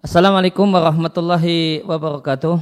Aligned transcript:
Assalamualaikum 0.00 0.64
warahmatullahi 0.72 1.84
wabarakatuh. 1.84 2.56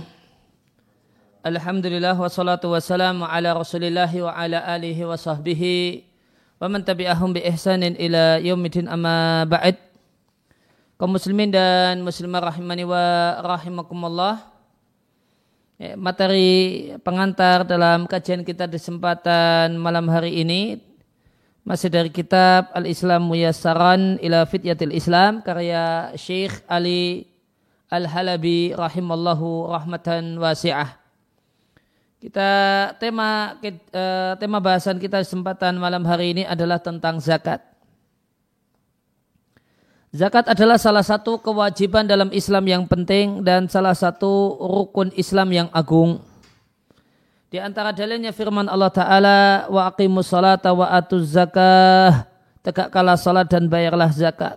Alhamdulillah 1.47 2.19
wassalatu 2.19 2.75
wassalamu 2.75 3.31
ala 3.31 3.55
rasulillah 3.55 4.11
wa 4.11 4.35
ala 4.35 4.59
alihi 4.75 5.07
wa 5.07 5.15
sahbihi 5.15 6.03
wa 6.59 6.67
man 6.67 6.83
tabi'ahum 6.83 7.39
bi 7.39 7.47
ihsanin 7.47 7.95
ila 7.95 8.43
yaumidin 8.43 8.91
amma 8.91 9.47
ba'd. 9.47 9.79
Kaum 10.99 11.15
muslimin 11.15 11.55
dan 11.55 12.03
muslimah 12.03 12.43
rahimani 12.43 12.83
wa 12.83 13.39
rahimakumullah. 13.39 14.56
Ya, 15.77 15.93
materi 15.93 16.89
pengantar 17.05 17.69
dalam 17.69 18.09
kajian 18.09 18.49
kita 18.49 18.65
di 18.65 18.81
kesempatan 18.81 19.77
malam 19.77 20.09
hari 20.09 20.41
ini 20.41 20.81
masih 21.69 21.93
dari 21.93 22.09
kitab 22.09 22.73
Al-Islam 22.73 23.29
Muyassaran 23.29 24.17
ila 24.25 24.49
Fityatil 24.49 24.97
Islam 24.97 25.45
karya 25.45 26.17
Syekh 26.17 26.65
Ali 26.65 27.29
Al-Halabi 27.93 28.73
rahimallahu 28.73 29.69
rahmatan 29.69 30.41
wasi'ah. 30.41 30.97
Kita 32.25 32.49
tema 32.97 33.61
eh, 33.61 34.33
tema 34.41 34.65
bahasan 34.65 34.97
kita 34.97 35.21
di 35.21 35.29
kesempatan 35.29 35.77
malam 35.77 36.09
hari 36.09 36.41
ini 36.41 36.49
adalah 36.49 36.81
tentang 36.81 37.21
zakat. 37.21 37.76
Zakat 40.17 40.49
adalah 40.49 40.81
salah 40.81 41.05
satu 41.05 41.37
kewajiban 41.37 42.09
dalam 42.09 42.33
Islam 42.33 42.65
yang 42.65 42.89
penting 42.89 43.45
dan 43.45 43.69
salah 43.69 43.93
satu 43.93 44.57
rukun 44.57 45.13
Islam 45.13 45.53
yang 45.53 45.69
agung. 45.77 46.25
Di 47.53 47.61
antara 47.61 47.93
dalilnya 47.93 48.33
firman 48.33 48.65
Allah 48.65 48.89
Ta'ala, 48.89 49.69
wa 49.69 49.85
aqimus 49.85 50.33
salata 50.33 50.73
wa 50.73 50.89
atuz 50.89 51.37
zakah, 51.37 52.25
tegakkanlah 52.65 53.21
salat 53.21 53.45
dan 53.45 53.69
bayarlah 53.69 54.09
zakat. 54.09 54.57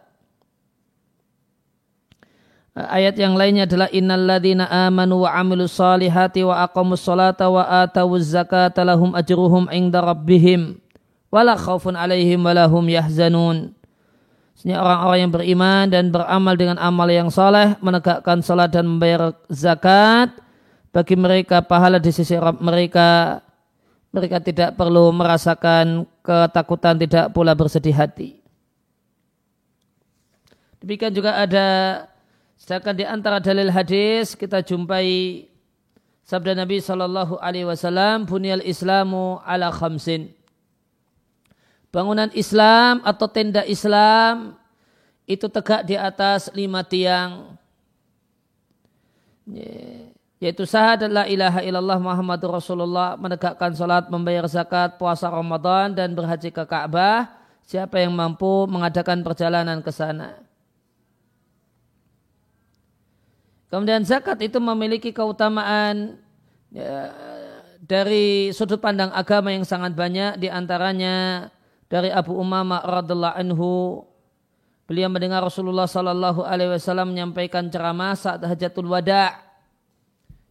Ayat 2.72 3.19
yang 3.19 3.36
lainnya 3.36 3.68
adalah 3.68 3.92
innal 3.92 4.24
ladzina 4.24 4.64
amanu 4.88 5.28
wa 5.28 5.36
amilus 5.36 5.75
salihati 5.75 6.40
wa 6.48 6.64
aqamus 6.64 7.03
salata 7.03 7.52
wa 7.52 7.68
atawuz 7.84 8.31
zakata 8.31 8.88
lahum 8.88 9.12
ajruhum 9.12 9.68
inda 9.75 10.00
rabbihim 10.00 10.80
wala 11.28 11.59
khaufun 11.59 12.00
alaihim 12.00 12.40
walahum 12.40 12.88
yahzanun. 12.88 13.75
Sesungguhnya 14.59 14.84
orang-orang 14.84 15.20
yang 15.24 15.31
beriman 15.31 15.86
dan 15.88 16.12
beramal 16.12 16.52
dengan 16.59 16.75
amal 16.84 17.08
yang 17.08 17.31
soleh, 17.31 17.80
menegakkan 17.80 18.44
salat 18.44 18.75
dan 18.75 18.92
membayar 18.92 19.31
zakat, 19.47 20.36
bagi 20.92 21.16
mereka 21.16 21.64
pahala 21.64 21.96
di 21.96 22.12
sisi 22.12 22.36
Rabb 22.36 22.59
mereka, 22.59 23.40
mereka 24.12 24.44
tidak 24.44 24.75
perlu 24.75 25.16
merasakan 25.16 26.03
ketakutan, 26.19 27.00
tidak 27.00 27.31
pula 27.31 27.56
bersedih 27.56 27.96
hati. 27.96 28.44
Demikian 30.84 31.16
juga 31.16 31.40
ada, 31.40 31.68
sedangkan 32.59 33.00
di 33.00 33.08
antara 33.08 33.40
dalil 33.40 33.72
hadis 33.72 34.36
kita 34.36 34.59
jumpai 34.59 35.48
sabda 36.28 36.52
Nabi 36.52 36.84
Shallallahu 36.84 37.40
Alaihi 37.40 37.64
Wasallam, 37.64 38.28
"Bunyal 38.28 38.59
Islamu 38.68 39.40
ala 39.48 39.72
khamsin." 39.72 40.36
Bangunan 41.89 42.29
Islam 42.38 43.01
atau 43.01 43.25
tenda 43.25 43.66
Islam 43.66 44.53
itu 45.25 45.50
tegak 45.50 45.85
di 45.89 45.97
atas 45.97 46.53
lima 46.53 46.85
tiang. 46.85 47.57
Yaitu 50.39 50.63
syahadat 50.69 51.09
la 51.09 51.25
ilaha 51.25 51.66
illallah 51.66 51.97
Muhammadur 51.97 52.61
Rasulullah, 52.61 53.17
menegakkan 53.17 53.73
salat, 53.73 54.05
membayar 54.07 54.45
zakat, 54.45 55.01
puasa 55.01 55.27
Ramadan 55.27 55.91
dan 55.97 56.13
berhaji 56.13 56.53
ke 56.53 56.63
Ka'bah. 56.63 57.27
Siapa 57.65 58.01
yang 58.01 58.13
mampu 58.13 58.65
mengadakan 58.65 59.21
perjalanan 59.21 59.81
ke 59.81 59.89
sana. 59.89 60.42
Kemudian 63.69 64.01
zakat 64.01 64.42
itu 64.42 64.57
memiliki 64.57 65.13
keutamaan 65.13 66.18
ya, 66.74 67.13
dari 67.85 68.50
sudut 68.50 68.81
pandang 68.81 69.13
agama 69.13 69.53
yang 69.53 69.62
sangat 69.62 69.94
banyak 69.94 70.42
di 70.42 70.50
antaranya 70.50 71.50
dari 71.89 72.13
Abu 72.13 72.38
Umamah 72.38 72.86
radhiallahu 72.86 73.36
anhu 73.36 73.69
beliau 74.86 75.09
mendengar 75.09 75.41
Rasulullah 75.41 75.89
sallallahu 75.89 76.45
alaihi 76.45 76.77
wasallam 76.77 77.18
menyampaikan 77.18 77.65
ceramah 77.68 78.13
saat 78.13 78.45
hajatul 78.45 78.94
wada. 78.94 79.33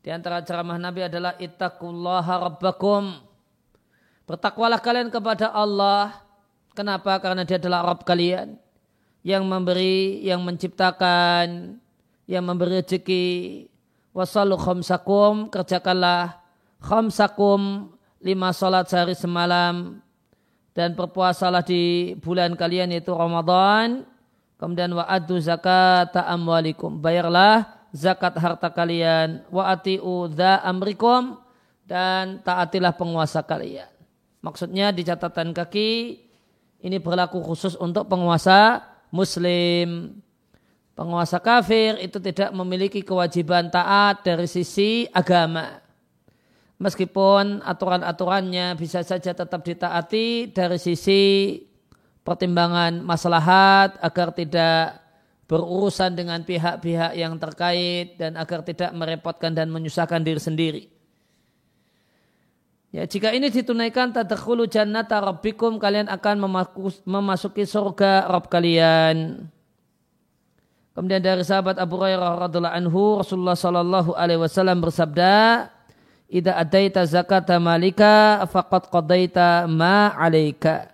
Di 0.03 0.11
antara 0.11 0.43
ceramah 0.43 0.83
Nabi 0.83 1.07
adalah 1.07 1.39
ittaqullaha 1.39 2.51
rabbakum. 2.51 3.23
Bertakwalah 4.27 4.83
kalian 4.83 5.15
kepada 5.15 5.55
Allah. 5.55 6.27
Kenapa? 6.75 7.19
Karena 7.23 7.47
dia 7.47 7.59
adalah 7.59 7.87
Rabb 7.87 8.03
kalian. 8.03 8.59
Yang 9.23 9.43
memberi 9.47 10.23
yang 10.27 10.43
menciptakan 10.43 11.79
yang 12.27 12.45
memberi 12.47 12.83
rezeki. 12.83 13.27
Wasallu 14.11 14.59
khamsakum 14.59 15.47
kerjakanlah 15.55 16.43
khamsakum 16.83 17.95
lima 18.19 18.51
salat 18.51 18.91
sehari 18.91 19.15
semalam 19.15 20.03
dan 20.79 20.95
berpuasalah 20.95 21.67
di 21.67 22.15
bulan 22.23 22.55
kalian 22.55 22.95
yaitu 22.95 23.11
Ramadan. 23.11 24.07
Kemudian 24.63 24.95
wa 24.95 25.11
adu 25.11 25.35
zakat 25.43 26.15
amwalikum. 26.15 27.03
Bayarlah 27.03 27.67
zakat 27.91 28.39
harta 28.39 28.71
kalian. 28.71 29.43
Wa 29.51 29.75
atiu 29.75 30.31
dha 30.31 30.63
amrikum. 30.63 31.35
Dan 31.83 32.39
taatilah 32.47 32.95
penguasa 32.95 33.43
kalian. 33.43 33.91
Maksudnya 34.39 34.95
di 34.95 35.03
catatan 35.03 35.51
kaki 35.51 36.23
ini 36.79 36.97
berlaku 37.03 37.43
khusus 37.43 37.75
untuk 37.75 38.07
penguasa 38.07 38.87
muslim. 39.11 40.15
Penguasa 40.95 41.43
kafir 41.43 41.99
itu 41.99 42.23
tidak 42.23 42.55
memiliki 42.55 43.03
kewajiban 43.03 43.67
taat 43.67 44.23
dari 44.23 44.47
sisi 44.47 45.11
agama 45.11 45.88
meskipun 46.79 47.61
aturan-aturannya 47.67 48.79
bisa 48.79 49.03
saja 49.03 49.35
tetap 49.35 49.61
ditaati 49.67 50.55
dari 50.55 50.79
sisi 50.79 51.55
pertimbangan 52.23 53.03
maslahat 53.03 53.99
agar 53.99 54.31
tidak 54.35 55.03
berurusan 55.49 56.13
dengan 56.13 56.45
pihak-pihak 56.45 57.17
yang 57.17 57.35
terkait 57.41 58.21
dan 58.21 58.37
agar 58.37 58.61
tidak 58.63 58.93
merepotkan 58.93 59.57
dan 59.57 59.73
menyusahkan 59.73 60.21
diri 60.21 60.39
sendiri. 60.39 60.83
Ya, 62.89 63.05
jika 63.05 63.37
ini 63.37 63.53
ditunaikan 63.53 64.17
tadakhulu 64.17 64.65
jannata 64.65 65.21
rabbikum 65.21 65.77
kalian 65.77 66.09
akan 66.09 66.37
memasuki 67.05 67.69
surga 67.69 68.29
Rabb 68.33 68.49
kalian. 68.49 69.45
Kemudian 70.97 71.21
dari 71.21 71.45
sahabat 71.45 71.77
Abu 71.77 72.01
Hurairah 72.01 72.49
radhiallahu 72.49 72.75
anhu 72.75 73.01
Rasulullah 73.21 73.57
sallallahu 73.57 74.17
alaihi 74.17 74.41
wasallam 74.41 74.81
bersabda, 74.81 75.69
Ida 76.29 76.61
adaita 76.61 77.09
zakata 77.09 77.57
malika 77.57 78.45
faqad 78.53 78.93
qadaita 78.93 79.65
ma 79.65 80.13
alaika. 80.13 80.93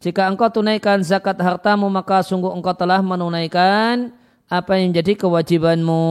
Jika 0.00 0.24
engkau 0.24 0.48
tunaikan 0.48 1.04
zakat 1.04 1.36
hartamu 1.36 1.84
maka 1.92 2.24
sungguh 2.24 2.48
engkau 2.48 2.72
telah 2.72 3.04
menunaikan 3.04 4.08
apa 4.48 4.80
yang 4.80 4.96
menjadi 4.96 5.20
kewajibanmu. 5.20 6.08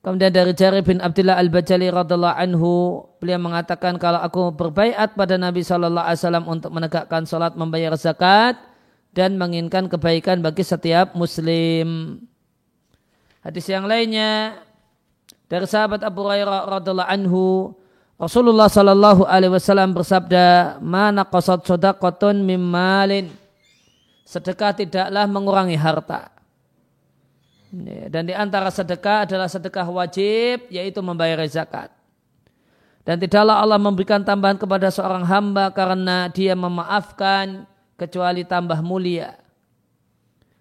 Kemudian 0.00 0.32
dari 0.32 0.50
Jari 0.56 0.80
bin 0.82 0.98
Abdullah 0.98 1.38
Al-Bajali 1.38 1.92
radhiallahu 1.92 2.36
anhu 2.40 3.04
beliau 3.20 3.38
mengatakan 3.38 4.00
kalau 4.00 4.18
aku 4.18 4.50
berbaiat 4.50 5.12
pada 5.12 5.36
Nabi 5.36 5.60
sallallahu 5.60 6.08
alaihi 6.08 6.20
wasallam 6.24 6.46
untuk 6.48 6.72
menegakkan 6.72 7.22
salat, 7.28 7.52
membayar 7.54 7.94
zakat 7.94 8.56
dan 9.12 9.36
menginginkan 9.36 9.86
kebaikan 9.86 10.40
bagi 10.40 10.64
setiap 10.64 11.12
muslim. 11.14 12.18
Hadis 13.44 13.68
yang 13.68 13.84
lainnya 13.84 14.56
dari 15.50 15.66
sahabat 15.66 16.06
Abu 16.06 16.22
Hurairah 16.22 16.62
radhiallahu 16.78 17.10
anhu 17.10 17.74
Rasulullah 18.20 18.70
sallallahu 18.70 19.26
alaihi 19.26 19.50
wasallam 19.50 19.96
bersabda, 19.96 20.78
"Mana 20.78 21.26
qasad 21.26 21.66
sadaqatun 21.66 22.38
mim 22.38 22.60
malin?" 22.60 23.32
Sedekah 24.22 24.76
tidaklah 24.76 25.26
mengurangi 25.26 25.74
harta. 25.74 26.30
Dan 28.12 28.30
di 28.30 28.34
antara 28.36 28.70
sedekah 28.70 29.26
adalah 29.26 29.48
sedekah 29.50 29.88
wajib 29.90 30.70
yaitu 30.70 31.00
membayar 31.02 31.40
zakat. 31.50 31.90
Dan 33.02 33.18
tidaklah 33.18 33.58
Allah 33.58 33.80
memberikan 33.80 34.20
tambahan 34.20 34.60
kepada 34.60 34.92
seorang 34.92 35.24
hamba 35.24 35.72
karena 35.72 36.28
dia 36.30 36.52
memaafkan 36.54 37.64
kecuali 37.96 38.44
tambah 38.46 38.78
mulia 38.84 39.39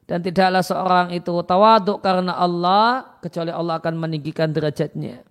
dan 0.10 0.26
tidaklah 0.26 0.66
seorang 0.66 1.14
itu 1.14 1.30
tawaduk 1.46 2.02
karena 2.02 2.34
Allah 2.34 3.14
kecuali 3.22 3.54
Allah 3.54 3.78
akan 3.78 3.94
meninggikan 3.94 4.50
derajatnya. 4.50 5.22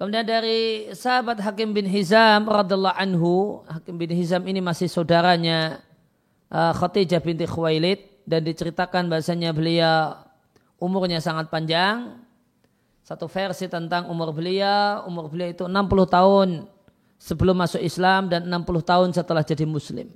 Kemudian 0.00 0.24
dari 0.24 0.88
sahabat 0.96 1.36
Hakim 1.44 1.76
bin 1.76 1.84
Hizam 1.84 2.48
radhiallahu 2.48 2.96
anhu, 2.96 3.60
Hakim 3.68 4.00
bin 4.00 4.08
Hizam 4.08 4.48
ini 4.48 4.64
masih 4.64 4.88
saudaranya 4.88 5.84
uh, 6.48 6.72
Khadijah 6.72 7.20
binti 7.20 7.44
Khuwailid 7.44 8.24
dan 8.24 8.40
diceritakan 8.40 9.12
bahasanya 9.12 9.52
beliau 9.52 10.16
umurnya 10.80 11.20
sangat 11.20 11.52
panjang. 11.52 12.24
Satu 13.04 13.28
versi 13.28 13.68
tentang 13.68 14.08
umur 14.08 14.32
beliau, 14.32 15.04
umur 15.04 15.28
beliau 15.28 15.52
itu 15.52 15.64
60 15.68 15.76
tahun 16.08 16.48
sebelum 17.20 17.56
masuk 17.56 17.84
Islam 17.84 18.32
dan 18.32 18.48
60 18.48 18.64
tahun 18.80 19.08
setelah 19.12 19.44
jadi 19.44 19.68
muslim. 19.68 20.08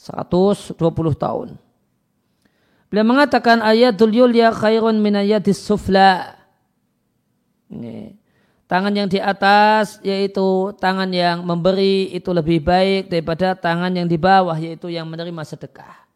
120 0.00 0.80
tahun. 1.20 1.60
Beliau 2.88 3.06
mengatakan 3.06 3.60
ayatul 3.60 4.16
yulya 4.16 4.48
khairun 4.48 4.96
min 4.96 5.12
ayatis 5.20 5.60
sufla. 5.60 6.40
Ini. 7.68 8.16
Tangan 8.64 8.94
yang 8.94 9.10
di 9.10 9.20
atas 9.20 10.00
yaitu 10.00 10.72
tangan 10.78 11.10
yang 11.10 11.42
memberi 11.42 12.10
itu 12.14 12.30
lebih 12.30 12.62
baik 12.62 13.10
daripada 13.10 13.52
tangan 13.58 13.90
yang 13.90 14.06
di 14.06 14.16
bawah 14.16 14.54
yaitu 14.56 14.88
yang 14.88 15.04
menerima 15.04 15.42
sedekah. 15.42 16.06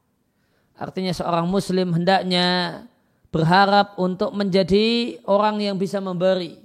Artinya 0.79 1.11
seorang 1.11 1.47
muslim 1.51 1.93
hendaknya 1.93 2.83
berharap 3.35 3.99
untuk 3.99 4.31
menjadi 4.33 5.19
orang 5.27 5.61
yang 5.61 5.75
bisa 5.75 5.99
memberi. 5.99 6.63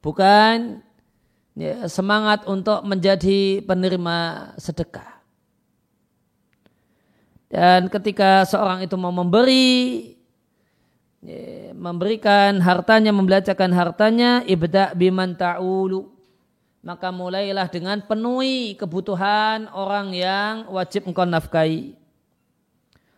Bukan 0.00 0.80
ya, 1.52 1.84
semangat 1.84 2.48
untuk 2.48 2.80
menjadi 2.88 3.60
penerima 3.64 4.16
sedekah. 4.56 5.19
Dan 7.50 7.90
ketika 7.90 8.46
seorang 8.46 8.86
itu 8.86 8.94
mau 8.94 9.10
memberi, 9.10 10.14
memberikan 11.74 12.62
hartanya, 12.62 13.10
membelajarkan 13.10 13.74
hartanya, 13.74 14.46
ibda 14.46 14.94
biman 14.94 15.34
ta'ulu. 15.34 16.06
Maka 16.80 17.12
mulailah 17.12 17.68
dengan 17.68 18.00
penuhi 18.00 18.72
kebutuhan 18.78 19.68
orang 19.74 20.16
yang 20.16 20.70
wajib 20.70 21.04
engkau 21.04 21.28
nafkahi. 21.28 21.92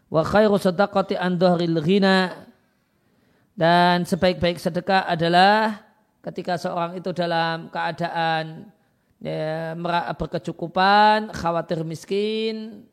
Wa 0.08 0.25
khairu 0.25 0.56
sadaqati 0.58 1.14
an 1.14 1.38
ghina. 1.84 2.49
Dan 3.52 4.08
sebaik-baik 4.08 4.56
sedekah 4.56 5.05
adalah 5.06 5.84
ketika 6.25 6.56
seorang 6.56 6.96
itu 6.96 7.12
dalam 7.12 7.69
keadaan 7.69 8.73
ya, 9.20 9.76
berkecukupan, 10.17 11.31
khawatir 11.37 11.84
miskin, 11.84 12.88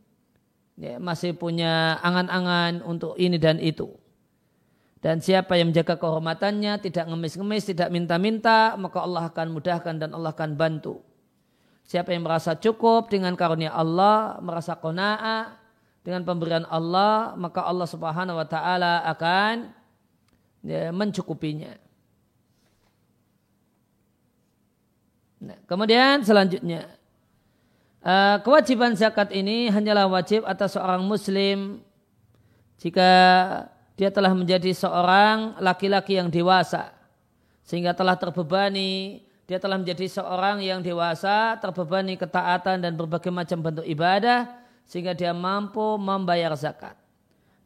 ya, 0.80 0.96
masih 0.98 1.36
punya 1.36 2.00
angan-angan 2.00 2.82
untuk 2.88 3.20
ini 3.20 3.36
dan 3.36 3.60
itu. 3.60 3.92
Dan 5.00 5.24
siapa 5.24 5.56
yang 5.56 5.72
menjaga 5.72 5.96
kehormatannya, 5.96 6.80
tidak 6.84 7.08
ngemis-ngemis, 7.08 7.72
tidak 7.72 7.88
minta-minta, 7.88 8.76
maka 8.76 9.00
Allah 9.00 9.32
akan 9.32 9.48
mudahkan 9.56 9.96
dan 9.96 10.12
Allah 10.12 10.36
akan 10.36 10.60
bantu. 10.60 11.00
Siapa 11.88 12.12
yang 12.12 12.28
merasa 12.28 12.56
cukup 12.60 13.08
dengan 13.08 13.32
karunia 13.40 13.72
Allah, 13.72 14.44
merasa 14.44 14.76
kona'ah 14.76 15.56
dengan 16.04 16.28
pemberian 16.28 16.68
Allah, 16.68 17.32
maka 17.40 17.64
Allah 17.64 17.88
subhanahu 17.88 18.40
wa 18.40 18.48
ta'ala 18.48 19.08
akan 19.08 19.72
ya, 20.68 20.92
mencukupinya. 20.92 21.80
Nah, 25.40 25.56
kemudian 25.64 26.20
selanjutnya, 26.28 26.99
uh, 28.04 28.38
kewajiban 28.44 28.96
zakat 28.96 29.32
ini 29.36 29.72
hanyalah 29.72 30.08
wajib 30.08 30.44
atas 30.48 30.76
seorang 30.76 31.04
muslim. 31.04 31.84
Jika 32.80 33.10
dia 34.00 34.08
telah 34.08 34.32
menjadi 34.32 34.72
seorang 34.72 35.60
laki-laki 35.60 36.16
yang 36.16 36.32
dewasa 36.32 36.96
sehingga 37.68 37.92
telah 37.92 38.16
terbebani 38.16 39.20
dia 39.50 39.58
telah 39.58 39.82
menjadi 39.82 40.06
seorang 40.06 40.62
yang 40.62 40.80
dewasa 40.86 41.58
terbebani 41.58 42.14
ketaatan 42.14 42.86
dan 42.86 42.94
berbagai 42.94 43.34
macam 43.34 43.66
bentuk 43.66 43.82
ibadah 43.82 44.46
sehingga 44.86 45.18
dia 45.18 45.34
mampu 45.34 45.98
membayar 45.98 46.54
zakat. 46.54 46.94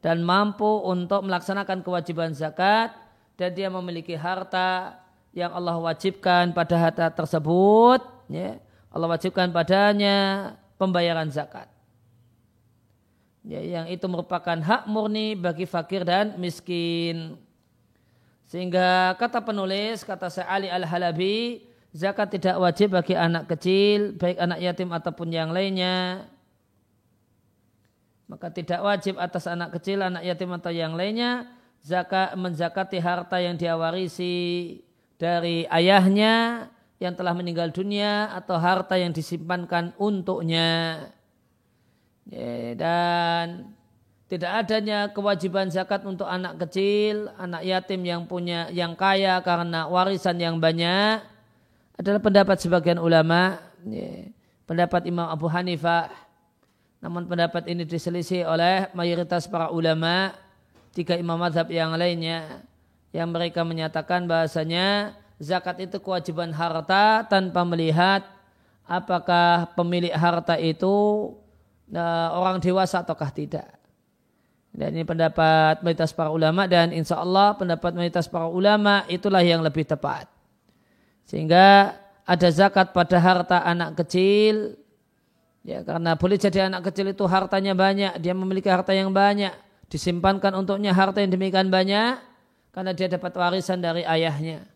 Dan 0.00 0.24
mampu 0.24 0.80
untuk 0.84 1.20
melaksanakan 1.28 1.84
kewajiban 1.84 2.32
zakat 2.32 2.96
dan 3.36 3.52
dia 3.52 3.68
memiliki 3.68 4.16
harta 4.16 4.96
yang 5.36 5.52
Allah 5.52 5.76
wajibkan 5.76 6.56
pada 6.56 6.72
harta 6.72 7.12
tersebut 7.12 8.00
ya 8.32 8.56
Allah 8.94 9.10
wajibkan 9.10 9.50
padanya 9.50 10.54
pembayaran 10.78 11.26
zakat 11.34 11.74
ya, 13.44 13.60
yang 13.60 13.86
itu 13.92 14.04
merupakan 14.08 14.56
hak 14.56 14.88
murni 14.88 15.36
bagi 15.36 15.68
fakir 15.68 16.02
dan 16.02 16.40
miskin. 16.40 17.36
Sehingga 18.48 19.16
kata 19.20 19.44
penulis, 19.44 20.04
kata 20.04 20.28
saya 20.32 20.48
Ali 20.48 20.68
Al-Halabi, 20.68 21.64
zakat 21.92 22.36
tidak 22.36 22.56
wajib 22.60 22.96
bagi 22.96 23.16
anak 23.16 23.48
kecil, 23.48 24.16
baik 24.16 24.36
anak 24.40 24.58
yatim 24.60 24.90
ataupun 24.92 25.28
yang 25.32 25.52
lainnya. 25.52 26.28
Maka 28.24 28.48
tidak 28.48 28.80
wajib 28.80 29.20
atas 29.20 29.44
anak 29.44 29.76
kecil, 29.76 30.00
anak 30.00 30.24
yatim 30.24 30.48
atau 30.56 30.72
yang 30.72 30.96
lainnya, 30.96 31.44
zakat 31.84 32.32
menzakati 32.36 32.96
harta 33.00 33.36
yang 33.36 33.56
dia 33.56 33.76
warisi 33.76 34.80
dari 35.20 35.68
ayahnya 35.68 36.68
yang 37.04 37.12
telah 37.12 37.36
meninggal 37.36 37.68
dunia 37.68 38.32
atau 38.32 38.56
harta 38.56 38.96
yang 38.96 39.12
disimpankan 39.12 39.92
untuknya. 40.00 41.04
Ya, 42.24 42.72
dan 42.72 43.76
tidak 44.32 44.64
adanya 44.64 45.12
kewajiban 45.12 45.68
zakat 45.68 46.00
untuk 46.08 46.24
anak 46.24 46.56
kecil, 46.64 47.28
anak 47.36 47.60
yatim 47.68 48.00
yang 48.08 48.24
punya 48.24 48.72
yang 48.72 48.96
kaya 48.96 49.36
karena 49.44 49.84
warisan 49.84 50.40
yang 50.40 50.56
banyak 50.56 51.20
adalah 52.00 52.20
pendapat 52.24 52.56
sebagian 52.58 52.96
ulama, 52.96 53.60
pendapat 54.64 55.04
Imam 55.04 55.28
Abu 55.28 55.46
Hanifah. 55.46 56.08
Namun 57.04 57.28
pendapat 57.28 57.68
ini 57.68 57.84
diselisih 57.84 58.48
oleh 58.48 58.88
mayoritas 58.96 59.44
para 59.44 59.68
ulama, 59.68 60.32
tiga 60.96 61.20
imam 61.20 61.36
madhab 61.36 61.68
yang 61.68 61.92
lainnya, 61.92 62.64
yang 63.12 63.28
mereka 63.28 63.60
menyatakan 63.60 64.24
bahasanya 64.24 65.12
zakat 65.38 65.82
itu 65.82 65.98
kewajiban 65.98 66.54
harta 66.54 67.26
tanpa 67.26 67.62
melihat 67.66 68.26
apakah 68.84 69.72
pemilik 69.74 70.12
harta 70.12 70.60
itu 70.60 70.92
uh, 71.92 72.28
orang 72.36 72.60
dewasa 72.60 73.00
ataukah 73.00 73.32
tidak. 73.32 73.68
Dan 74.74 74.90
ini 74.90 75.06
pendapat 75.06 75.86
mayoritas 75.86 76.10
para 76.10 76.34
ulama 76.34 76.66
dan 76.66 76.90
insya 76.90 77.22
Allah 77.22 77.54
pendapat 77.54 77.94
mayoritas 77.94 78.26
para 78.26 78.50
ulama 78.50 79.06
itulah 79.06 79.38
yang 79.38 79.62
lebih 79.62 79.86
tepat. 79.86 80.26
Sehingga 81.30 81.94
ada 82.26 82.48
zakat 82.50 82.90
pada 82.90 83.16
harta 83.22 83.62
anak 83.62 84.02
kecil. 84.02 84.74
Ya 85.64 85.80
karena 85.80 86.18
boleh 86.18 86.36
jadi 86.36 86.68
anak 86.68 86.90
kecil 86.90 87.14
itu 87.14 87.24
hartanya 87.24 87.72
banyak, 87.72 88.20
dia 88.20 88.36
memiliki 88.36 88.68
harta 88.68 88.92
yang 88.92 89.08
banyak, 89.14 89.54
disimpankan 89.88 90.52
untuknya 90.60 90.92
harta 90.92 91.24
yang 91.24 91.32
demikian 91.32 91.72
banyak 91.72 92.20
karena 92.74 92.92
dia 92.92 93.08
dapat 93.08 93.32
warisan 93.32 93.80
dari 93.80 94.04
ayahnya. 94.04 94.73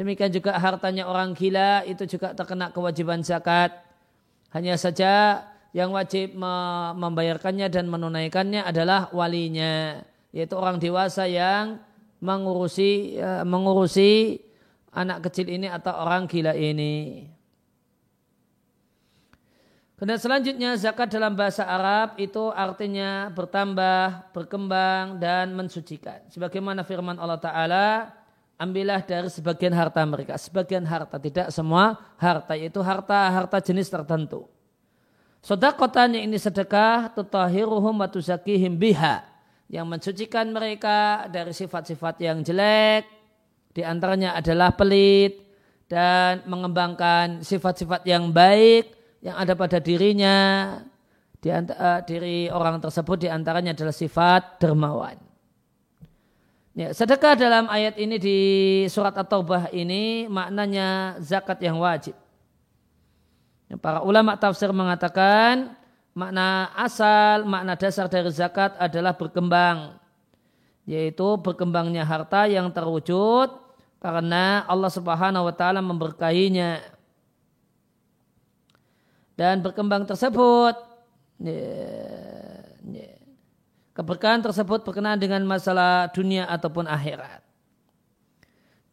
Demikian 0.00 0.32
juga 0.32 0.56
hartanya 0.56 1.04
orang 1.04 1.36
gila 1.36 1.84
itu 1.84 2.08
juga 2.08 2.32
terkena 2.32 2.72
kewajiban 2.72 3.20
zakat. 3.20 3.84
Hanya 4.48 4.80
saja 4.80 5.44
yang 5.76 5.92
wajib 5.92 6.32
membayarkannya 6.96 7.68
dan 7.68 7.84
menunaikannya 7.84 8.64
adalah 8.64 9.12
walinya 9.12 10.00
yaitu 10.32 10.56
orang 10.56 10.80
dewasa 10.80 11.28
yang 11.28 11.84
mengurusi 12.16 13.20
ya, 13.20 13.44
mengurusi 13.44 14.40
anak 14.88 15.28
kecil 15.28 15.52
ini 15.52 15.68
atau 15.68 15.92
orang 15.92 16.24
gila 16.24 16.56
ini. 16.56 17.28
Kemudian 20.00 20.16
selanjutnya 20.16 20.80
zakat 20.80 21.12
dalam 21.12 21.36
bahasa 21.36 21.68
Arab 21.68 22.16
itu 22.16 22.48
artinya 22.56 23.28
bertambah, 23.36 24.32
berkembang 24.32 25.20
dan 25.20 25.52
mensucikan. 25.52 26.24
Sebagaimana 26.32 26.88
firman 26.88 27.20
Allah 27.20 27.36
Ta'ala, 27.36 27.86
ambillah 28.60 29.00
dari 29.00 29.32
sebagian 29.32 29.72
harta 29.72 30.04
mereka. 30.04 30.36
Sebagian 30.36 30.84
harta, 30.84 31.16
tidak 31.16 31.48
semua 31.48 31.96
harta, 32.20 32.52
yaitu 32.52 32.84
harta-harta 32.84 33.56
jenis 33.64 33.88
tertentu. 33.88 34.44
Sodakotannya 35.40 36.20
ini 36.20 36.36
sedekah 36.36 37.16
tutahiruhum 37.16 38.04
wa 38.04 38.08
tuzakihim 38.12 38.76
biha 38.76 39.24
yang 39.72 39.88
mensucikan 39.88 40.52
mereka 40.52 41.24
dari 41.32 41.56
sifat-sifat 41.56 42.20
yang 42.20 42.44
jelek 42.44 43.08
di 43.72 43.80
antaranya 43.80 44.36
adalah 44.36 44.76
pelit 44.76 45.40
dan 45.88 46.44
mengembangkan 46.44 47.40
sifat-sifat 47.40 48.04
yang 48.04 48.28
baik 48.28 48.92
yang 49.24 49.40
ada 49.40 49.56
pada 49.56 49.80
dirinya 49.80 50.36
di 51.40 51.48
uh, 51.48 52.04
diri 52.04 52.52
orang 52.52 52.76
tersebut 52.76 53.24
di 53.24 53.28
antaranya 53.32 53.72
adalah 53.72 53.96
sifat 53.96 54.60
dermawan. 54.60 55.29
Ya, 56.70 56.94
sedekah 56.94 57.34
dalam 57.34 57.66
ayat 57.66 57.98
ini 57.98 58.14
di 58.14 58.38
surat 58.86 59.10
At-Taubah 59.10 59.74
ini 59.74 60.30
maknanya 60.30 61.18
zakat 61.18 61.58
yang 61.58 61.82
wajib. 61.82 62.14
Para 63.82 64.06
ulama 64.06 64.38
tafsir 64.38 64.70
mengatakan 64.70 65.74
makna 66.14 66.70
asal, 66.78 67.42
makna 67.42 67.74
dasar 67.74 68.06
dari 68.06 68.30
zakat 68.30 68.78
adalah 68.78 69.18
berkembang. 69.18 69.98
Yaitu 70.86 71.38
berkembangnya 71.42 72.06
harta 72.06 72.46
yang 72.46 72.70
terwujud 72.70 73.50
karena 73.98 74.62
Allah 74.70 74.90
subhanahu 74.94 75.50
wa 75.50 75.54
ta'ala 75.54 75.82
memberkahinya. 75.82 76.82
Dan 79.34 79.58
berkembang 79.58 80.06
tersebut, 80.06 80.76
ya, 81.42 81.62
ya, 82.94 83.10
keberkahan 84.00 84.40
tersebut 84.40 84.80
berkenaan 84.80 85.20
dengan 85.20 85.44
masalah 85.44 86.08
dunia 86.08 86.48
ataupun 86.48 86.88
akhirat. 86.88 87.44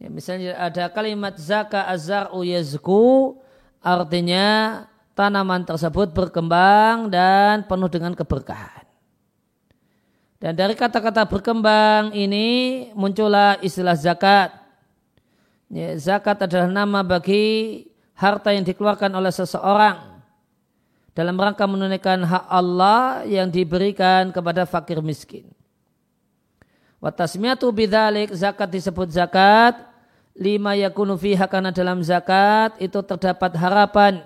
Ya, 0.04 0.12
misalnya 0.12 0.52
ada 0.60 0.92
kalimat 0.92 1.40
zaka 1.40 1.88
azar'u 1.88 2.44
yazku 2.44 3.40
artinya 3.80 4.84
tanaman 5.16 5.64
tersebut 5.64 6.12
berkembang 6.12 7.08
dan 7.08 7.64
penuh 7.64 7.88
dengan 7.88 8.12
keberkahan. 8.12 8.84
Dan 10.38 10.54
dari 10.60 10.76
kata-kata 10.76 11.24
berkembang 11.24 12.12
ini 12.12 12.92
muncullah 12.92 13.58
istilah 13.64 13.96
zakat. 13.96 14.52
Ya, 15.72 15.96
zakat 15.96 16.44
adalah 16.44 16.68
nama 16.68 17.00
bagi 17.00 17.88
harta 18.12 18.52
yang 18.52 18.68
dikeluarkan 18.68 19.16
oleh 19.16 19.32
seseorang 19.32 20.17
dalam 21.18 21.34
rangka 21.34 21.66
menunaikan 21.66 22.22
hak 22.22 22.46
Allah 22.46 23.26
yang 23.26 23.50
diberikan 23.50 24.30
kepada 24.30 24.70
fakir 24.70 25.02
miskin. 25.02 25.50
Watasmiatu 27.02 27.66
bidzalik 27.74 28.30
zakat 28.38 28.70
disebut 28.70 29.10
zakat. 29.10 29.74
Lima 30.38 30.78
yakunu 30.78 31.18
fiha 31.18 31.50
karena 31.50 31.74
dalam 31.74 32.06
zakat 32.06 32.78
itu 32.78 33.02
terdapat 33.02 33.50
harapan. 33.58 34.22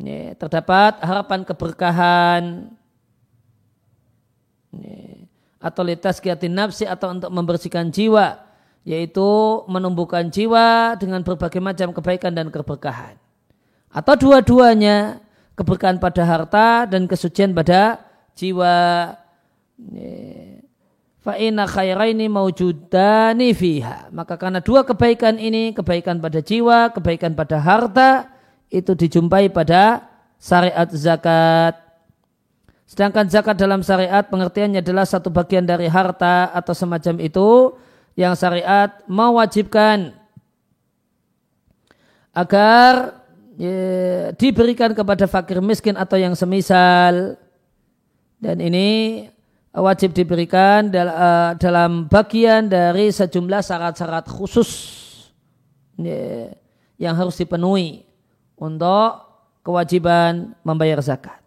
Ya, 0.00 0.32
terdapat 0.40 1.04
harapan 1.04 1.44
keberkahan. 1.44 2.72
Ya, 4.72 5.28
atau 5.60 5.84
litas 5.84 6.16
kiatin 6.16 6.56
nafsi 6.56 6.88
atau 6.88 7.12
untuk 7.12 7.28
membersihkan 7.28 7.92
jiwa 7.92 8.40
yaitu 8.84 9.28
menumbuhkan 9.64 10.28
jiwa 10.28 10.96
dengan 11.00 11.24
berbagai 11.24 11.60
macam 11.60 11.92
kebaikan 11.92 12.32
dan 12.36 12.52
keberkahan. 12.52 13.16
Atau 13.88 14.28
dua-duanya 14.28 15.23
keberkahan 15.54 15.98
pada 16.02 16.22
harta 16.26 16.86
dan 16.86 17.06
kesucian 17.06 17.54
pada 17.54 18.02
jiwa. 18.34 19.14
Fa'ina 21.24 21.64
khairaini 21.64 22.28
mawjudani 22.28 23.56
fiha. 23.56 24.12
Maka 24.12 24.36
karena 24.36 24.60
dua 24.60 24.84
kebaikan 24.84 25.40
ini, 25.40 25.72
kebaikan 25.72 26.20
pada 26.20 26.44
jiwa, 26.44 26.92
kebaikan 26.92 27.32
pada 27.32 27.56
harta, 27.56 28.28
itu 28.68 28.92
dijumpai 28.92 29.48
pada 29.48 30.04
syariat 30.36 30.84
zakat. 30.92 31.80
Sedangkan 32.84 33.32
zakat 33.32 33.56
dalam 33.56 33.80
syariat 33.80 34.28
pengertiannya 34.28 34.84
adalah 34.84 35.08
satu 35.08 35.32
bagian 35.32 35.64
dari 35.64 35.88
harta 35.88 36.52
atau 36.52 36.76
semacam 36.76 37.16
itu 37.24 37.72
yang 38.14 38.36
syariat 38.36 39.00
mewajibkan 39.08 40.12
agar 42.36 43.23
ya, 43.58 44.30
diberikan 44.34 44.94
kepada 44.94 45.26
fakir 45.26 45.58
miskin 45.62 45.94
atau 45.94 46.18
yang 46.18 46.34
semisal 46.34 47.38
dan 48.38 48.56
ini 48.60 49.26
wajib 49.74 50.14
diberikan 50.14 50.92
eh, 50.92 51.50
dalam 51.58 52.06
bagian 52.06 52.70
dari 52.70 53.10
sejumlah 53.10 53.60
syarat-syarat 53.64 54.26
khusus 54.30 54.70
ya, 55.98 56.54
yang 56.98 57.14
harus 57.18 57.34
dipenuhi 57.38 58.06
untuk 58.54 59.24
kewajiban 59.66 60.54
membayar 60.62 61.02
zakat. 61.02 61.44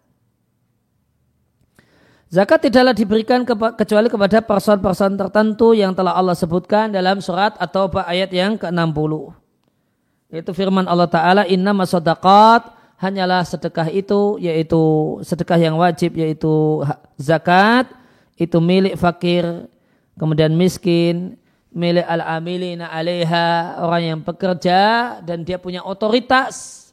Zakat 2.28 2.68
tidaklah 2.68 2.92
diberikan 2.92 3.40
kecuali 3.72 4.12
kepada 4.12 4.44
person-person 4.44 5.16
tertentu 5.16 5.72
yang 5.72 5.96
telah 5.96 6.12
Allah 6.12 6.36
sebutkan 6.36 6.92
dalam 6.92 7.24
surat 7.24 7.56
atau 7.56 7.88
ayat 8.04 8.28
yang 8.28 8.60
ke-60. 8.60 9.32
Yaitu 10.28 10.52
firman 10.52 10.84
Allah 10.84 11.08
Ta'ala 11.08 11.42
inna 11.48 11.72
masodakat 11.72 12.68
hanyalah 13.00 13.46
sedekah 13.46 13.88
itu 13.88 14.36
yaitu 14.42 14.78
sedekah 15.22 15.56
yang 15.56 15.78
wajib 15.78 16.18
yaitu 16.18 16.82
zakat 17.16 17.86
itu 18.34 18.58
milik 18.58 18.98
fakir 18.98 19.70
kemudian 20.18 20.52
miskin 20.52 21.38
milik 21.72 22.04
al-amilina 22.04 22.90
alaiha 22.90 23.78
orang 23.80 24.02
yang 24.02 24.20
bekerja 24.20 24.80
dan 25.22 25.46
dia 25.46 25.56
punya 25.62 25.80
otoritas 25.86 26.90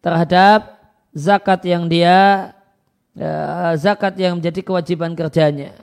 terhadap 0.00 0.80
zakat 1.12 1.60
yang 1.68 1.86
dia 1.86 2.50
ya, 3.12 3.74
zakat 3.76 4.16
yang 4.16 4.40
menjadi 4.40 4.64
kewajiban 4.64 5.12
kerjanya. 5.12 5.74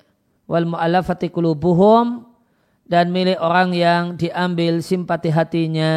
Wal 0.50 0.65
mu'allafati 0.65 1.29
dan 2.86 3.10
milik 3.10 3.41
orang 3.41 3.74
yang 3.74 4.03
diambil 4.13 4.77
simpati 4.82 5.34
hatinya 5.34 5.94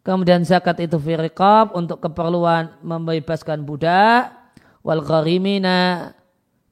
Kemudian 0.00 0.40
zakat 0.48 0.80
itu 0.80 0.96
firqab 0.96 1.76
untuk 1.76 2.00
keperluan 2.00 2.72
membebaskan 2.80 3.60
budak 3.60 4.32
wal 4.80 5.04
gharimina 5.04 6.16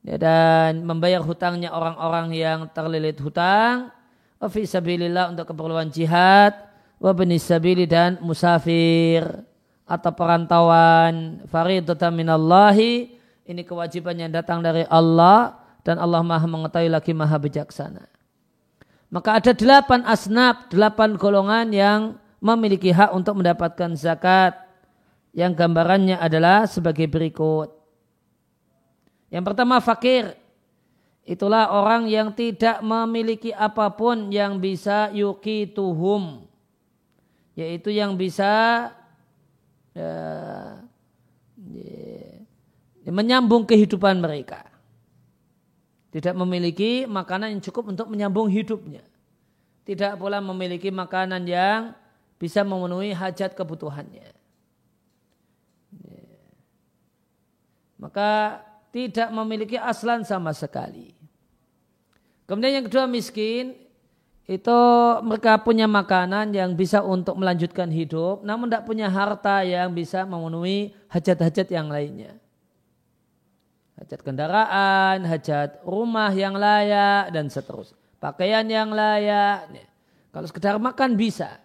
ya, 0.00 0.16
dan 0.16 0.80
membayar 0.80 1.20
hutangnya 1.20 1.68
orang-orang 1.76 2.32
yang 2.32 2.58
terlilit 2.72 3.20
hutang 3.20 3.92
fi 4.48 4.64
sabilillah 4.64 5.34
untuk 5.34 5.52
keperluan 5.52 5.92
jihad 5.92 6.56
wa 6.96 7.12
sabili 7.36 7.84
dan 7.84 8.16
musafir 8.24 9.26
atau 9.84 10.12
perantauan 10.16 11.44
faridatan 11.52 12.12
minallahi 12.16 13.12
ini 13.48 13.62
kewajiban 13.64 14.16
yang 14.16 14.32
datang 14.32 14.60
dari 14.60 14.84
Allah 14.88 15.56
dan 15.84 15.96
Allah 15.96 16.20
maha 16.20 16.44
mengetahui 16.44 16.92
lagi 16.92 17.16
maha 17.16 17.36
bijaksana. 17.40 18.04
Maka 19.08 19.40
ada 19.40 19.52
delapan 19.56 20.04
asnaf 20.04 20.68
delapan 20.68 21.16
golongan 21.16 21.66
yang 21.72 22.00
memiliki 22.38 22.94
hak 22.94 23.14
untuk 23.14 23.42
mendapatkan 23.42 23.94
zakat 23.98 24.54
yang 25.34 25.54
gambarannya 25.54 26.18
adalah 26.18 26.66
sebagai 26.66 27.06
berikut. 27.06 27.70
Yang 29.28 29.44
pertama 29.44 29.78
fakir. 29.78 30.34
Itulah 31.28 31.68
orang 31.76 32.08
yang 32.08 32.32
tidak 32.32 32.80
memiliki 32.80 33.52
apa 33.52 33.92
pun 33.92 34.32
yang 34.32 34.56
bisa 34.56 35.12
yuki 35.12 35.68
tuhum. 35.68 36.48
Yaitu 37.52 37.92
yang 37.92 38.16
bisa 38.16 38.88
ya, 39.92 40.12
ya, 43.04 43.12
menyambung 43.12 43.68
kehidupan 43.68 44.24
mereka. 44.24 44.64
Tidak 46.08 46.32
memiliki 46.32 47.04
makanan 47.04 47.60
yang 47.60 47.62
cukup 47.68 47.92
untuk 47.92 48.08
menyambung 48.08 48.48
hidupnya. 48.48 49.04
Tidak 49.84 50.16
pula 50.16 50.40
memiliki 50.40 50.88
makanan 50.88 51.44
yang 51.44 51.92
bisa 52.38 52.62
memenuhi 52.62 53.10
hajat 53.12 53.52
kebutuhannya. 53.52 54.30
Maka 57.98 58.62
tidak 58.94 59.28
memiliki 59.34 59.74
aslan 59.74 60.22
sama 60.22 60.54
sekali. 60.54 61.12
Kemudian 62.46 62.80
yang 62.80 62.86
kedua 62.86 63.04
miskin, 63.10 63.74
itu 64.48 64.80
mereka 65.20 65.60
punya 65.60 65.84
makanan 65.84 66.56
yang 66.56 66.72
bisa 66.72 67.04
untuk 67.04 67.36
melanjutkan 67.36 67.92
hidup, 67.92 68.40
namun 68.40 68.72
tidak 68.72 68.88
punya 68.88 69.12
harta 69.12 69.60
yang 69.60 69.92
bisa 69.92 70.24
memenuhi 70.24 70.96
hajat-hajat 71.12 71.68
yang 71.68 71.92
lainnya. 71.92 72.32
Hajat 74.00 74.24
kendaraan, 74.24 75.26
hajat 75.28 75.84
rumah 75.84 76.32
yang 76.32 76.56
layak, 76.56 77.28
dan 77.34 77.52
seterusnya. 77.52 77.98
Pakaian 78.22 78.64
yang 78.64 78.88
layak. 78.88 79.68
Kalau 80.32 80.46
sekedar 80.48 80.80
makan 80.80 81.18
bisa. 81.18 81.60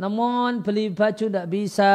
Namun 0.00 0.64
beli 0.64 0.88
baju 0.88 1.28
tidak 1.28 1.44
bisa 1.52 1.92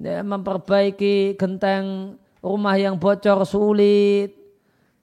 ya, 0.00 0.24
memperbaiki 0.24 1.36
genteng 1.36 2.16
rumah 2.40 2.80
yang 2.80 2.96
bocor 2.96 3.44
sulit. 3.44 4.32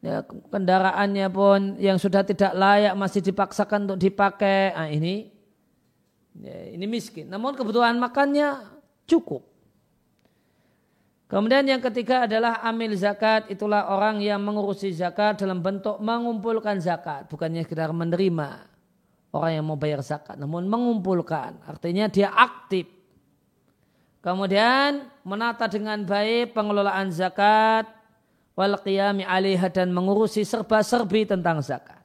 Ya, 0.02 0.26
kendaraannya 0.26 1.28
pun 1.30 1.78
yang 1.78 2.02
sudah 2.02 2.26
tidak 2.26 2.58
layak 2.58 2.98
masih 2.98 3.22
dipaksakan 3.22 3.86
untuk 3.86 4.02
dipakai. 4.02 4.74
Nah, 4.74 4.90
ini 4.90 5.30
ya, 6.42 6.74
ini 6.74 6.90
miskin. 6.90 7.30
Namun 7.30 7.54
kebutuhan 7.54 8.02
makannya 8.02 8.66
cukup. 9.06 9.46
Kemudian 11.30 11.62
yang 11.70 11.84
ketiga 11.86 12.26
adalah 12.26 12.66
amil 12.66 12.98
zakat. 12.98 13.46
Itulah 13.54 13.94
orang 13.94 14.18
yang 14.26 14.42
mengurusi 14.42 14.90
zakat 14.90 15.38
dalam 15.38 15.62
bentuk 15.62 16.02
mengumpulkan 16.02 16.82
zakat. 16.82 17.30
Bukannya 17.30 17.62
sekedar 17.62 17.94
menerima 17.94 18.69
orang 19.30 19.52
yang 19.62 19.66
mau 19.66 19.78
bayar 19.78 20.02
zakat, 20.02 20.36
namun 20.38 20.66
mengumpulkan, 20.66 21.62
artinya 21.66 22.10
dia 22.10 22.34
aktif. 22.34 22.90
Kemudian 24.20 25.08
menata 25.24 25.70
dengan 25.70 26.04
baik 26.04 26.52
pengelolaan 26.52 27.14
zakat, 27.14 27.88
wal 28.60 28.76
qiyami 28.84 29.24
alaiha 29.24 29.72
dan 29.72 29.96
mengurusi 29.96 30.44
serba-serbi 30.44 31.24
tentang 31.24 31.64
zakat. 31.64 32.04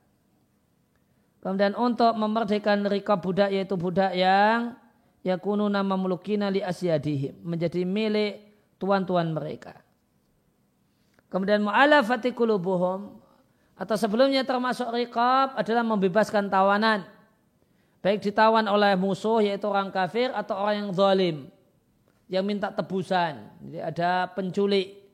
Kemudian 1.43 1.75
untuk 1.75 2.15
memerdekakan 2.15 2.89
rikab 2.89 3.21
budak 3.21 3.51
yaitu 3.53 3.75
budak 3.77 4.15
yang 4.17 4.79
yakunu 5.27 5.69
nama 5.69 5.93
mulukina 5.99 6.49
li 6.49 6.63
asyadihim 6.63 7.37
menjadi 7.43 7.83
milik 7.83 8.41
tuan-tuan 8.79 9.35
mereka. 9.35 9.77
Kemudian 11.29 11.67
mu'alafati 11.67 12.31
kulubuhum 12.31 13.19
atau 13.75 13.97
sebelumnya 13.99 14.47
termasuk 14.47 14.87
rikab 14.95 15.59
adalah 15.59 15.83
membebaskan 15.83 16.47
tawanan 16.47 17.03
baik 18.05 18.21
ditawan 18.21 18.69
oleh 18.69 18.93
musuh 19.01 19.41
yaitu 19.41 19.65
orang 19.65 19.89
kafir 19.89 20.29
atau 20.37 20.61
orang 20.61 20.85
yang 20.85 20.91
zalim 20.93 21.37
yang 22.29 22.45
minta 22.45 22.69
tebusan. 22.69 23.49
Jadi 23.65 23.81
ada 23.81 24.29
penculik, 24.29 25.09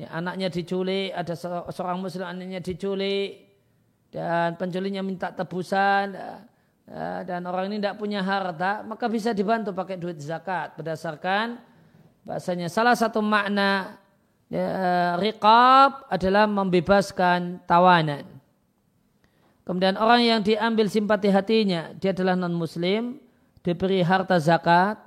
ya, 0.00 0.08
anaknya 0.16 0.48
diculik, 0.48 1.12
ada 1.12 1.36
seorang 1.68 2.00
muslim 2.00 2.24
anaknya 2.24 2.64
diculik 2.64 3.52
dan 4.08 4.56
penculiknya 4.56 5.04
minta 5.04 5.28
tebusan. 5.28 6.16
ya, 6.88 7.20
dan 7.28 7.44
orang 7.44 7.68
ini 7.68 7.84
tidak 7.84 8.00
punya 8.00 8.24
harta, 8.24 8.80
maka 8.80 9.04
bisa 9.04 9.36
dibantu 9.36 9.76
pakai 9.76 10.00
duit 10.00 10.16
zakat 10.24 10.80
berdasarkan 10.80 11.60
bahasanya 12.24 12.72
salah 12.72 12.96
satu 12.96 13.20
makna 13.20 14.00
ya, 14.48 15.20
riqab 15.20 16.08
adalah 16.08 16.48
membebaskan 16.48 17.60
tawanan. 17.68 18.39
Kemudian 19.70 19.94
orang 20.02 20.26
yang 20.26 20.40
diambil 20.42 20.90
simpati 20.90 21.30
hatinya, 21.30 21.94
dia 21.94 22.10
adalah 22.10 22.34
non-muslim, 22.34 23.22
diberi 23.62 24.02
harta 24.02 24.34
zakat, 24.42 24.98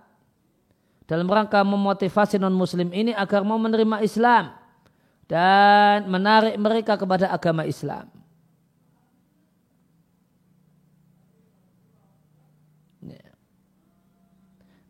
dalam 1.03 1.27
rangka 1.27 1.67
memotivasi 1.67 2.39
non-muslim 2.39 2.95
ini 2.95 3.11
agar 3.11 3.43
mau 3.43 3.59
menerima 3.59 3.99
Islam 3.99 4.55
dan 5.27 6.07
menarik 6.07 6.55
mereka 6.55 6.95
kepada 6.95 7.27
agama 7.27 7.67
Islam. 7.67 8.07
Ya. 13.03 13.27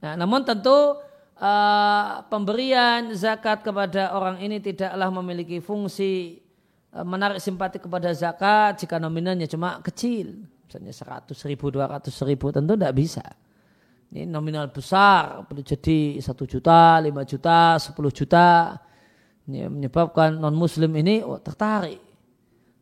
Nah, 0.05 0.13
namun 0.21 0.45
tentu 0.45 1.01
uh, 1.41 2.21
pemberian 2.29 3.09
zakat 3.17 3.65
kepada 3.65 4.13
orang 4.13 4.38
ini 4.38 4.62
tidaklah 4.62 5.09
memiliki 5.09 5.57
fungsi 5.57 6.42
menarik 7.01 7.41
simpati 7.41 7.82
kepada 7.82 8.13
zakat 8.13 8.86
jika 8.86 9.01
nominalnya 9.01 9.49
cuma 9.49 9.82
kecil, 9.82 10.45
misalnya 10.69 10.93
100 10.93 11.34
ribu, 11.49 11.73
200 11.73 12.13
ribu 12.29 12.53
tentu 12.53 12.77
tidak 12.77 12.93
bisa. 12.93 13.25
Ini 14.13 14.29
nominal 14.29 14.69
besar, 14.69 15.41
boleh 15.49 15.65
jadi 15.65 16.21
satu 16.21 16.45
juta, 16.45 17.01
lima 17.01 17.25
juta, 17.25 17.82
sepuluh 17.82 18.13
juta. 18.13 18.77
Ini 19.49 19.65
menyebabkan 19.73 20.38
non 20.38 20.53
Muslim 20.53 20.93
ini 21.01 21.25
oh, 21.25 21.41
tertarik. 21.41 21.97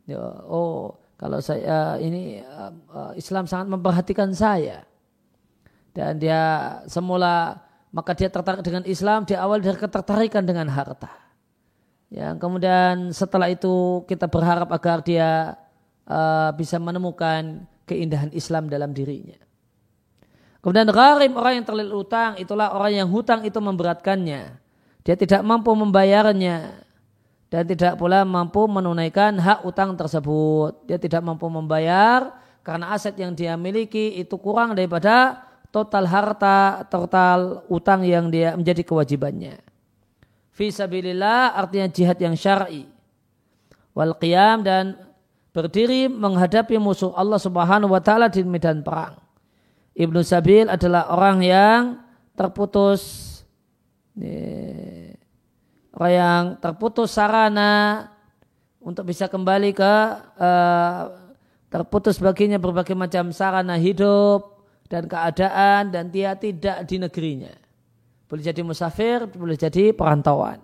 Ya, 0.03 0.19
oh, 0.43 0.99
kalau 1.15 1.39
saya 1.39 1.95
ini 2.03 2.43
uh, 2.43 3.15
Islam 3.15 3.47
sangat 3.47 3.71
memperhatikan 3.71 4.35
saya 4.35 4.83
dan 5.95 6.19
dia 6.19 6.83
semula 6.91 7.63
maka 7.95 8.11
dia 8.11 8.27
tertarik 8.27 8.59
dengan 8.59 8.83
Islam 8.83 9.23
di 9.23 9.35
awal 9.35 9.63
dari 9.63 9.79
ketertarikan 9.79 10.43
dengan 10.43 10.67
harta. 10.67 11.30
Yang 12.11 12.43
kemudian 12.43 13.15
setelah 13.15 13.47
itu 13.47 14.03
kita 14.03 14.27
berharap 14.27 14.67
agar 14.67 14.99
dia 14.99 15.55
uh, 16.03 16.51
bisa 16.51 16.75
menemukan 16.75 17.63
keindahan 17.87 18.27
Islam 18.35 18.67
dalam 18.67 18.91
dirinya. 18.91 19.39
Kemudian 20.59 20.91
gharim 20.91 21.33
orang 21.39 21.63
yang 21.63 21.65
terlilit 21.65 21.95
utang 21.95 22.37
itulah 22.37 22.75
orang 22.75 22.99
yang 22.99 23.07
hutang 23.07 23.47
itu 23.47 23.57
memberatkannya. 23.57 24.59
Dia 25.01 25.15
tidak 25.17 25.41
mampu 25.41 25.73
membayarnya 25.73 26.85
dan 27.49 27.63
tidak 27.65 27.97
pula 27.97 28.21
mampu 28.27 28.69
menunaikan 28.69 29.39
hak 29.39 29.65
utang 29.65 29.95
tersebut. 29.95 30.85
Dia 30.85 30.99
tidak 30.99 31.25
mampu 31.25 31.47
membayar 31.49 32.37
karena 32.61 32.93
aset 32.93 33.17
yang 33.17 33.33
dia 33.33 33.57
miliki 33.57 34.19
itu 34.19 34.37
kurang 34.37 34.77
daripada 34.77 35.47
total 35.73 36.05
harta, 36.05 36.85
total 36.91 37.65
utang 37.71 38.03
yang 38.05 38.27
dia 38.29 38.53
menjadi 38.53 38.83
kewajibannya. 38.85 39.70
Fisabilillah 40.51 41.55
artinya 41.55 41.87
jihad 41.87 42.19
yang 42.19 42.35
syar'i. 42.35 42.87
Wal 43.95 44.15
qiyam 44.19 44.63
dan 44.63 44.99
berdiri 45.51 46.07
menghadapi 46.07 46.79
musuh 46.79 47.11
Allah 47.15 47.39
Subhanahu 47.39 47.91
wa 47.91 47.99
taala 48.03 48.31
di 48.31 48.43
medan 48.43 48.83
perang. 48.83 49.19
Ibnu 49.95 50.23
Sabil 50.23 50.71
adalah 50.71 51.11
orang 51.11 51.43
yang 51.43 51.81
terputus 52.35 53.31
orang 55.95 56.11
yang 56.11 56.43
terputus 56.59 57.15
sarana 57.15 58.07
untuk 58.79 59.07
bisa 59.07 59.27
kembali 59.27 59.71
ke 59.75 59.93
uh, 60.39 61.03
terputus 61.71 62.19
baginya 62.19 62.59
berbagai 62.59 62.95
macam 62.95 63.31
sarana 63.31 63.79
hidup 63.79 64.63
dan 64.91 65.07
keadaan 65.07 65.91
dan 65.95 66.11
dia 66.11 66.35
tidak 66.35 66.83
di 66.87 66.99
negerinya. 66.99 67.60
Boleh 68.31 68.47
jadi 68.47 68.63
musafir, 68.63 69.27
boleh 69.27 69.59
jadi 69.59 69.91
perantauan. 69.91 70.63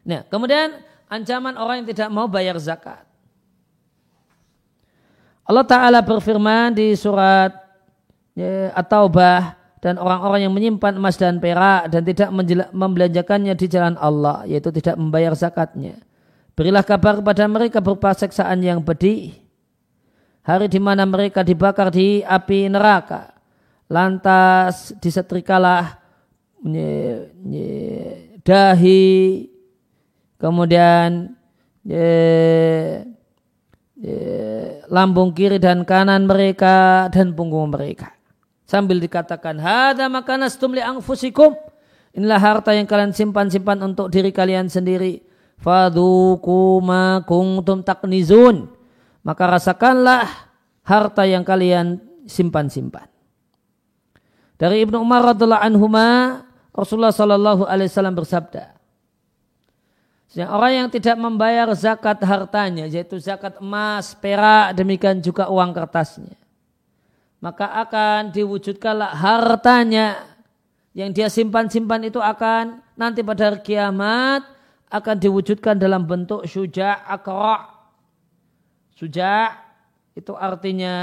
Nah, 0.00 0.24
kemudian 0.32 0.80
ancaman 1.12 1.60
orang 1.60 1.84
yang 1.84 1.88
tidak 1.92 2.08
mau 2.08 2.24
bayar 2.24 2.56
zakat. 2.56 3.04
Allah 5.44 5.66
Ta'ala 5.68 6.00
berfirman 6.00 6.72
di 6.72 6.96
surat 6.96 7.52
ya, 8.32 8.72
At-Taubah 8.72 9.58
dan 9.84 10.00
orang-orang 10.00 10.48
yang 10.48 10.54
menyimpan 10.56 10.96
emas 10.96 11.20
dan 11.20 11.36
perak 11.36 11.92
dan 11.92 12.00
tidak 12.00 12.32
membelanjakannya 12.72 13.52
di 13.58 13.66
jalan 13.68 13.98
Allah 14.00 14.48
yaitu 14.48 14.72
tidak 14.72 14.96
membayar 14.96 15.36
zakatnya. 15.36 16.00
Berilah 16.56 16.80
kabar 16.86 17.20
kepada 17.20 17.44
mereka 17.44 17.84
berupa 17.84 18.12
seksaan 18.16 18.64
yang 18.64 18.80
pedih. 18.80 19.36
Hari 20.44 20.68
di 20.72 20.80
mana 20.80 21.04
mereka 21.04 21.44
dibakar 21.44 21.92
di 21.92 22.24
api 22.24 22.72
neraka. 22.72 23.39
Lantas 23.90 24.94
disetrikalah 25.02 25.98
nye, 26.62 27.26
nye, 27.42 28.38
dahi, 28.46 29.50
kemudian 30.38 31.34
nye, 31.82 32.06
lambung 34.86 35.34
kiri 35.34 35.58
dan 35.58 35.82
kanan 35.82 36.30
mereka 36.30 37.10
dan 37.10 37.34
punggung 37.34 37.74
mereka. 37.74 38.14
Sambil 38.62 39.02
dikatakan, 39.02 39.58
Hada 39.58 40.06
makanastum 40.06 40.78
li 40.78 40.82
angfusikum. 40.86 41.58
Inilah 42.14 42.38
harta 42.38 42.70
yang 42.70 42.86
kalian 42.86 43.10
simpan-simpan 43.10 43.82
untuk 43.82 44.06
diri 44.06 44.30
kalian 44.30 44.70
sendiri. 44.70 45.26
Fadhuku 45.58 46.78
ma 46.78 47.26
kuntum 47.26 47.82
taknizun. 47.82 48.70
Maka 49.26 49.58
rasakanlah 49.58 50.30
harta 50.86 51.26
yang 51.26 51.42
kalian 51.42 51.98
simpan-simpan. 52.30 53.09
Dari 54.60 54.84
Ibnu 54.84 55.00
Umar 55.00 55.24
radhiallahu 55.32 55.64
anhuma 55.64 56.08
Rasulullah 56.76 57.16
sallallahu 57.16 57.64
alaihi 57.64 57.88
wasallam 57.88 58.12
bersabda, 58.12 58.76
orang 60.52 60.84
yang 60.84 60.88
tidak 60.92 61.16
membayar 61.16 61.64
zakat 61.72 62.20
hartanya, 62.20 62.84
yaitu 62.84 63.16
zakat 63.16 63.56
emas, 63.56 64.12
perak, 64.12 64.76
demikian 64.76 65.24
juga 65.24 65.48
uang 65.48 65.72
kertasnya. 65.72 66.36
Maka 67.40 67.72
akan 67.88 68.36
diwujudkanlah 68.36 69.16
hartanya 69.16 70.28
yang 70.92 71.08
dia 71.08 71.32
simpan-simpan 71.32 72.12
itu 72.12 72.20
akan 72.20 72.84
nanti 73.00 73.24
pada 73.24 73.48
hari 73.48 73.64
kiamat 73.64 74.44
akan 74.92 75.16
diwujudkan 75.16 75.80
dalam 75.80 76.04
bentuk 76.04 76.44
suja 76.44 77.00
akra. 77.08 77.80
Suja 78.92 79.56
itu 80.12 80.36
artinya 80.36 80.94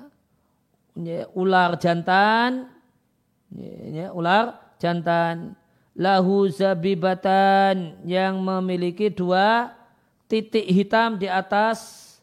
ya, 0.00 0.03
ular 1.34 1.74
jantan, 1.82 2.70
ular 4.14 4.76
jantan 4.78 5.58
lahu 5.94 6.50
zabibatan 6.50 8.02
yang 8.06 8.38
memiliki 8.42 9.10
dua 9.10 9.74
titik 10.26 10.66
hitam 10.66 11.18
di 11.18 11.30
atas 11.30 12.18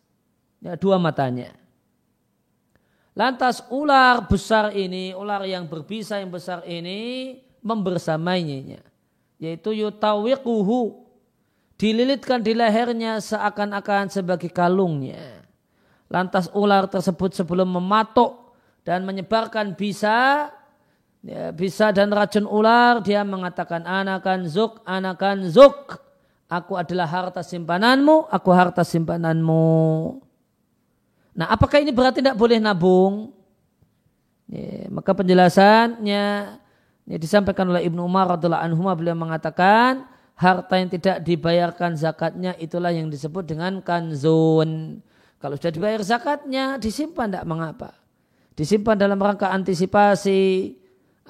ya, 0.59 0.75
dua 0.75 0.99
matanya. 0.99 1.55
Lantas 3.11 3.59
ular 3.67 4.23
besar 4.23 4.71
ini, 4.71 5.11
ular 5.11 5.43
yang 5.43 5.67
berbisa 5.67 6.23
yang 6.23 6.31
besar 6.31 6.63
ini 6.63 7.35
membersamainya. 7.59 8.79
Yaitu 9.35 9.75
yutawiquhu. 9.75 11.11
Dililitkan 11.75 12.39
di 12.39 12.53
lehernya 12.53 13.19
seakan-akan 13.19 14.07
sebagai 14.13 14.47
kalungnya. 14.53 15.43
Lantas 16.07 16.47
ular 16.55 16.85
tersebut 16.87 17.35
sebelum 17.35 17.67
mematuk 17.67 18.40
dan 18.81 19.05
menyebarkan 19.05 19.77
bisa 19.77 20.49
ya, 21.21 21.53
bisa 21.53 21.93
dan 21.93 22.09
racun 22.09 22.49
ular. 22.49 23.01
Dia 23.05 23.21
mengatakan 23.21 23.85
anakan 23.85 24.49
zuk 24.49 24.81
anakan 24.85 25.49
zuk. 25.49 26.01
Aku 26.51 26.75
adalah 26.75 27.07
harta 27.07 27.39
simpananmu 27.39 28.27
aku 28.27 28.49
harta 28.51 28.83
simpananmu. 28.83 30.19
Nah 31.31 31.47
apakah 31.47 31.79
ini 31.79 31.95
berarti 31.95 32.19
tidak 32.19 32.35
boleh 32.35 32.59
nabung? 32.59 33.31
Ya, 34.51 34.91
maka 34.91 35.15
penjelasannya 35.15 36.25
ya, 37.07 37.17
disampaikan 37.17 37.71
oleh 37.71 37.87
Ibnu 37.87 38.03
Umar 38.03 38.35
radhiallahu 38.35 38.67
anhu. 38.67 38.83
Beliau 38.99 39.15
mengatakan 39.15 40.03
harta 40.35 40.75
yang 40.75 40.91
tidak 40.91 41.23
dibayarkan 41.23 41.95
zakatnya 41.95 42.51
itulah 42.59 42.91
yang 42.91 43.07
disebut 43.07 43.47
dengan 43.47 43.79
kanzun. 43.79 44.99
Kalau 45.39 45.55
sudah 45.55 45.71
dibayar 45.71 46.03
zakatnya 46.03 46.75
disimpan 46.75 47.31
tidak 47.31 47.47
mengapa 47.47 48.00
disimpan 48.55 48.99
dalam 48.99 49.19
rangka 49.19 49.49
antisipasi 49.51 50.75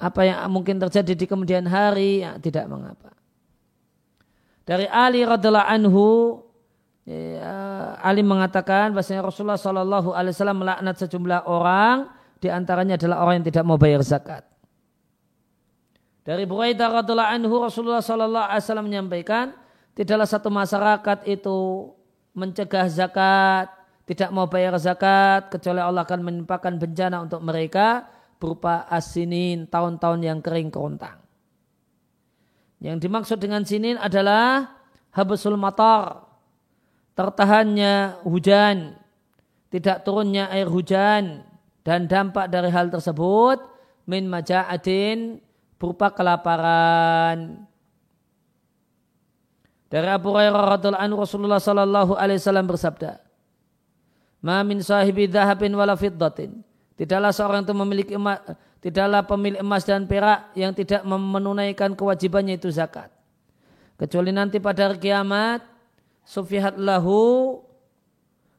apa 0.02 0.20
yang 0.26 0.38
mungkin 0.50 0.82
terjadi 0.82 1.12
di 1.14 1.26
kemudian 1.28 1.62
hari 1.68 2.26
ya, 2.26 2.34
tidak 2.42 2.66
mengapa. 2.66 3.14
Dari 4.62 4.86
Ali 4.86 5.26
radhiallahu 5.26 5.68
anhu 5.68 6.06
ya, 7.06 7.98
Ali 7.98 8.22
mengatakan 8.22 8.94
bahasanya 8.94 9.26
Rasulullah 9.26 9.58
Shallallahu 9.58 10.14
Alaihi 10.14 10.34
Wasallam 10.34 10.58
melaknat 10.62 10.96
sejumlah 11.02 11.50
orang 11.50 12.10
di 12.38 12.50
antaranya 12.50 12.98
adalah 12.98 13.22
orang 13.22 13.42
yang 13.42 13.46
tidak 13.50 13.64
mau 13.66 13.78
bayar 13.78 14.02
zakat. 14.02 14.42
Dari 16.22 16.46
Buraidah 16.46 17.02
radhiallahu 17.02 17.32
anhu 17.42 17.54
Rasulullah 17.66 18.02
Shallallahu 18.02 18.46
Alaihi 18.46 18.62
Wasallam 18.62 18.86
menyampaikan 18.86 19.54
tidaklah 19.98 20.26
satu 20.30 20.48
masyarakat 20.50 21.26
itu 21.26 21.90
mencegah 22.32 22.86
zakat 22.86 23.81
tidak 24.12 24.28
mau 24.28 24.44
bayar 24.44 24.76
zakat 24.76 25.48
kecuali 25.48 25.80
Allah 25.80 26.04
akan 26.04 26.20
menimpakan 26.20 26.76
bencana 26.76 27.24
untuk 27.24 27.40
mereka 27.40 28.04
berupa 28.36 28.84
asinin 28.92 29.64
tahun-tahun 29.64 30.20
yang 30.20 30.38
kering 30.44 30.68
kerontang. 30.68 31.16
Yang 32.76 33.08
dimaksud 33.08 33.38
dengan 33.40 33.64
sinin 33.64 33.96
adalah 33.96 34.68
habsul 35.16 35.56
matar, 35.56 36.28
tertahannya 37.16 38.20
hujan, 38.28 39.00
tidak 39.72 40.04
turunnya 40.04 40.52
air 40.52 40.68
hujan 40.68 41.48
dan 41.80 42.04
dampak 42.04 42.52
dari 42.52 42.68
hal 42.68 42.92
tersebut 42.92 43.64
min 44.04 44.28
maja'atin 44.28 45.40
berupa 45.80 46.12
kelaparan. 46.12 47.64
Dari 49.88 50.08
Abu 50.08 50.36
Hurairah 50.36 50.76
radhiallahu 50.76 51.00
anhu 51.00 51.16
Rasulullah 51.24 51.60
sallallahu 51.64 52.12
alaihi 52.20 52.42
wasallam 52.42 52.68
bersabda, 52.68 53.31
"Ma 54.42 54.60
min 54.66 54.82
sahibi 54.82 55.30
dhahabin 55.30 55.72
wala 55.72 55.94
fiddatin." 55.94 56.60
Tidaklah 56.98 57.32
seorang 57.32 57.62
itu 57.64 57.74
memiliki 57.74 58.12
emas, 58.14 58.38
tidaklah 58.82 59.24
pemilik 59.24 59.58
emas 59.62 59.82
dan 59.86 60.04
perak 60.04 60.52
yang 60.52 60.76
tidak 60.76 61.02
menunaikan 61.08 61.96
kewajibannya 61.96 62.60
itu 62.60 62.68
zakat. 62.68 63.08
Kecuali 63.96 64.34
nanti 64.34 64.60
pada 64.60 64.90
hari 64.90 65.00
kiamat 65.00 65.64
sufihat 66.26 66.76
lahu 66.76 67.58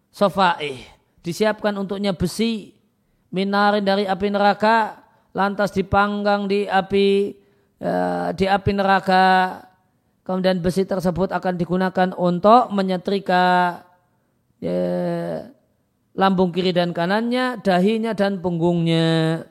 sofaih. 0.09 0.81
Disiapkan 1.23 1.75
untuknya 1.77 2.11
besi 2.11 2.73
minarin 3.29 3.85
dari 3.85 4.03
api 4.09 4.27
neraka 4.33 5.03
lantas 5.31 5.71
dipanggang 5.71 6.49
di 6.49 6.67
api 6.67 7.37
uh, 7.79 8.35
di 8.35 8.45
api 8.49 8.71
neraka 8.75 9.25
Kemudian 10.23 10.63
besi 10.63 10.87
tersebut 10.87 11.35
akan 11.35 11.59
digunakan 11.59 12.09
untuk 12.15 12.71
menyetrika 12.71 13.83
ya, 14.63 14.79
lambung 16.13 16.53
kiri 16.53 16.73
dan 16.73 16.93
kanannya, 16.93 17.61
dahinya 17.61 18.13
dan 18.13 18.37
punggungnya. 18.37 19.45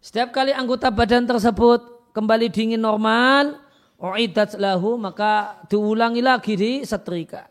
Setiap 0.00 0.30
kali 0.30 0.54
anggota 0.54 0.92
badan 0.92 1.26
tersebut 1.26 2.12
kembali 2.14 2.46
dingin 2.52 2.80
normal, 2.80 3.58
uidat 3.98 4.54
lahu 4.54 4.94
maka 5.00 5.60
diulangi 5.66 6.22
lagi 6.22 6.54
di 6.54 6.72
setrika. 6.86 7.48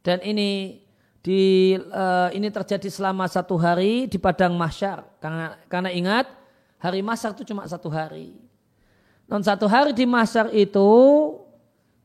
Dan 0.00 0.22
ini 0.24 0.80
di 1.20 1.76
uh, 1.76 2.32
ini 2.32 2.48
terjadi 2.48 2.88
selama 2.88 3.28
satu 3.28 3.60
hari 3.60 4.08
di 4.08 4.16
padang 4.16 4.56
mahsyar 4.56 5.04
karena 5.20 5.52
karena 5.68 5.92
ingat 5.92 6.24
hari 6.80 7.04
mahsyar 7.04 7.36
itu 7.36 7.44
cuma 7.52 7.68
satu 7.68 7.92
hari. 7.92 8.40
Non 9.28 9.44
satu 9.44 9.68
hari 9.68 9.92
di 9.92 10.08
masar 10.08 10.48
itu 10.50 10.88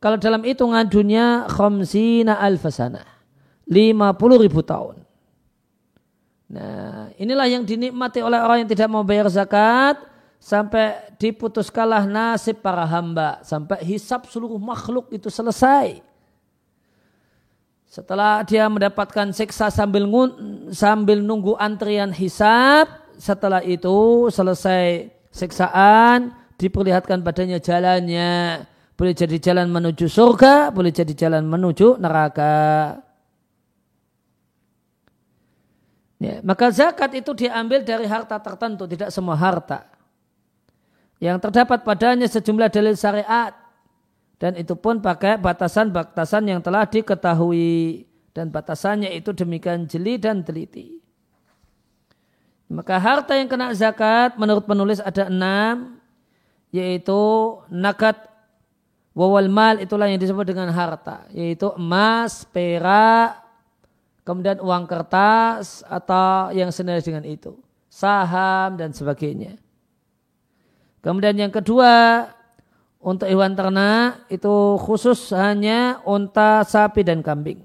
kalau 0.03 0.19
dalam 0.19 0.43
hitungan 0.43 0.83
dunia 0.85 1.47
khamsina 1.47 2.37
alfasana. 2.37 3.14
50 3.65 4.43
ribu 4.45 4.61
tahun. 4.61 5.01
Nah 6.45 7.09
inilah 7.17 7.49
yang 7.49 7.65
dinikmati 7.65 8.21
oleh 8.21 8.37
orang 8.37 8.63
yang 8.63 8.69
tidak 8.69 8.87
mau 8.89 9.01
bayar 9.01 9.25
zakat 9.33 9.97
sampai 10.37 11.17
diputus 11.17 11.73
kalah 11.73 12.05
nasib 12.05 12.61
para 12.61 12.85
hamba 12.85 13.41
sampai 13.41 13.81
hisap 13.81 14.29
seluruh 14.29 14.61
makhluk 14.61 15.09
itu 15.09 15.27
selesai. 15.33 16.05
Setelah 17.89 18.43
dia 18.43 18.67
mendapatkan 18.67 19.31
siksa 19.31 19.71
sambil 19.71 20.03
sambil 20.75 21.23
nunggu 21.23 21.55
antrian 21.55 22.11
hisap, 22.11 22.91
setelah 23.15 23.63
itu 23.63 24.27
selesai 24.27 25.07
siksaan, 25.31 26.35
diperlihatkan 26.59 27.23
padanya 27.23 27.55
jalannya. 27.55 28.67
Boleh 28.95 29.15
jadi 29.15 29.39
jalan 29.39 29.71
menuju 29.71 30.11
surga, 30.11 30.75
boleh 30.75 30.91
jadi 30.91 31.11
jalan 31.15 31.47
menuju 31.47 31.95
neraka. 31.99 32.99
Ya, 36.15 36.39
maka 36.41 36.71
zakat 36.71 37.11
itu 37.11 37.35
diambil 37.35 37.83
dari 37.83 38.07
harta 38.07 38.39
tertentu, 38.39 38.87
tidak 38.87 39.11
semua 39.11 39.35
harta. 39.35 39.83
Yang 41.19 41.47
terdapat 41.47 41.83
padanya 41.83 42.27
sejumlah 42.27 42.71
dalil 42.71 42.95
syariat. 42.95 43.51
Dan 44.35 44.59
itu 44.59 44.75
pun 44.75 44.99
pakai 44.99 45.39
batasan-batasan 45.39 46.51
yang 46.51 46.59
telah 46.59 46.83
diketahui. 46.87 48.03
Dan 48.35 48.51
batasannya 48.51 49.15
itu 49.15 49.31
demikian 49.31 49.87
jeli 49.87 50.19
dan 50.19 50.43
teliti. 50.43 50.99
Maka 52.67 52.97
harta 52.97 53.37
yang 53.37 53.47
kena 53.47 53.71
zakat 53.77 54.35
menurut 54.41 54.65
penulis 54.65 54.97
ada 54.97 55.29
enam 55.29 56.01
yaitu 56.73 57.21
nakat 57.69 58.17
wawal 59.13 59.47
mal 59.47 59.77
itulah 59.77 60.09
yang 60.09 60.17
disebut 60.17 60.43
dengan 60.49 60.73
harta 60.73 61.29
yaitu 61.29 61.69
emas, 61.77 62.43
perak, 62.49 63.44
kemudian 64.25 64.57
uang 64.59 64.89
kertas 64.89 65.85
atau 65.85 66.49
yang 66.51 66.73
senada 66.73 66.99
dengan 66.99 67.23
itu, 67.23 67.55
saham 67.87 68.75
dan 68.75 68.91
sebagainya. 68.91 69.61
Kemudian 71.05 71.37
yang 71.37 71.53
kedua 71.53 72.25
untuk 72.97 73.29
hewan 73.29 73.53
ternak 73.53 74.25
itu 74.33 74.81
khusus 74.81 75.29
hanya 75.37 76.01
unta, 76.01 76.65
sapi 76.65 77.05
dan 77.05 77.21
kambing. 77.21 77.61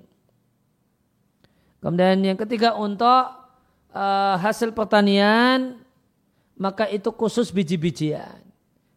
Kemudian 1.80 2.20
yang 2.20 2.36
ketiga 2.36 2.76
untuk 2.76 3.32
uh, 3.96 4.36
hasil 4.36 4.76
pertanian 4.76 5.80
maka 6.60 6.84
itu 6.92 7.08
khusus 7.08 7.48
biji-bijian. 7.48 8.44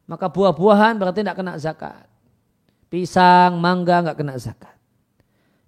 Maka 0.03 0.27
buah-buahan 0.27 0.99
berarti 0.99 1.23
tidak 1.23 1.39
kena 1.39 1.55
zakat. 1.55 2.03
Pisang, 2.91 3.55
mangga 3.55 4.03
nggak 4.03 4.19
kena 4.19 4.35
zakat. 4.35 4.75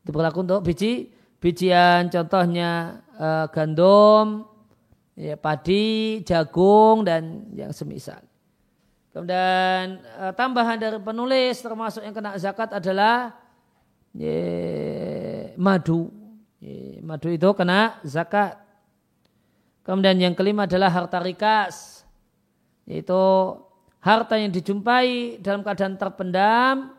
Itu 0.04 0.12
berlaku 0.12 0.44
untuk 0.44 0.60
biji, 0.60 1.15
bijian 1.46 2.10
contohnya 2.10 3.06
uh, 3.22 3.46
gandum, 3.54 4.50
ya, 5.14 5.38
padi, 5.38 6.26
jagung 6.26 7.06
dan 7.06 7.46
yang 7.54 7.70
semisal. 7.70 8.18
Kemudian 9.14 10.02
uh, 10.18 10.34
tambahan 10.34 10.82
dari 10.82 10.98
penulis 10.98 11.62
termasuk 11.62 12.02
yang 12.02 12.18
kena 12.18 12.34
zakat 12.42 12.74
adalah 12.74 13.38
ya, 14.18 15.54
madu. 15.54 16.10
Ya, 16.58 16.98
madu 17.06 17.30
itu 17.30 17.50
kena 17.54 18.02
zakat. 18.02 18.58
Kemudian 19.86 20.18
yang 20.18 20.34
kelima 20.34 20.66
adalah 20.66 20.90
harta 20.90 21.22
rikas, 21.22 22.02
yaitu 22.90 23.22
harta 24.02 24.34
yang 24.34 24.50
dijumpai 24.50 25.38
dalam 25.46 25.62
keadaan 25.62 25.94
terpendam 25.94 26.95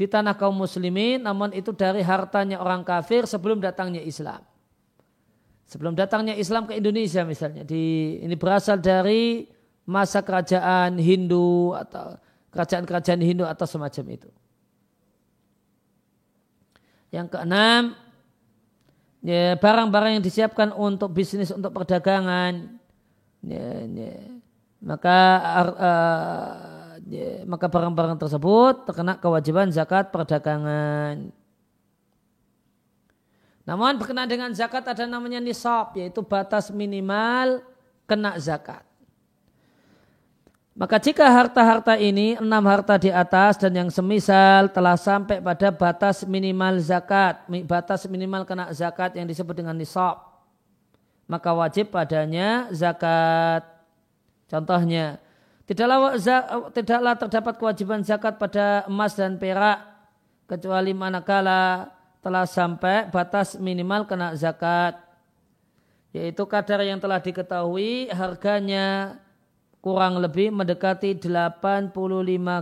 di 0.00 0.08
tanah 0.08 0.32
kaum 0.32 0.56
muslimin 0.56 1.20
namun 1.20 1.52
itu 1.52 1.76
dari 1.76 2.00
hartanya 2.00 2.56
orang 2.56 2.80
kafir 2.80 3.28
sebelum 3.28 3.60
datangnya 3.60 4.00
Islam. 4.00 4.40
Sebelum 5.68 5.92
datangnya 5.92 6.32
Islam 6.40 6.64
ke 6.64 6.80
Indonesia 6.80 7.20
misalnya 7.20 7.68
di 7.68 8.16
ini 8.24 8.32
berasal 8.32 8.80
dari 8.80 9.44
masa 9.84 10.24
kerajaan 10.24 10.96
Hindu 10.96 11.76
atau 11.76 12.16
kerajaan-kerajaan 12.48 13.20
Hindu 13.20 13.44
atau 13.44 13.68
semacam 13.68 14.04
itu. 14.16 14.30
Yang 17.10 17.36
keenam, 17.36 17.82
ya, 19.20 19.58
barang-barang 19.58 20.18
yang 20.18 20.24
disiapkan 20.24 20.70
untuk 20.74 21.10
bisnis 21.10 21.50
untuk 21.50 21.74
perdagangan, 21.74 22.78
ya, 23.42 23.66
ya, 23.82 24.14
maka 24.78 25.18
uh, 25.74 26.69
maka 27.46 27.66
barang-barang 27.66 28.18
tersebut 28.22 28.86
terkena 28.86 29.18
kewajiban 29.18 29.70
zakat 29.74 30.14
perdagangan. 30.14 31.34
Namun 33.66 33.98
berkenaan 33.98 34.30
dengan 34.30 34.50
zakat 34.54 34.82
ada 34.86 35.06
namanya 35.06 35.38
nisab 35.38 35.94
yaitu 35.98 36.22
batas 36.22 36.70
minimal 36.70 37.62
kena 38.06 38.34
zakat. 38.38 38.82
Maka 40.74 40.96
jika 40.96 41.28
harta-harta 41.28 41.98
ini 41.98 42.40
enam 42.40 42.64
harta 42.64 42.96
di 42.96 43.12
atas 43.12 43.60
dan 43.60 43.74
yang 43.74 43.90
semisal 43.92 44.70
telah 44.72 44.96
sampai 44.96 45.42
pada 45.42 45.68
batas 45.68 46.24
minimal 46.24 46.80
zakat, 46.80 47.42
batas 47.68 48.08
minimal 48.08 48.48
kena 48.48 48.72
zakat 48.72 49.12
yang 49.18 49.28
disebut 49.28 49.52
dengan 49.52 49.76
nisab, 49.76 50.24
maka 51.28 51.52
wajib 51.52 51.92
padanya 51.92 52.70
zakat. 52.72 53.66
Contohnya, 54.48 55.20
tidaklah, 55.70 56.18
tidaklah 56.74 57.14
terdapat 57.14 57.54
kewajiban 57.54 58.02
zakat 58.02 58.42
pada 58.42 58.82
emas 58.90 59.14
dan 59.14 59.38
perak 59.38 59.78
kecuali 60.50 60.90
manakala 60.90 61.94
telah 62.18 62.42
sampai 62.42 63.06
batas 63.14 63.54
minimal 63.54 64.02
kena 64.10 64.34
zakat. 64.34 64.98
Yaitu 66.10 66.42
kadar 66.50 66.82
yang 66.82 66.98
telah 66.98 67.22
diketahui 67.22 68.10
harganya 68.10 69.14
kurang 69.78 70.18
lebih 70.18 70.50
mendekati 70.50 71.14
85 71.14 71.94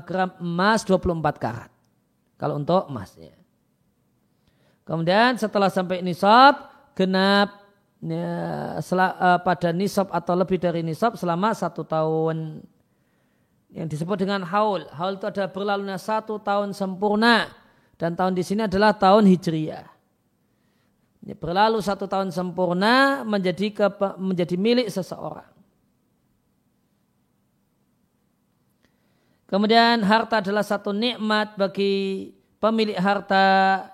gram 0.05 0.31
emas 0.37 0.85
24 0.85 1.40
karat. 1.40 1.71
Kalau 2.37 2.61
untuk 2.61 2.92
emasnya. 2.92 3.33
Kemudian 4.85 5.40
setelah 5.40 5.73
sampai 5.73 6.05
nisab 6.05 6.61
genap 6.92 7.57
ya, 8.05 8.79
sel, 8.85 9.01
uh, 9.01 9.40
pada 9.42 9.73
nisab 9.75 10.09
atau 10.12 10.35
lebih 10.38 10.61
dari 10.61 10.85
nisab 10.85 11.18
selama 11.18 11.57
satu 11.57 11.83
tahun 11.88 12.62
yang 13.72 13.88
disebut 13.88 14.24
dengan 14.24 14.44
haul. 14.44 14.88
Haul 14.92 15.20
itu 15.20 15.26
adalah 15.28 15.50
berlalunya 15.52 15.98
satu 16.00 16.40
tahun 16.40 16.72
sempurna 16.72 17.52
dan 18.00 18.16
tahun 18.16 18.33
di 18.33 18.42
sini 18.46 18.64
adalah 18.64 18.96
tahun 18.96 19.28
hijriyah. 19.28 19.98
berlalu 21.37 21.76
satu 21.85 22.09
tahun 22.09 22.33
sempurna 22.33 23.20
menjadi 23.20 23.68
ke, 23.68 23.87
menjadi 24.16 24.57
milik 24.57 24.88
seseorang. 24.88 25.44
Kemudian 29.44 30.00
harta 30.04 30.40
adalah 30.40 30.64
satu 30.64 30.92
nikmat 30.92 31.52
bagi 31.57 32.33
pemilik 32.57 32.96
harta 32.96 33.85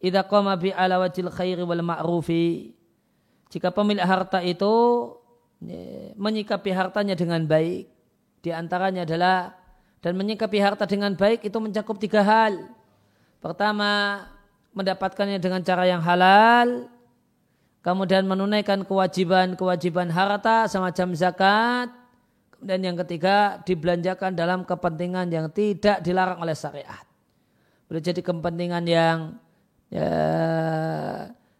idza 0.00 0.24
qama 0.24 0.56
bi 0.56 0.72
ala 0.72 1.00
wajil 1.00 1.28
khairi 1.28 1.64
wal 1.64 1.84
ma'rufi. 1.84 2.72
Jika 3.52 3.68
pemilik 3.72 4.04
harta 4.04 4.40
itu 4.40 4.72
menyikapi 6.16 6.70
hartanya 6.72 7.12
dengan 7.12 7.44
baik, 7.44 7.97
di 8.48 8.52
antaranya 8.56 9.04
adalah 9.04 9.52
dan 10.00 10.16
menyikapi 10.16 10.56
harta 10.56 10.88
dengan 10.88 11.12
baik 11.12 11.44
itu 11.44 11.58
mencakup 11.60 12.00
tiga 12.00 12.24
hal. 12.24 12.72
Pertama, 13.44 14.24
mendapatkannya 14.72 15.36
dengan 15.36 15.60
cara 15.60 15.84
yang 15.84 16.00
halal, 16.00 16.88
kemudian 17.84 18.24
menunaikan 18.24 18.88
kewajiban-kewajiban 18.88 20.08
harta 20.08 20.64
semacam 20.64 21.12
zakat, 21.12 21.92
dan 22.64 22.78
yang 22.80 22.96
ketiga, 23.04 23.60
dibelanjakan 23.68 24.32
dalam 24.32 24.64
kepentingan 24.64 25.28
yang 25.28 25.52
tidak 25.52 26.00
dilarang 26.00 26.40
oleh 26.40 26.56
syariat. 26.56 27.04
Boleh 27.84 28.00
jadi 28.00 28.24
kepentingan 28.24 28.84
yang 28.88 29.18
ya, 29.92 30.10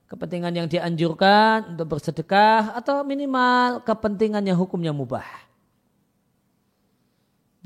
kepentingan 0.09 0.53
yang 0.57 0.67
dianjurkan 0.73 1.77
untuk 1.77 1.99
bersedekah 1.99 2.81
atau 2.81 3.05
minimal 3.05 3.85
kepentingan 3.85 4.43
yang 4.43 4.57
hukumnya 4.57 4.91
mubah. 4.91 5.48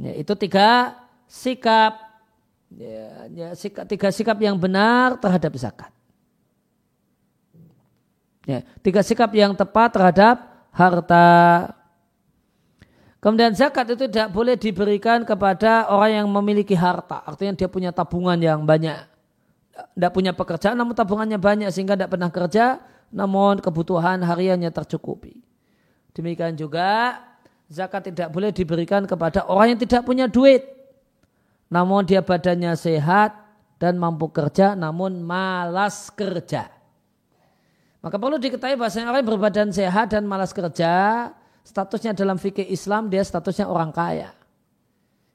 Ya, 0.03 0.19
itu 0.19 0.35
tiga 0.35 0.99
sikap, 1.31 1.95
ya, 2.75 3.31
ya, 3.31 3.49
sikap 3.55 3.87
tiga 3.87 4.11
sikap 4.11 4.35
yang 4.43 4.59
benar 4.59 5.15
terhadap 5.23 5.55
zakat. 5.55 5.95
Ya, 8.43 8.67
tiga 8.83 9.07
sikap 9.07 9.31
yang 9.31 9.55
tepat 9.55 9.95
terhadap 9.95 10.43
harta. 10.75 11.71
Kemudian 13.23 13.55
zakat 13.55 13.95
itu 13.95 14.11
tidak 14.11 14.35
boleh 14.35 14.59
diberikan 14.59 15.23
kepada 15.23 15.87
orang 15.87 16.27
yang 16.27 16.27
memiliki 16.27 16.75
harta. 16.75 17.23
Artinya 17.23 17.55
dia 17.55 17.71
punya 17.71 17.95
tabungan 17.95 18.35
yang 18.35 18.67
banyak. 18.67 18.99
Tidak 19.95 20.11
punya 20.11 20.35
pekerjaan 20.35 20.75
namun 20.75 20.99
tabungannya 20.99 21.39
banyak 21.39 21.71
sehingga 21.71 21.95
tidak 21.95 22.19
pernah 22.19 22.35
kerja. 22.35 22.83
Namun 23.15 23.63
kebutuhan 23.63 24.19
hariannya 24.27 24.75
tercukupi. 24.75 25.39
Demikian 26.11 26.59
juga 26.59 27.23
zakat 27.71 28.11
tidak 28.11 28.33
boleh 28.33 28.51
diberikan 28.51 29.05
kepada 29.05 29.47
orang 29.47 29.77
yang 29.77 29.81
tidak 29.83 30.03
punya 30.07 30.27
duit. 30.31 30.65
Namun 31.73 32.05
dia 32.05 32.21
badannya 32.21 32.77
sehat 32.77 33.33
dan 33.83 33.99
mampu 33.99 34.31
kerja 34.31 34.79
namun 34.79 35.21
malas 35.25 36.13
kerja. 36.15 36.71
Maka 38.03 38.19
perlu 38.19 38.39
diketahui 38.39 38.75
bahasanya 38.75 39.11
orang 39.11 39.23
yang 39.23 39.31
berbadan 39.31 39.69
sehat 39.71 40.11
dan 40.11 40.27
malas 40.27 40.51
kerja 40.51 41.31
statusnya 41.63 42.15
dalam 42.15 42.39
fikih 42.39 42.67
Islam 42.67 43.07
dia 43.11 43.23
statusnya 43.23 43.71
orang 43.71 43.95
kaya. 43.95 44.35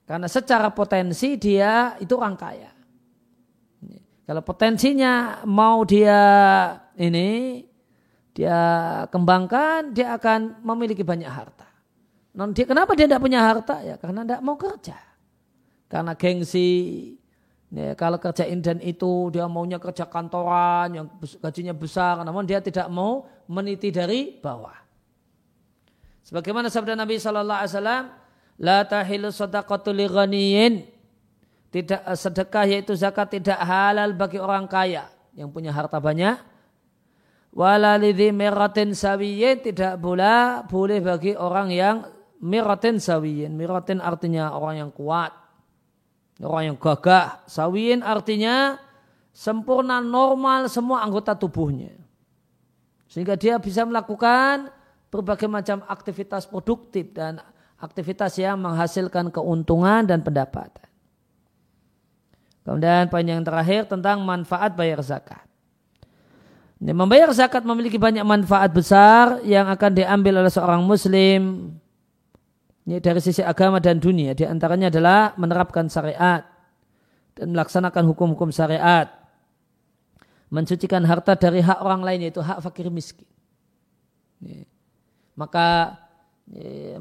Karena 0.08 0.28
secara 0.32 0.72
potensi 0.72 1.36
dia 1.36 2.00
itu 2.00 2.16
orang 2.16 2.36
kaya. 2.40 2.72
Kalau 4.28 4.44
potensinya 4.44 5.44
mau 5.48 5.88
dia 5.88 6.20
ini 7.00 7.64
dia 8.36 8.60
kembangkan, 9.08 9.96
dia 9.96 10.16
akan 10.20 10.62
memiliki 10.64 11.04
banyak 11.04 11.28
harta. 11.28 11.67
Non 12.38 12.54
dia 12.54 12.70
kenapa 12.70 12.94
dia 12.94 13.10
tidak 13.10 13.26
punya 13.26 13.42
harta? 13.42 13.82
Ya 13.82 13.98
karena 13.98 14.22
tidak 14.22 14.42
mau 14.46 14.54
kerja. 14.54 14.94
Karena 15.90 16.14
gengsi. 16.14 16.70
Ya, 17.68 18.00
kalau 18.00 18.16
kerja 18.16 18.48
dan 18.64 18.80
itu 18.80 19.28
dia 19.28 19.44
maunya 19.50 19.76
kerja 19.76 20.08
kantoran 20.08 20.88
yang 20.88 21.06
gajinya 21.20 21.76
besar, 21.76 22.24
namun 22.24 22.48
dia 22.48 22.64
tidak 22.64 22.88
mau 22.88 23.28
meniti 23.44 23.92
dari 23.92 24.40
bawah. 24.40 24.78
Sebagaimana 26.24 26.72
sabda 26.72 26.96
Nabi 26.96 27.20
Shallallahu 27.20 27.60
Alaihi 27.60 27.74
Wasallam, 27.76 28.04
la 28.64 28.80
tahilu 28.88 29.28
sadaqatu 29.36 29.92
li 29.92 30.08
Tidak 31.68 32.08
sedekah 32.16 32.64
yaitu 32.72 32.96
zakat 32.96 33.36
tidak 33.36 33.60
halal 33.60 34.16
bagi 34.16 34.40
orang 34.40 34.64
kaya 34.72 35.12
yang 35.36 35.52
punya 35.52 35.76
harta 35.76 36.00
banyak. 36.00 36.40
Wala 37.52 38.00
lidhi 38.00 38.32
miratin 38.32 38.96
sawiyin 38.96 39.60
tidak 39.60 40.00
pula 40.00 40.64
boleh 40.72 41.04
bagi 41.04 41.36
orang 41.36 41.68
yang 41.76 42.17
miratin 42.42 43.02
sawiyin. 43.02 43.54
Miratin 43.54 44.02
artinya 44.02 44.54
orang 44.54 44.88
yang 44.88 44.92
kuat. 44.94 45.34
Orang 46.42 46.74
yang 46.74 46.78
gagah. 46.78 47.42
Sawiyin 47.50 48.06
artinya 48.06 48.78
sempurna 49.34 50.02
normal 50.02 50.70
semua 50.70 51.02
anggota 51.02 51.34
tubuhnya. 51.34 51.94
Sehingga 53.10 53.40
dia 53.40 53.58
bisa 53.58 53.86
melakukan 53.86 54.70
berbagai 55.08 55.48
macam 55.48 55.82
aktivitas 55.88 56.46
produktif 56.46 57.10
dan 57.16 57.42
aktivitas 57.80 58.36
yang 58.38 58.60
menghasilkan 58.60 59.32
keuntungan 59.32 60.04
dan 60.04 60.20
pendapatan. 60.22 60.86
Kemudian 62.68 63.08
poin 63.08 63.24
yang 63.24 63.48
terakhir 63.48 63.88
tentang 63.88 64.20
manfaat 64.28 64.76
bayar 64.76 65.00
zakat. 65.00 65.48
Membayar 66.78 67.32
zakat 67.34 67.64
memiliki 67.66 67.98
banyak 67.98 68.22
manfaat 68.22 68.70
besar 68.70 69.42
yang 69.48 69.66
akan 69.72 69.92
diambil 69.98 70.46
oleh 70.46 70.52
seorang 70.52 70.84
muslim 70.84 71.74
ini 72.88 73.04
dari 73.04 73.20
sisi 73.20 73.44
agama 73.44 73.84
dan 73.84 74.00
dunia. 74.00 74.32
Di 74.32 74.48
antaranya 74.48 74.88
adalah 74.88 75.36
menerapkan 75.36 75.92
syariat 75.92 76.48
dan 77.36 77.52
melaksanakan 77.52 78.08
hukum-hukum 78.08 78.48
syariat. 78.48 79.12
Mencucikan 80.48 81.04
harta 81.04 81.36
dari 81.36 81.60
hak 81.60 81.84
orang 81.84 82.00
lain 82.08 82.24
yaitu 82.24 82.40
hak 82.40 82.64
fakir 82.64 82.88
miskin. 82.88 83.28
Maka 85.36 86.00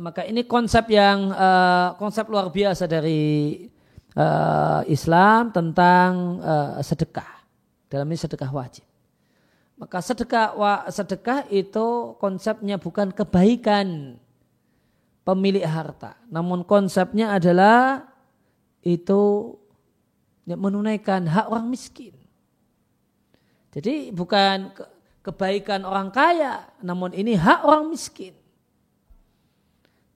maka 0.02 0.26
ini 0.26 0.42
konsep 0.42 0.90
yang 0.90 1.30
uh, 1.30 1.94
konsep 2.02 2.26
luar 2.26 2.50
biasa 2.50 2.90
dari 2.90 3.62
uh, 4.18 4.82
Islam 4.90 5.54
tentang 5.54 6.42
uh, 6.42 6.82
sedekah. 6.82 7.46
Dalam 7.86 8.10
ini 8.10 8.18
sedekah 8.18 8.50
wajib. 8.50 8.82
Maka 9.78 10.02
sedekah 10.02 10.58
sedekah 10.90 11.46
itu 11.46 12.18
konsepnya 12.18 12.74
bukan 12.74 13.14
kebaikan 13.14 14.18
pemilik 15.26 15.66
harta, 15.66 16.14
namun 16.30 16.62
konsepnya 16.62 17.34
adalah 17.34 18.06
itu 18.86 19.52
ya, 20.46 20.54
menunaikan 20.54 21.26
hak 21.26 21.50
orang 21.50 21.66
miskin. 21.66 22.14
Jadi 23.74 24.14
bukan 24.14 24.70
kebaikan 25.26 25.82
orang 25.82 26.14
kaya, 26.14 26.70
namun 26.78 27.10
ini 27.10 27.34
hak 27.34 27.66
orang 27.66 27.90
miskin. 27.90 28.38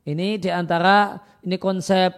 Ini 0.07 0.39
di 0.39 0.49
antara 0.49 1.19
ini 1.43 1.59
konsep 1.59 2.15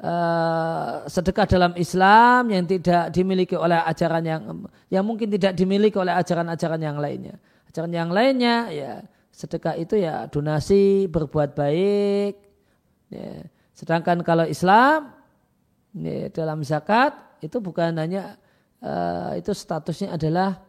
uh, 0.00 1.04
sedekah 1.06 1.46
dalam 1.46 1.72
Islam 1.76 2.50
yang 2.50 2.64
tidak 2.66 3.12
dimiliki 3.14 3.54
oleh 3.54 3.78
ajaran 3.84 4.24
yang 4.24 4.42
yang 4.88 5.04
mungkin 5.06 5.30
tidak 5.30 5.54
dimiliki 5.54 5.94
oleh 6.00 6.16
ajaran-ajaran 6.16 6.80
yang 6.80 6.96
lainnya. 6.98 7.36
Ajaran 7.70 7.92
yang 7.92 8.10
lainnya 8.10 8.56
ya 8.72 8.92
sedekah 9.32 9.74
itu 9.80 9.96
ya 9.96 10.28
donasi 10.28 11.08
berbuat 11.08 11.56
baik. 11.56 12.36
Ya. 13.08 13.48
Sedangkan 13.72 14.20
kalau 14.20 14.44
Islam 14.44 15.10
ya, 15.96 16.28
dalam 16.28 16.60
zakat 16.62 17.16
itu 17.40 17.58
bukan 17.58 17.96
hanya 17.96 18.36
uh, 18.84 19.34
itu 19.34 19.50
statusnya 19.50 20.14
adalah 20.14 20.62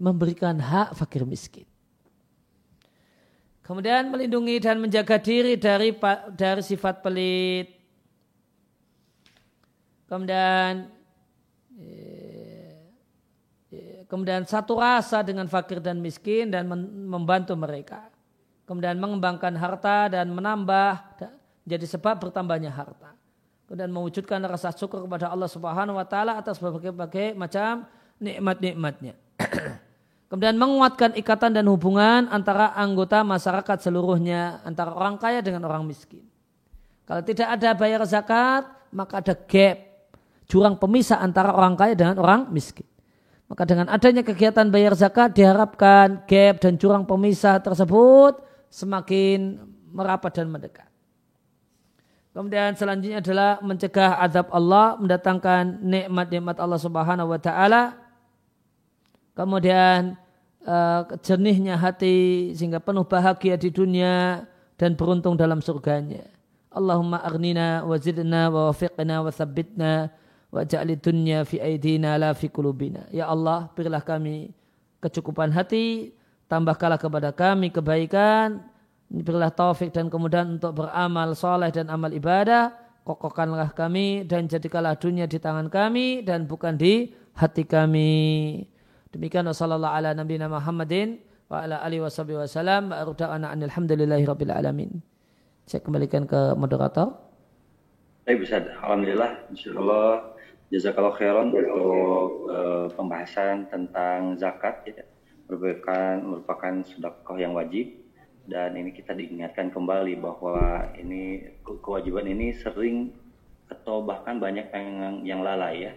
memberikan 0.00 0.56
hak 0.56 0.96
fakir 0.96 1.28
miskin. 1.28 1.68
Kemudian 3.62 4.08
melindungi 4.08 4.58
dan 4.58 4.80
menjaga 4.80 5.20
diri 5.20 5.60
dari 5.60 5.92
dari 6.32 6.62
sifat 6.64 7.04
pelit. 7.04 7.68
Kemudian 10.10 10.88
kemudian 14.12 14.44
satu 14.44 14.76
rasa 14.76 15.24
dengan 15.24 15.48
fakir 15.48 15.80
dan 15.80 15.96
miskin 15.96 16.52
dan 16.52 16.68
membantu 17.08 17.56
mereka. 17.56 18.12
Kemudian 18.68 19.00
mengembangkan 19.00 19.56
harta 19.56 20.12
dan 20.12 20.28
menambah 20.28 21.16
jadi 21.64 21.86
sebab 21.88 22.28
bertambahnya 22.28 22.68
harta. 22.68 23.16
Kemudian 23.64 23.88
mewujudkan 23.88 24.36
rasa 24.44 24.68
syukur 24.76 25.08
kepada 25.08 25.32
Allah 25.32 25.48
Subhanahu 25.48 25.96
wa 25.96 26.04
taala 26.04 26.36
atas 26.36 26.60
berbagai-bagai 26.60 27.32
macam 27.32 27.88
nikmat-nikmatnya. 28.20 29.16
Kemudian 30.28 30.60
menguatkan 30.60 31.16
ikatan 31.16 31.56
dan 31.56 31.64
hubungan 31.72 32.28
antara 32.28 32.76
anggota 32.76 33.24
masyarakat 33.24 33.80
seluruhnya, 33.80 34.60
antara 34.68 34.92
orang 34.92 35.16
kaya 35.16 35.40
dengan 35.40 35.64
orang 35.64 35.88
miskin. 35.88 36.24
Kalau 37.08 37.24
tidak 37.24 37.48
ada 37.48 37.72
bayar 37.72 38.04
zakat, 38.04 38.68
maka 38.92 39.24
ada 39.24 39.32
gap, 39.32 39.76
jurang 40.48 40.76
pemisah 40.76 41.20
antara 41.20 41.52
orang 41.56 41.72
kaya 41.72 41.96
dengan 41.96 42.20
orang 42.20 42.52
miskin. 42.52 42.91
Maka 43.52 43.68
dengan 43.68 43.92
adanya 43.92 44.24
kegiatan 44.24 44.72
bayar 44.72 44.96
zakat 44.96 45.36
diharapkan 45.36 46.24
gap 46.24 46.56
dan 46.56 46.80
jurang 46.80 47.04
pemisah 47.04 47.60
tersebut 47.60 48.40
semakin 48.72 49.60
merapat 49.92 50.40
dan 50.40 50.48
mendekat. 50.48 50.88
Kemudian 52.32 52.72
selanjutnya 52.72 53.20
adalah 53.20 53.60
mencegah 53.60 54.16
azab 54.24 54.48
Allah, 54.56 54.96
mendatangkan 54.96 55.84
nikmat-nikmat 55.84 56.56
Allah 56.56 56.80
Subhanahu 56.80 57.28
wa 57.28 57.36
taala 57.36 57.92
kemudian 59.36 60.16
uh, 60.64 61.04
jernihnya 61.20 61.76
hati 61.76 62.52
sehingga 62.56 62.80
penuh 62.80 63.04
bahagia 63.04 63.60
di 63.60 63.68
dunia 63.68 64.48
dan 64.80 64.96
beruntung 64.96 65.36
dalam 65.36 65.60
surganya. 65.60 66.24
Allahumma 66.72 67.20
aghnina 67.20 67.84
wa 67.84 67.96
zidna 68.00 68.48
wa 68.48 68.72
wafiqna 68.72 69.20
wa 69.20 69.28
thabbitna 69.28 70.08
wa 70.52 70.62
ja'li 70.68 71.00
dunya 71.00 71.48
fi 71.48 71.58
aidina 71.58 72.20
la 72.20 72.36
fi 72.36 72.52
kulubina. 72.52 73.08
Ya 73.08 73.26
Allah, 73.32 73.72
berilah 73.72 74.04
kami 74.04 74.52
kecukupan 75.00 75.50
hati, 75.50 76.12
tambahkanlah 76.52 77.00
kepada 77.00 77.32
kami 77.32 77.72
kebaikan, 77.72 78.60
berilah 79.08 79.48
taufik 79.48 79.90
dan 79.90 80.12
kemudian 80.12 80.60
untuk 80.60 80.84
beramal 80.84 81.32
soleh 81.32 81.72
dan 81.72 81.88
amal 81.88 82.12
ibadah, 82.12 82.76
kokohkanlah 83.08 83.72
kami 83.72 84.28
dan 84.28 84.44
jadikanlah 84.46 84.94
dunia 84.94 85.24
di 85.24 85.40
tangan 85.40 85.72
kami 85.72 86.20
dan 86.22 86.44
bukan 86.44 86.76
di 86.76 87.16
hati 87.32 87.64
kami. 87.64 88.62
Demikian 89.12 89.48
wasallallahu 89.48 89.92
ala 89.92 90.12
nabiyina 90.12 90.48
Muhammadin 90.52 91.20
wa 91.48 91.64
ala 91.64 91.80
alihi 91.84 92.04
wasallam 92.04 92.92
wa 92.92 92.96
aruda'ana 93.00 93.52
alhamdulillahi 93.56 94.24
rabbil 94.24 94.52
alamin. 94.52 94.90
Saya 95.64 95.80
kembalikan 95.84 96.28
ke 96.28 96.56
moderator. 96.56 97.16
Baik 98.22 98.46
Ustaz, 98.46 98.64
Alhamdulillah, 98.78 99.50
insyaallah 99.50 100.31
jazakallah 100.72 101.12
khairan 101.20 101.52
untuk 101.52 102.48
uh, 102.48 102.88
pembahasan 102.96 103.68
tentang 103.68 104.40
zakat 104.40 104.80
ya. 104.88 105.04
merupakan 105.44 106.16
merupakan 106.16 106.80
sedekah 106.80 107.36
yang 107.36 107.52
wajib. 107.52 108.00
Dan 108.42 108.74
ini 108.74 108.90
kita 108.90 109.14
diingatkan 109.14 109.70
kembali 109.70 110.18
bahwa 110.18 110.90
ini 110.98 111.46
kewajiban 111.62 112.26
ini 112.26 112.56
sering 112.56 113.14
atau 113.70 114.02
bahkan 114.02 114.42
banyak 114.42 114.66
yang 114.72 115.22
yang 115.22 115.40
lalai 115.44 115.86
ya. 115.86 115.92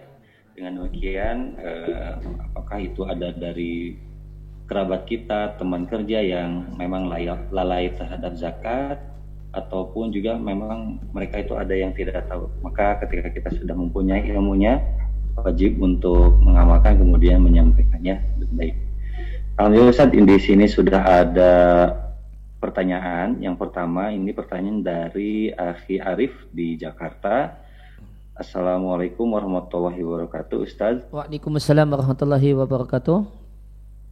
Dengan 0.54 0.84
demikian 0.84 1.58
eh, 1.58 2.14
apakah 2.52 2.80
itu 2.86 3.02
ada 3.08 3.34
dari 3.34 3.98
kerabat 4.70 5.10
kita 5.10 5.58
teman 5.58 5.90
kerja 5.90 6.22
yang 6.22 6.70
memang 6.78 7.10
layak 7.10 7.50
lalai 7.50 7.90
terhadap 7.98 8.38
zakat 8.38 9.02
ataupun 9.56 10.12
juga 10.12 10.36
memang 10.36 11.00
mereka 11.16 11.40
itu 11.40 11.56
ada 11.56 11.72
yang 11.72 11.96
tidak 11.96 12.28
tahu 12.28 12.52
maka 12.60 13.00
ketika 13.08 13.32
kita 13.32 13.50
sudah 13.56 13.74
mempunyai 13.74 14.28
ilmunya 14.28 14.84
wajib 15.40 15.80
untuk 15.80 16.36
mengamalkan 16.44 17.00
kemudian 17.00 17.40
menyampaikannya 17.40 18.20
baik 18.56 18.76
Alhamdulillah 19.56 19.96
Ustaz 19.96 20.12
di 20.12 20.40
sini 20.44 20.68
sudah 20.68 21.24
ada 21.24 21.54
pertanyaan. 22.66 23.38
Yang 23.38 23.56
pertama 23.62 24.10
ini 24.10 24.34
pertanyaan 24.34 24.82
dari 24.82 25.54
Akhi 25.54 26.02
Arif 26.02 26.34
di 26.50 26.76
Jakarta. 26.82 27.62
Assalamualaikum 28.36 29.32
warahmatullahi 29.32 30.02
wabarakatuh, 30.04 30.58
Ustaz. 30.60 31.08
Waalaikumsalam 31.08 31.88
warahmatullahi 31.88 32.52
wabarakatuh. 32.52 33.24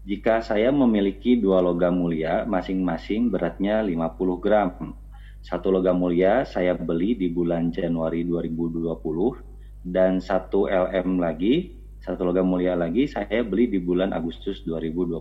Jika 0.07 0.39
saya 0.39 0.71
memiliki 0.71 1.35
dua 1.35 1.59
logam 1.59 1.91
mulia, 1.91 2.47
masing-masing 2.47 3.27
beratnya 3.27 3.83
50 3.83 4.39
gram. 4.39 4.95
Satu 5.43 5.75
logam 5.75 5.99
mulia 5.99 6.47
saya 6.47 6.71
beli 6.71 7.19
di 7.19 7.27
bulan 7.27 7.67
Januari 7.67 8.23
2020 8.23 8.95
dan 9.83 10.23
satu 10.23 10.71
LM 10.71 11.19
lagi, 11.19 11.75
satu 11.99 12.23
logam 12.23 12.47
mulia 12.47 12.79
lagi 12.79 13.11
saya 13.11 13.43
beli 13.43 13.67
di 13.67 13.75
bulan 13.83 14.15
Agustus 14.15 14.63
2020 14.63 15.19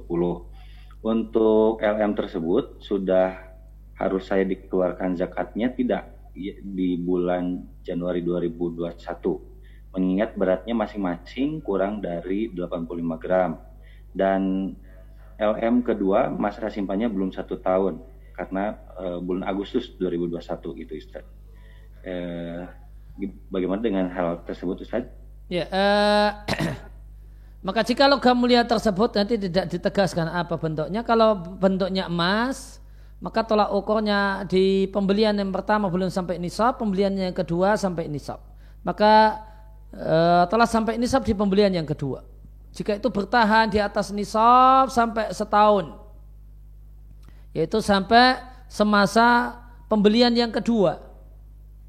untuk 1.02 1.82
LM 1.82 2.14
tersebut 2.14 2.78
sudah 2.78 3.34
harus 3.98 4.22
saya 4.30 4.46
dikeluarkan 4.46 5.18
zakatnya 5.18 5.74
tidak 5.74 6.14
di 6.70 7.02
bulan 7.02 7.66
Januari 7.82 8.22
2021 8.22 8.94
mengingat 9.90 10.38
beratnya 10.38 10.78
masing-masing 10.78 11.58
kurang 11.66 11.98
dari 11.98 12.46
85 12.46 13.18
gram. 13.18 13.58
Dan 14.14 14.70
LM 15.34 15.82
kedua 15.82 16.30
masa 16.30 16.70
simpannya 16.70 17.10
belum 17.10 17.34
satu 17.34 17.58
tahun 17.58 18.11
karena 18.42 18.74
uh, 18.98 19.22
bulan 19.22 19.46
Agustus 19.46 19.94
2021 20.02 20.82
gitu 20.82 20.92
Ustaz. 20.98 21.22
Uh, 22.02 22.66
bagaimana 23.46 23.78
dengan 23.78 24.10
hal 24.10 24.42
tersebut 24.42 24.82
Ustaz? 24.82 25.06
Ya, 25.46 25.70
uh, 25.70 26.30
Maka 27.62 27.86
jika 27.86 28.10
logam 28.10 28.34
mulia 28.34 28.66
tersebut 28.66 29.14
nanti 29.14 29.38
tidak 29.38 29.70
ditegaskan 29.70 30.26
apa 30.26 30.58
bentuknya. 30.58 31.06
Kalau 31.06 31.38
bentuknya 31.38 32.10
emas, 32.10 32.82
maka 33.22 33.46
tolak 33.46 33.70
ukurnya 33.70 34.42
di 34.50 34.90
pembelian 34.90 35.30
yang 35.38 35.54
pertama 35.54 35.86
belum 35.86 36.10
sampai 36.10 36.42
nisab, 36.42 36.82
pembelian 36.82 37.14
yang 37.14 37.30
kedua 37.30 37.78
sampai 37.78 38.10
nisab. 38.10 38.42
Maka 38.82 39.38
e, 39.94 40.18
telah 40.50 40.66
sampai 40.66 40.98
nisab 40.98 41.22
di 41.22 41.38
pembelian 41.38 41.70
yang 41.70 41.86
kedua. 41.86 42.26
Jika 42.74 42.98
itu 42.98 43.06
bertahan 43.14 43.70
di 43.70 43.78
atas 43.78 44.10
nisab 44.10 44.90
sampai 44.90 45.30
setahun, 45.30 46.01
yaitu 47.52 47.78
sampai 47.84 48.40
semasa 48.68 49.56
pembelian 49.88 50.32
yang 50.32 50.50
kedua, 50.52 51.00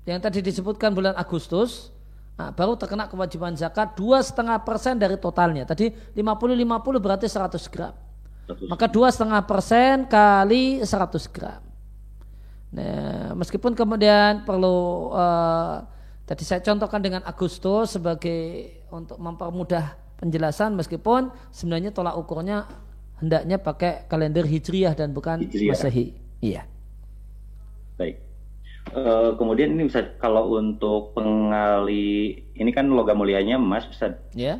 yang 0.04 0.20
tadi 0.20 0.44
disebutkan 0.44 0.92
bulan 0.92 1.16
Agustus, 1.16 1.94
Nah, 2.34 2.50
baru 2.50 2.74
terkena 2.74 3.06
kewajiban 3.06 3.54
zakat 3.54 3.94
dua 3.94 4.18
setengah 4.26 4.58
persen 4.66 4.98
dari 4.98 5.22
totalnya. 5.22 5.70
Tadi 5.70 5.94
50-50 6.18 6.98
berarti 6.98 7.30
100 7.30 7.62
gram. 7.70 7.94
Maka 8.68 8.90
dua 8.90 9.14
setengah 9.14 9.46
persen 9.46 10.10
kali 10.10 10.82
100 10.82 11.30
gram. 11.30 11.62
Nah, 12.74 13.38
meskipun 13.38 13.78
kemudian 13.78 14.42
perlu 14.50 15.14
uh, 15.14 15.86
tadi 16.26 16.42
saya 16.42 16.58
contohkan 16.66 17.06
dengan 17.06 17.22
Agustus 17.22 18.02
sebagai 18.02 18.82
untuk 18.90 19.22
mempermudah 19.22 19.94
penjelasan 20.18 20.74
meskipun 20.74 21.30
sebenarnya 21.54 21.94
tolak 21.94 22.18
ukurnya 22.18 22.66
hendaknya 23.24 23.56
pakai 23.56 24.04
kalender 24.12 24.44
hijriah 24.44 24.92
dan 24.92 25.16
bukan 25.16 25.48
hijriah. 25.48 25.72
masehi. 25.72 26.12
Iya. 26.44 26.68
Baik. 27.96 28.20
Uh, 28.92 29.32
kemudian 29.40 29.80
ini 29.80 29.88
bisa 29.88 30.04
kalau 30.20 30.60
untuk 30.60 31.16
pengali 31.16 32.44
ini 32.52 32.72
kan 32.76 32.92
logam 32.92 33.24
mulianya 33.24 33.56
emas 33.56 33.88
Ustaz. 33.88 34.20
Ya. 34.36 34.60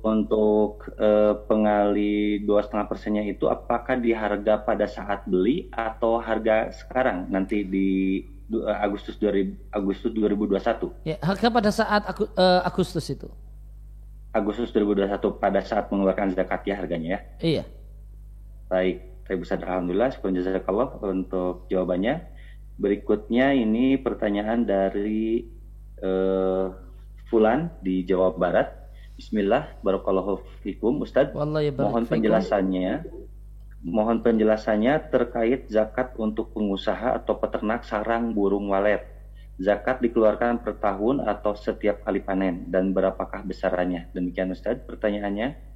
Untuk 0.00 0.88
uh, 0.96 1.44
pengali 1.44 2.40
dua 2.48 2.64
setengah 2.64 2.88
persennya 2.88 3.28
itu 3.28 3.52
apakah 3.52 4.00
di 4.00 4.16
harga 4.16 4.64
pada 4.64 4.88
saat 4.88 5.28
beli 5.28 5.68
atau 5.68 6.16
harga 6.16 6.72
sekarang 6.72 7.28
nanti 7.28 7.68
di 7.68 8.24
uh, 8.56 8.80
Agustus 8.80 9.20
2000 9.20 9.76
Agustus 9.76 10.16
2021? 10.16 11.04
Ya, 11.04 11.20
harga 11.20 11.46
pada 11.52 11.68
saat 11.68 12.08
uh, 12.08 12.64
Agustus 12.64 13.04
itu. 13.12 13.28
Agustus 14.32 14.72
2021 14.72 15.20
pada 15.36 15.60
saat 15.60 15.92
mengeluarkan 15.92 16.32
zakat 16.32 16.64
ya 16.64 16.80
harganya 16.80 17.20
ya. 17.20 17.20
Iya. 17.44 17.64
Baik, 18.68 19.24
Baik 19.24 19.44
Ustaz 19.44 19.64
Alhamdulillah, 19.64 20.12
sekian 20.12 20.36
jazakallah 20.36 21.00
untuk 21.04 21.68
jawabannya. 21.72 22.20
Berikutnya 22.76 23.56
ini 23.56 23.96
pertanyaan 23.96 24.68
dari 24.68 25.48
uh, 26.04 26.72
Fulan 27.28 27.72
di 27.84 28.04
Jawa 28.08 28.32
Barat. 28.36 28.72
Bismillah, 29.16 29.80
barakallahu 29.84 30.40
fikum 30.64 31.00
Ustadz. 31.04 31.36
Mohon 31.92 32.04
penjelasannya. 32.08 32.92
Mohon 33.84 34.24
penjelasannya 34.24 35.12
terkait 35.12 35.68
zakat 35.72 36.16
untuk 36.20 36.52
pengusaha 36.56 37.18
atau 37.18 37.36
peternak 37.40 37.84
sarang 37.88 38.32
burung 38.36 38.72
walet. 38.72 39.04
Zakat 39.58 39.98
dikeluarkan 40.00 40.62
per 40.62 40.78
tahun 40.78 41.24
atau 41.24 41.52
setiap 41.58 42.06
kali 42.06 42.22
panen 42.22 42.70
dan 42.70 42.94
berapakah 42.94 43.42
besarannya? 43.42 44.06
Demikian 44.14 44.54
Ustadz 44.54 44.86
pertanyaannya. 44.86 45.68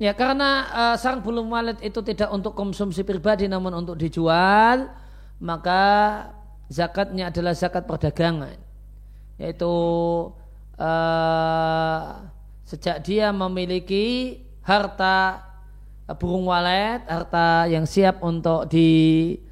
Ya 0.00 0.16
karena 0.16 0.64
uh, 0.72 0.96
sarang 0.96 1.20
burung 1.20 1.52
walet 1.52 1.76
itu 1.84 2.00
tidak 2.00 2.32
untuk 2.32 2.56
konsumsi 2.56 3.04
pribadi 3.04 3.44
namun 3.44 3.84
untuk 3.84 4.00
dijual 4.00 4.88
maka 5.36 5.82
zakatnya 6.72 7.28
adalah 7.28 7.52
zakat 7.52 7.84
perdagangan. 7.84 8.56
Yaitu 9.36 9.68
uh, 10.80 12.00
sejak 12.64 13.04
dia 13.04 13.28
memiliki 13.28 14.40
harta 14.64 15.44
burung 16.16 16.48
walet 16.48 17.04
harta 17.04 17.68
yang 17.68 17.84
siap 17.84 18.24
untuk 18.24 18.72
dijual 18.72 19.44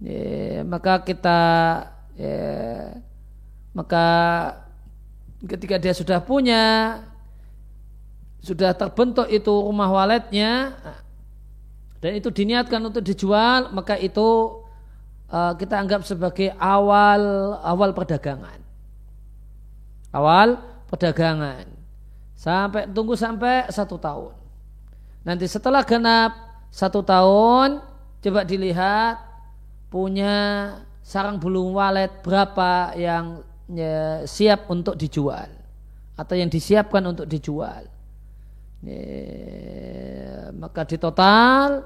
ya, 0.00 0.64
maka 0.64 1.04
kita 1.04 1.40
ya, 2.16 2.96
maka 3.76 4.06
ketika 5.44 5.76
dia 5.76 5.92
sudah 5.92 6.24
punya 6.24 6.96
sudah 8.38 8.74
terbentuk 8.74 9.26
itu 9.26 9.50
rumah 9.50 9.90
waletnya 9.90 10.78
dan 11.98 12.12
itu 12.14 12.30
diniatkan 12.30 12.78
untuk 12.78 13.02
dijual 13.02 13.74
maka 13.74 13.98
itu 13.98 14.62
uh, 15.32 15.52
kita 15.56 15.74
anggap 15.78 16.02
sebagai 16.04 16.52
awal 16.56 17.56
awal 17.62 17.90
perdagangan. 17.92 18.60
Awal 20.12 20.56
perdagangan. 20.88 21.68
Sampai 22.38 22.88
tunggu 22.88 23.18
sampai 23.18 23.68
satu 23.68 23.98
tahun. 24.00 24.34
Nanti 25.26 25.44
setelah 25.50 25.82
genap 25.84 26.32
satu 26.70 27.02
tahun 27.02 27.82
coba 28.22 28.40
dilihat 28.46 29.20
punya 29.92 30.36
sarang 31.02 31.36
bulung 31.40 31.76
walet 31.76 32.12
berapa 32.24 32.94
yang 32.96 33.42
ya, 33.68 34.22
siap 34.24 34.70
untuk 34.70 34.96
dijual. 34.96 35.50
Atau 36.14 36.34
yang 36.38 36.50
disiapkan 36.50 37.02
untuk 37.04 37.26
dijual. 37.26 37.97
Ya, 38.78 40.54
maka 40.54 40.86
di 40.86 40.96
total 41.02 41.82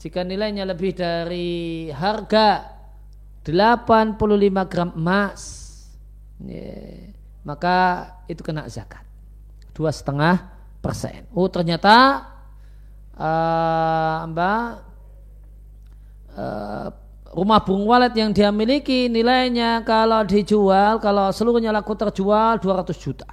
jika 0.00 0.24
nilainya 0.24 0.64
lebih 0.64 0.96
dari 0.96 1.92
harga 1.92 2.72
85 3.44 4.70
gram 4.70 4.90
emas 4.96 5.42
ya, 6.40 7.12
maka 7.44 7.76
itu 8.30 8.40
kena 8.40 8.64
zakat 8.66 9.04
dua 9.76 9.92
setengah 9.92 10.50
persen. 10.80 11.28
Oh 11.36 11.46
ternyata 11.52 12.26
uh, 13.14 14.26
mbak 14.30 14.66
uh, 16.34 16.88
rumah 17.32 17.60
burung 17.64 17.88
walet 17.88 18.12
yang 18.16 18.30
dia 18.30 18.52
miliki 18.52 19.08
nilainya 19.08 19.80
kalau 19.86 20.22
dijual 20.26 21.00
kalau 21.00 21.32
seluruhnya 21.32 21.72
laku 21.72 21.96
terjual 21.96 22.60
200 22.60 22.92
juta. 22.98 23.28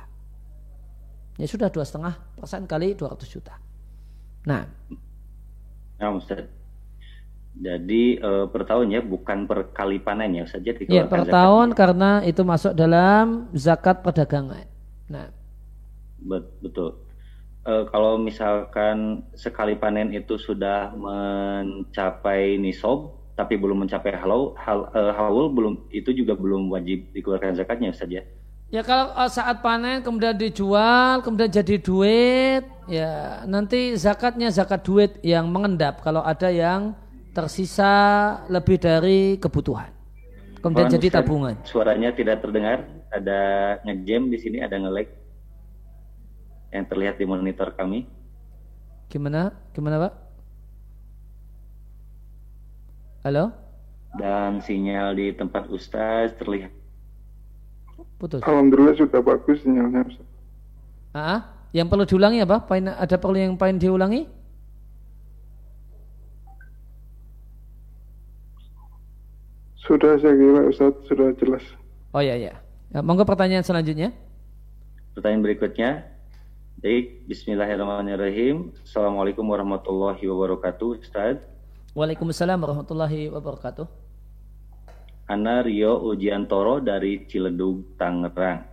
Ya 1.39 1.47
sudah 1.47 1.72
dua 1.72 1.88
setengah 1.88 2.20
persen 2.40 2.64
kali 2.66 2.96
200 2.96 3.28
juta. 3.28 3.56
Nah. 4.48 4.64
Nah, 6.00 6.10
Ustaz. 6.16 6.48
Jadi 7.60 8.16
e, 8.16 8.32
per 8.48 8.64
tahun 8.64 8.88
ya, 8.88 9.02
bukan 9.04 9.44
per 9.44 9.76
kali 9.76 10.00
panen 10.00 10.32
ya 10.32 10.46
saja 10.48 10.72
Ya, 10.88 11.04
per 11.04 11.28
zakat. 11.28 11.34
tahun 11.36 11.68
karena 11.76 12.24
itu 12.24 12.40
masuk 12.48 12.72
dalam 12.72 13.52
zakat 13.52 14.00
perdagangan. 14.00 14.64
Nah. 15.12 15.28
Betul. 16.64 17.04
E, 17.68 17.74
kalau 17.92 18.16
misalkan 18.16 19.28
sekali 19.36 19.76
panen 19.76 20.16
itu 20.16 20.40
sudah 20.40 20.96
mencapai 20.96 22.56
nisob, 22.56 23.20
tapi 23.36 23.60
belum 23.60 23.84
mencapai 23.84 24.16
halau, 24.16 24.56
hal, 24.56 24.88
e, 24.96 25.02
haul 25.20 25.52
belum 25.52 25.92
itu 25.92 26.16
juga 26.16 26.40
belum 26.40 26.72
wajib 26.72 27.12
dikeluarkan 27.12 27.60
zakatnya 27.60 27.92
saja. 27.92 28.24
Ya 28.70 28.86
kalau 28.86 29.17
saat 29.34 29.65
panen 29.65 30.05
kemudian 30.05 30.38
dijual, 30.38 31.26
kemudian 31.26 31.49
jadi 31.49 31.82
duit, 31.82 32.70
ya 32.86 33.41
nanti 33.49 33.97
zakatnya 33.97 34.53
zakat 34.53 34.86
duit 34.86 35.17
yang 35.26 35.49
mengendap 35.49 36.05
kalau 36.05 36.22
ada 36.22 36.53
yang 36.53 36.93
tersisa 37.34 37.89
lebih 38.45 38.78
dari 38.78 39.41
kebutuhan. 39.41 39.89
Kemudian 40.61 40.86
jadi 40.86 41.17
tabungan. 41.17 41.57
Suaranya 41.65 42.13
tidak 42.13 42.45
terdengar, 42.45 42.86
ada 43.09 43.41
ngejam 43.89 44.30
di 44.30 44.38
sini, 44.38 44.61
ada 44.61 44.78
ngelag 44.78 45.09
yang 46.70 46.86
terlihat 46.86 47.17
di 47.17 47.26
monitor 47.26 47.74
kami. 47.74 48.05
Gimana? 49.09 49.49
Gimana 49.74 49.97
Pak? 49.97 50.13
Halo? 53.26 53.49
Dan 54.13 54.61
sinyal 54.61 55.17
di 55.17 55.34
tempat 55.34 55.65
Ustaz 55.74 56.38
terlihat. 56.38 56.78
Putus. 58.20 58.43
Alhamdulillah 58.43 58.99
sudah 58.99 59.24
bagus 59.24 59.63
sinyalnya 59.63 60.03
Ustaz. 60.03 60.28
Ah, 61.15 61.55
yang 61.72 61.88
perlu 61.88 62.03
diulangi 62.03 62.43
apa? 62.43 62.59
Poin 62.67 62.84
ada 62.84 63.15
perlu 63.15 63.39
yang 63.39 63.55
paling 63.55 63.80
diulangi? 63.80 64.28
Sudah 69.80 70.20
saya 70.20 70.36
kira 70.36 70.61
Ustaz 70.67 70.93
sudah 71.07 71.32
jelas. 71.39 71.63
Oh 72.11 72.20
ya 72.20 72.36
ya. 72.36 72.59
ya 72.91 72.99
monggo 72.99 73.24
pertanyaan 73.24 73.63
selanjutnya. 73.63 74.11
Pertanyaan 75.15 75.41
berikutnya. 75.41 75.89
Baik, 76.80 77.28
Bismillahirrahmanirrahim. 77.28 78.72
Assalamualaikum 78.88 79.43
warahmatullahi 79.43 80.24
wabarakatuh, 80.24 81.03
Ustaz. 81.03 81.36
Waalaikumsalam 81.91 82.55
warahmatullahi 82.55 83.28
wabarakatuh. 83.28 84.09
Ana 85.30 85.61
Rio 85.61 86.01
Ujiantoro 86.09 86.82
dari 86.82 87.30
Ciledug, 87.30 87.93
Tangerang. 88.01 88.65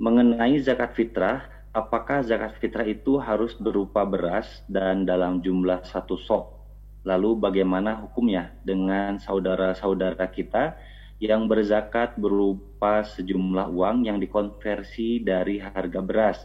Mengenai 0.00 0.56
zakat 0.56 0.96
fitrah, 0.96 1.44
apakah 1.76 2.24
zakat 2.24 2.56
fitrah 2.56 2.88
itu 2.88 3.20
harus 3.20 3.52
berupa 3.60 4.08
beras 4.08 4.64
dan 4.72 5.04
dalam 5.04 5.44
jumlah 5.44 5.84
satu 5.84 6.16
sok 6.16 6.62
Lalu 7.04 7.34
bagaimana 7.34 7.98
hukumnya 7.98 8.56
dengan 8.64 9.18
saudara-saudara 9.18 10.22
kita 10.30 10.78
yang 11.20 11.44
berzakat 11.44 12.14
berupa 12.16 13.04
sejumlah 13.04 13.68
uang 13.68 14.06
yang 14.06 14.16
dikonversi 14.16 15.20
dari 15.20 15.58
harga 15.58 16.00
beras? 16.00 16.38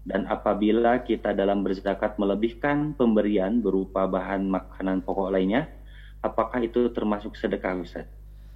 Dan 0.00 0.24
apabila 0.26 1.04
kita 1.04 1.36
dalam 1.36 1.60
berzakat 1.60 2.16
melebihkan 2.16 2.96
pemberian 2.96 3.60
berupa 3.60 4.08
bahan 4.08 4.48
makanan 4.48 5.04
pokok 5.04 5.30
lainnya, 5.30 5.68
apakah 6.20 6.60
itu 6.64 6.88
termasuk 6.92 7.36
sedekah 7.36 7.76
Ustaz? 7.80 8.06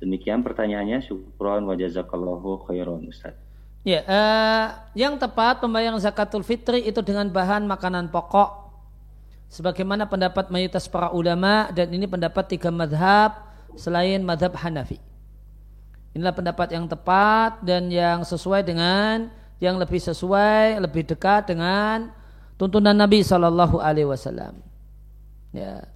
Demikian 0.00 0.44
pertanyaannya, 0.44 1.00
syukron 1.00 1.64
wa 1.64 1.74
jazakallahu 1.76 2.68
khairan 2.68 3.08
Ustaz. 3.08 3.36
Ya, 3.84 4.00
uh, 4.08 4.66
yang 4.96 5.20
tepat 5.20 5.60
pembayaran 5.60 6.00
zakatul 6.00 6.40
fitri 6.40 6.88
itu 6.88 7.04
dengan 7.04 7.28
bahan 7.28 7.68
makanan 7.68 8.08
pokok 8.08 8.64
sebagaimana 9.52 10.08
pendapat 10.08 10.48
mayoritas 10.48 10.88
para 10.88 11.12
ulama 11.12 11.68
dan 11.68 11.92
ini 11.92 12.08
pendapat 12.08 12.48
tiga 12.48 12.72
madhab 12.72 13.44
selain 13.76 14.24
madhab 14.24 14.56
Hanafi. 14.56 14.96
Inilah 16.16 16.32
pendapat 16.32 16.72
yang 16.72 16.88
tepat 16.88 17.60
dan 17.60 17.92
yang 17.92 18.24
sesuai 18.24 18.64
dengan 18.64 19.28
yang 19.60 19.76
lebih 19.76 20.00
sesuai, 20.00 20.80
lebih 20.80 21.04
dekat 21.04 21.52
dengan 21.52 22.08
tuntunan 22.56 22.94
Nabi 22.94 23.20
Shallallahu 23.20 23.84
Alaihi 23.84 24.08
Wasallam. 24.08 24.64
Ya. 25.54 25.93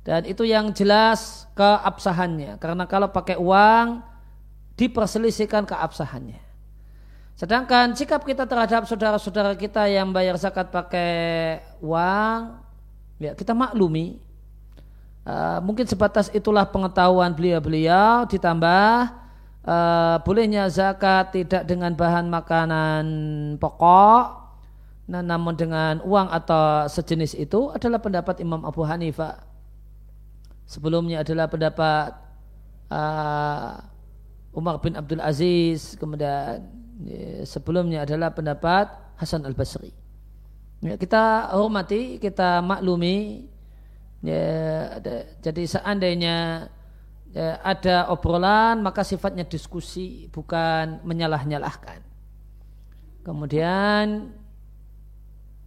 Dan 0.00 0.24
itu 0.24 0.48
yang 0.48 0.72
jelas 0.72 1.44
keabsahannya. 1.52 2.56
Karena 2.56 2.88
kalau 2.88 3.12
pakai 3.12 3.36
uang 3.36 4.00
diperselisihkan 4.74 5.68
keabsahannya. 5.68 6.40
Sedangkan 7.36 7.96
sikap 7.96 8.24
kita 8.24 8.44
terhadap 8.44 8.84
saudara-saudara 8.84 9.56
kita 9.56 9.88
yang 9.88 10.12
bayar 10.12 10.36
zakat 10.36 10.68
pakai 10.68 11.60
uang 11.80 12.70
Ya, 13.20 13.36
kita 13.36 13.52
maklumi. 13.52 14.16
Uh, 15.20 15.60
mungkin 15.60 15.84
sebatas 15.84 16.32
itulah 16.32 16.64
pengetahuan 16.64 17.36
beliau-beliau 17.36 18.24
ditambah 18.24 19.12
uh, 19.68 20.16
bolehnya 20.24 20.64
zakat 20.72 21.28
tidak 21.36 21.68
dengan 21.68 21.92
bahan 21.92 22.32
makanan 22.32 23.04
pokok 23.60 24.24
nah, 25.04 25.20
namun 25.20 25.52
dengan 25.60 26.00
uang 26.08 26.24
atau 26.32 26.88
sejenis 26.88 27.36
itu 27.36 27.68
adalah 27.68 28.00
pendapat 28.00 28.40
Imam 28.40 28.64
Abu 28.64 28.80
Hanifah 28.80 29.44
sebelumnya 30.70 31.26
adalah 31.26 31.50
pendapat 31.50 32.14
uh, 32.94 33.74
Umar 34.54 34.78
bin 34.78 34.94
Abdul 34.94 35.18
Aziz 35.18 35.98
kemudian 35.98 36.62
ya, 37.02 37.42
sebelumnya 37.42 38.06
adalah 38.06 38.30
pendapat 38.30 38.86
Hasan 39.18 39.42
Al 39.42 39.58
Basri 39.58 40.00
Ya, 40.80 40.96
kita 40.96 41.52
hormati, 41.52 42.16
kita 42.16 42.64
maklumi. 42.64 43.44
Ya, 44.24 44.44
ada, 44.96 45.28
jadi 45.44 45.62
seandainya 45.68 46.68
ya, 47.36 47.60
ada 47.60 48.08
obrolan, 48.08 48.80
maka 48.80 49.04
sifatnya 49.04 49.44
diskusi, 49.44 50.32
bukan 50.32 51.04
menyalah-nyalahkan. 51.04 52.00
Kemudian 53.20 54.32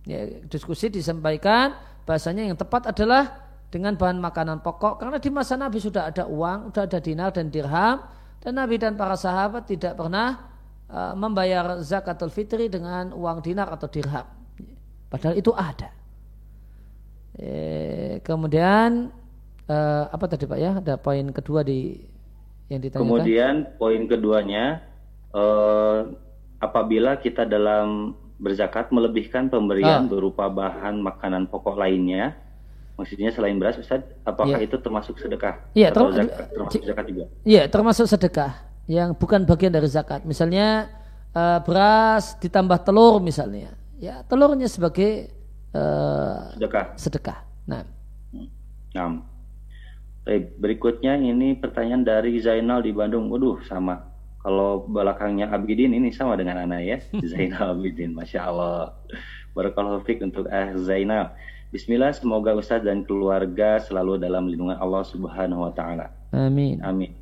ya, 0.09 0.21
diskusi 0.49 0.89
disampaikan, 0.89 1.77
bahasanya 2.09 2.49
yang 2.49 2.57
tepat 2.57 2.89
adalah 2.89 3.42
dengan 3.73 3.97
bahan 3.97 4.21
makanan 4.21 4.61
pokok. 4.61 5.01
Karena 5.01 5.17
di 5.17 5.33
masa 5.33 5.57
Nabi 5.57 5.81
sudah 5.81 6.13
ada 6.13 6.29
uang, 6.29 6.69
sudah 6.69 6.85
ada 6.85 7.01
dinar 7.01 7.33
dan 7.33 7.49
dirham, 7.49 8.05
dan 8.37 8.53
Nabi 8.53 8.77
dan 8.77 8.93
para 8.93 9.17
sahabat 9.17 9.65
tidak 9.65 9.97
pernah 9.97 10.45
uh, 10.93 11.17
membayar 11.17 11.81
zakatul 11.81 12.29
fitri 12.29 12.69
dengan 12.69 13.09
uang 13.09 13.41
dinar 13.41 13.73
atau 13.73 13.89
dirham 13.89 14.29
Padahal 15.13 15.37
itu 15.37 15.53
ada. 15.53 15.93
E, 17.37 17.51
kemudian 18.25 19.13
e, 19.69 19.77
apa 20.09 20.25
tadi 20.25 20.49
Pak 20.49 20.57
ya? 20.57 20.81
Ada 20.81 20.97
poin 20.97 21.29
kedua 21.29 21.61
di 21.61 22.01
yang 22.65 22.81
ditanyakan. 22.81 23.05
Kemudian 23.05 23.55
poin 23.77 24.09
keduanya 24.09 24.81
e, 25.29 25.45
apabila 26.57 27.21
kita 27.21 27.45
dalam 27.45 28.17
berzakat 28.41 28.89
melebihkan 28.89 29.53
pemberian 29.53 30.03
ah. 30.03 30.09
berupa 30.09 30.49
bahan 30.49 30.97
makanan 30.97 31.45
pokok 31.45 31.77
lainnya, 31.77 32.33
maksudnya 32.99 33.29
selain 33.33 33.57
beras 33.57 33.79
Ustaz, 33.81 34.05
apakah 34.23 34.61
ya. 34.61 34.65
itu 34.65 34.77
termasuk 34.77 35.17
sedekah? 35.17 35.65
Iya, 35.73 35.89
ter 35.89 36.01
zakat, 36.13 36.45
termasuk 36.53 36.81
zakat 36.85 37.05
juga. 37.09 37.25
Iya, 37.43 37.63
termasuk 37.69 38.05
sedekah 38.05 38.51
yang 38.85 39.15
bukan 39.15 39.47
bagian 39.47 39.73
dari 39.73 39.89
zakat. 39.89 40.27
Misalnya 40.27 40.91
uh, 41.33 41.59
beras 41.63 42.35
ditambah 42.39 42.83
telur 42.83 43.23
misalnya 43.23 43.73
ya 44.03 44.19
telurnya 44.27 44.67
sebagai 44.67 45.31
uh, 45.71 46.51
sedekah. 46.59 46.85
Sedekah. 46.99 47.37
Nah. 47.67 47.87
Nah. 48.93 49.23
Baik, 50.23 50.55
berikutnya 50.55 51.19
ini 51.19 51.59
pertanyaan 51.59 52.07
dari 52.07 52.39
Zainal 52.39 52.79
di 52.79 52.95
Bandung. 52.95 53.27
Waduh, 53.27 53.59
sama. 53.67 54.07
Kalau 54.39 54.87
belakangnya 54.87 55.51
Abidin 55.51 55.91
ini 55.91 56.15
sama 56.15 56.39
dengan 56.39 56.63
Ana 56.63 56.79
ya. 56.79 57.03
Zainal 57.31 57.75
Abidin, 57.75 58.15
Masya 58.15 58.47
Allah. 58.47 58.95
Barakallahu 59.51 59.99
fiqh 60.07 60.23
untuk 60.23 60.47
eh 60.47 60.71
Zainal. 60.79 61.35
Bismillah, 61.73 62.13
semoga 62.13 62.53
Ustaz 62.53 62.85
dan 62.85 63.01
keluarga 63.01 63.81
selalu 63.81 64.21
dalam 64.21 64.45
lindungan 64.45 64.77
Allah 64.77 65.01
Subhanahu 65.09 65.65
wa 65.65 65.73
taala. 65.73 66.13
Amin. 66.29 66.77
Amin. 66.85 67.17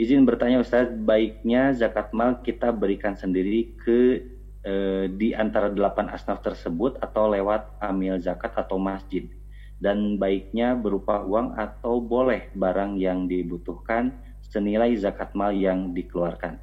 izin 0.00 0.24
bertanya 0.24 0.64
Ustaz, 0.64 0.88
baiknya 0.88 1.76
zakat 1.76 2.08
mal 2.16 2.40
kita 2.40 2.72
berikan 2.72 3.12
sendiri 3.12 3.76
ke 3.76 4.24
eh, 4.64 5.12
di 5.12 5.36
antara 5.36 5.68
delapan 5.68 6.08
asnaf 6.08 6.40
tersebut 6.40 6.96
atau 7.04 7.28
lewat 7.28 7.84
amil 7.84 8.16
zakat 8.16 8.56
atau 8.56 8.80
masjid? 8.80 9.28
Dan 9.76 10.16
baiknya 10.16 10.72
berupa 10.72 11.20
uang 11.20 11.60
atau 11.60 12.00
boleh 12.00 12.48
barang 12.56 12.96
yang 12.96 13.28
dibutuhkan 13.28 14.08
senilai 14.40 14.96
zakat 14.96 15.36
mal 15.36 15.52
yang 15.52 15.92
dikeluarkan? 15.92 16.56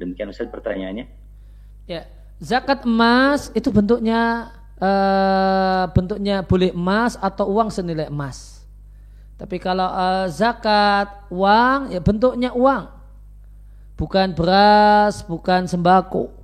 Demikian 0.00 0.32
Ustaz 0.32 0.48
pertanyaannya. 0.48 1.04
Ya, 1.84 2.08
zakat 2.40 2.88
emas 2.88 3.52
itu 3.52 3.68
bentuknya 3.68 4.48
uh, 4.82 5.86
bentuknya 5.94 6.42
boleh 6.42 6.74
emas 6.74 7.14
atau 7.22 7.46
uang 7.54 7.70
senilai 7.70 8.10
emas. 8.10 8.66
Tapi 9.38 9.62
kalau 9.62 9.86
uh, 9.86 10.26
zakat 10.26 11.06
uang 11.30 11.94
ya 11.94 12.00
bentuknya 12.02 12.50
uang. 12.50 12.90
Bukan 13.94 14.34
beras, 14.34 15.22
bukan 15.22 15.70
sembako. 15.70 16.34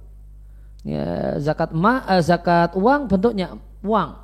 Ya, 0.87 1.35
zakat 1.43 1.75
emas, 1.75 2.07
uh, 2.07 2.23
zakat 2.23 2.79
uang 2.79 3.11
bentuknya 3.11 3.59
uang. 3.83 4.15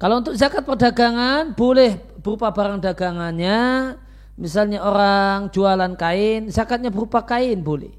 Kalau 0.00 0.24
untuk 0.24 0.34
zakat 0.34 0.64
perdagangan 0.64 1.52
boleh 1.54 2.00
berupa 2.24 2.48
barang 2.50 2.80
dagangannya, 2.80 3.94
misalnya 4.40 4.80
orang 4.80 5.52
jualan 5.52 5.92
kain, 5.94 6.48
zakatnya 6.48 6.88
berupa 6.88 7.20
kain 7.20 7.60
boleh 7.60 7.92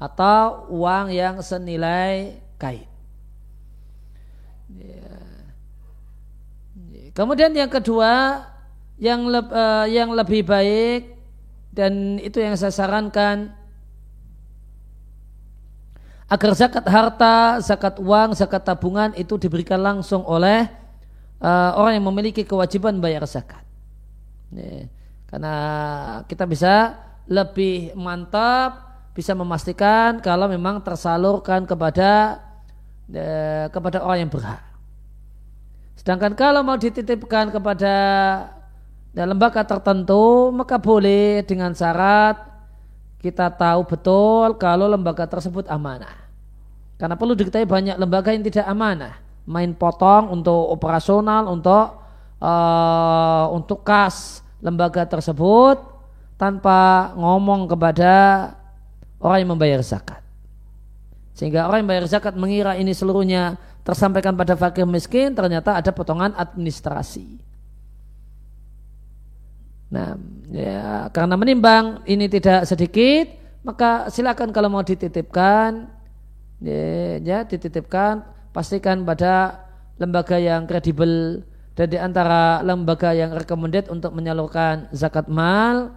atau 0.00 0.66
uang 0.72 1.12
yang 1.12 1.38
senilai 1.44 2.40
kain. 2.56 2.88
Ya. 4.72 5.12
Kemudian 7.12 7.52
yang 7.52 7.68
kedua 7.68 8.44
yang 8.96 9.28
le, 9.28 9.40
uh, 9.44 9.86
yang 9.88 10.12
lebih 10.12 10.44
baik 10.44 11.12
dan 11.72 12.16
itu 12.20 12.40
yang 12.40 12.56
saya 12.56 12.72
sarankan 12.72 13.52
agar 16.28 16.52
zakat 16.56 16.84
harta, 16.88 17.60
zakat 17.60 18.00
uang, 18.00 18.32
zakat 18.32 18.64
tabungan 18.64 19.12
itu 19.20 19.36
diberikan 19.36 19.80
langsung 19.80 20.24
oleh 20.24 20.68
uh, 21.44 21.76
orang 21.76 22.00
yang 22.00 22.06
memiliki 22.08 22.44
kewajiban 22.48 22.96
bayar 23.00 23.28
zakat. 23.28 23.60
Ya. 24.52 24.88
Karena 25.28 25.54
kita 26.28 26.44
bisa 26.48 26.96
lebih 27.28 27.92
mantap 27.96 28.92
bisa 29.12 29.36
memastikan 29.36 30.24
kalau 30.24 30.48
memang 30.48 30.80
tersalurkan 30.80 31.68
kepada 31.68 32.40
Eh, 33.12 33.66
kepada 33.68 34.00
orang 34.00 34.24
yang 34.24 34.32
berhak. 34.32 34.71
Sedangkan 35.96 36.34
kalau 36.34 36.64
mau 36.64 36.76
dititipkan 36.80 37.52
kepada 37.52 37.94
dan 39.12 39.26
lembaga 39.28 39.60
tertentu 39.60 40.48
maka 40.50 40.80
boleh 40.80 41.44
dengan 41.44 41.76
syarat 41.76 42.40
kita 43.22 43.52
tahu 43.54 43.86
betul 43.86 44.58
kalau 44.58 44.90
lembaga 44.90 45.28
tersebut 45.28 45.68
amanah. 45.70 46.16
Karena 46.98 47.14
perlu 47.14 47.34
diketahui 47.38 47.66
banyak 47.66 47.96
lembaga 47.98 48.34
yang 48.34 48.42
tidak 48.46 48.66
amanah, 48.66 49.18
main 49.46 49.74
potong 49.74 50.30
untuk 50.30 50.70
operasional, 50.74 51.50
untuk 51.50 52.02
uh, 52.42 53.46
untuk 53.54 53.86
kas 53.86 54.42
lembaga 54.58 55.06
tersebut 55.06 55.78
tanpa 56.38 57.10
ngomong 57.14 57.70
kepada 57.70 58.12
orang 59.22 59.38
yang 59.46 59.50
membayar 59.54 59.80
zakat. 59.86 60.22
Sehingga 61.32 61.70
orang 61.70 61.86
yang 61.86 61.90
bayar 61.90 62.04
zakat 62.10 62.34
mengira 62.36 62.76
ini 62.76 62.92
seluruhnya 62.92 63.56
tersampaikan 63.82 64.34
pada 64.38 64.54
fakir 64.54 64.86
miskin, 64.86 65.34
ternyata 65.34 65.78
ada 65.78 65.90
potongan 65.90 66.34
administrasi. 66.38 67.38
Nah, 69.92 70.16
ya, 70.48 71.12
karena 71.12 71.34
menimbang 71.36 72.00
ini 72.08 72.30
tidak 72.30 72.64
sedikit, 72.64 73.28
maka 73.60 74.08
silakan 74.08 74.48
kalau 74.54 74.72
mau 74.72 74.80
dititipkan, 74.80 75.90
ya, 76.64 77.18
ya 77.20 77.38
dititipkan, 77.44 78.24
pastikan 78.56 79.04
pada 79.04 79.66
lembaga 80.00 80.40
yang 80.40 80.64
kredibel 80.64 81.44
dan 81.72 81.86
di 81.88 81.98
antara 82.00 82.60
lembaga 82.60 83.16
yang 83.16 83.32
recommended 83.32 83.88
untuk 83.88 84.12
menyalurkan 84.12 84.92
zakat 84.92 85.24
mal 85.28 85.92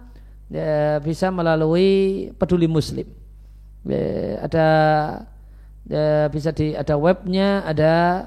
ya, 0.48 1.00
bisa 1.04 1.28
melalui 1.28 2.30
peduli 2.40 2.64
muslim 2.64 3.04
ya, 3.84 4.40
ada 4.40 4.68
ya, 5.86 6.28
bisa 6.28 6.50
di 6.52 6.74
ada 6.74 6.94
webnya 6.98 7.62
ada 7.64 8.26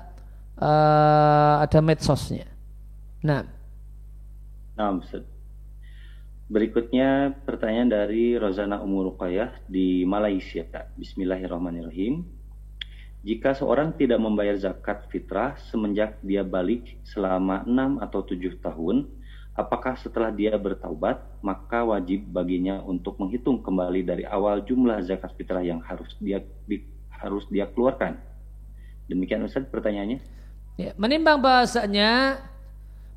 uh, 0.60 1.64
ada 1.64 1.80
medsosnya 1.84 2.47
nah 3.24 3.43
nah 4.80 4.95
Berikutnya 6.49 7.38
pertanyaan 7.45 7.93
dari 7.93 8.34
Rozana 8.34 8.82
Umur 8.82 9.14
di 9.70 10.01
Malaysia. 10.01 10.66
Bismillahirrahmanirrahim. 10.97 12.26
Jika 13.22 13.53
seorang 13.53 13.93
tidak 13.93 14.18
membayar 14.18 14.57
zakat 14.57 15.05
fitrah 15.14 15.62
semenjak 15.70 16.18
dia 16.26 16.41
balik 16.41 16.97
selama 17.05 17.62
6 17.70 18.01
atau 18.01 18.26
7 18.26 18.66
tahun, 18.66 19.05
apakah 19.53 19.93
setelah 20.01 20.34
dia 20.34 20.57
bertaubat 20.57 21.22
maka 21.45 21.86
wajib 21.86 22.26
baginya 22.34 22.82
untuk 22.82 23.22
menghitung 23.22 23.62
kembali 23.62 24.01
dari 24.07 24.24
awal 24.26 24.66
jumlah 24.66 25.05
zakat 25.05 25.36
fitrah 25.38 25.62
yang 25.62 25.86
harus 25.86 26.16
dia 26.18 26.41
harus 27.20 27.43
dia 27.51 27.67
keluarkan. 27.67 28.17
Demikian 29.11 29.43
Ustaz 29.43 29.67
pertanyaannya. 29.67 30.20
Ya, 30.80 30.95
menimbang 30.95 31.43
bahasanya 31.43 32.39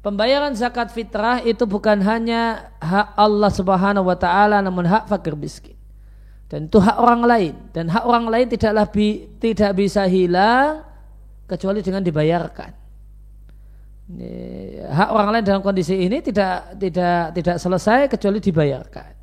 pembayaran 0.03 0.53
zakat 0.59 0.90
fitrah 0.90 1.38
itu 1.46 1.62
bukan 1.62 2.03
hanya 2.03 2.74
hak 2.82 3.14
Allah 3.14 3.50
Subhanahu 3.55 4.11
wa 4.11 4.18
taala 4.18 4.59
namun 4.59 4.82
hak 4.88 5.07
fakir 5.07 5.38
miskin. 5.38 5.78
Dan 6.50 6.68
itu 6.68 6.76
hak 6.82 6.98
orang 7.00 7.22
lain. 7.24 7.55
Dan 7.72 7.88
hak 7.88 8.05
orang 8.05 8.28
lain 8.28 8.46
tidaklah 8.50 8.84
bi, 8.90 9.24
tidak 9.40 9.72
bisa 9.72 10.05
hilang 10.05 10.84
kecuali 11.48 11.80
dengan 11.80 12.05
dibayarkan. 12.05 12.72
Hak 14.92 15.09
orang 15.09 15.28
lain 15.38 15.44
dalam 15.46 15.62
kondisi 15.64 15.96
ini 15.96 16.20
tidak 16.20 16.76
tidak 16.76 17.32
tidak 17.32 17.57
selesai 17.57 18.00
kecuali 18.12 18.42
dibayarkan. 18.42 19.21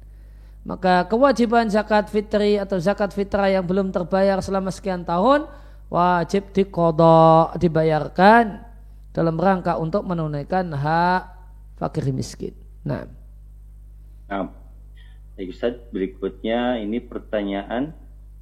Maka 0.67 1.07
kewajiban 1.07 1.71
zakat 1.71 2.11
fitri 2.11 2.59
atau 2.59 2.77
zakat 2.77 3.15
fitrah 3.15 3.47
yang 3.47 3.65
belum 3.65 3.95
terbayar 3.95 4.43
selama 4.43 4.69
sekian 4.69 5.07
tahun 5.07 5.47
wajib 5.89 6.51
dikodok 6.53 7.57
dibayarkan 7.57 8.61
dalam 9.15 9.39
rangka 9.39 9.79
untuk 9.79 10.05
menunaikan 10.05 10.69
hak 10.75 11.21
fakir 11.79 12.11
miskin. 12.13 12.53
Nah, 12.85 13.07
nah 14.29 14.51
Ustaz, 15.39 15.79
berikutnya 15.89 16.83
ini 16.83 16.99
pertanyaan 16.99 17.95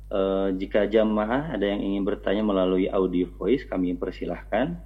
eh, 0.09 0.49
jika 0.57 0.89
jamaah 0.89 1.53
ada 1.53 1.63
yang 1.63 1.80
ingin 1.80 2.03
bertanya 2.03 2.41
melalui 2.41 2.89
audio 2.89 3.30
voice 3.38 3.63
kami 3.70 3.93
persilahkan 3.93 4.82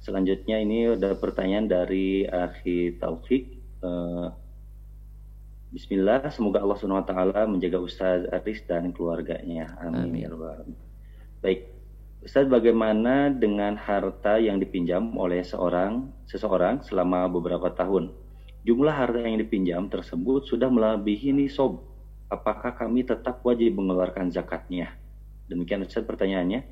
Selanjutnya 0.00 0.56
ini 0.64 0.96
ada 0.96 1.12
pertanyaan 1.12 1.68
dari 1.68 2.24
Akhi 2.24 2.96
Taufik. 2.96 3.60
Uh, 3.84 4.32
Bismillah, 5.70 6.26
semoga 6.34 6.58
Allah 6.58 6.74
SWT 6.74 7.14
menjaga 7.46 7.78
Ustaz 7.78 8.26
Aris 8.26 8.66
dan 8.66 8.90
keluarganya. 8.90 9.70
Amin. 9.78 10.18
Ya 10.18 10.26
Amin. 10.26 10.74
Baik, 11.38 11.70
Ustaz 12.26 12.50
bagaimana 12.50 13.30
dengan 13.30 13.78
harta 13.78 14.42
yang 14.42 14.58
dipinjam 14.58 15.14
oleh 15.14 15.46
seorang 15.46 16.10
seseorang 16.26 16.82
selama 16.82 17.30
beberapa 17.30 17.70
tahun? 17.70 18.10
Jumlah 18.66 18.92
harta 18.92 19.22
yang 19.22 19.38
dipinjam 19.38 19.86
tersebut 19.86 20.42
sudah 20.50 20.66
melebihi 20.66 21.30
nisob. 21.30 21.86
Apakah 22.26 22.74
kami 22.74 23.06
tetap 23.06 23.38
wajib 23.46 23.78
mengeluarkan 23.78 24.26
zakatnya? 24.34 24.90
Demikian 25.46 25.86
Ustaz 25.86 26.02
pertanyaannya. 26.02 26.66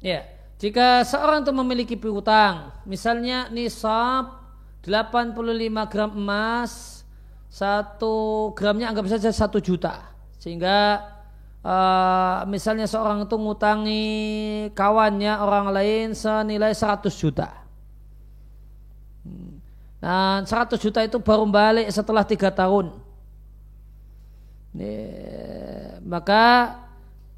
Ya, 0.00 0.24
jika 0.56 1.04
seorang 1.04 1.44
itu 1.44 1.52
memiliki 1.52 1.96
piutang, 2.00 2.72
misalnya 2.88 3.48
nisab 3.52 4.40
85 4.84 5.88
gram 5.88 6.12
emas, 6.12 6.93
satu 7.54 8.50
gramnya 8.58 8.90
anggap 8.90 9.06
saja 9.06 9.30
satu 9.30 9.62
juta, 9.62 10.10
sehingga 10.42 11.06
uh, 11.62 12.42
misalnya 12.50 12.90
seorang 12.90 13.22
itu 13.22 13.36
ngutangi 13.38 14.06
kawannya 14.74 15.38
orang 15.38 15.70
lain 15.70 16.18
senilai 16.18 16.74
100 16.74 17.06
juta. 17.14 17.54
Nah, 20.02 20.42
100 20.42 20.82
juta 20.82 20.98
itu 21.06 21.22
baru 21.22 21.46
balik 21.46 21.86
setelah 21.94 22.26
tiga 22.26 22.50
tahun. 22.50 22.90
Ya, 24.74 26.02
maka 26.02 26.74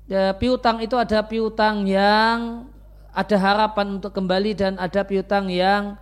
ya, 0.08 0.32
piutang 0.32 0.80
itu 0.80 0.96
ada 0.96 1.20
piutang 1.28 1.84
yang 1.84 2.64
ada 3.12 3.36
harapan 3.36 4.00
untuk 4.00 4.16
kembali 4.16 4.56
dan 4.56 4.72
ada 4.80 5.04
piutang 5.04 5.52
yang 5.52 6.00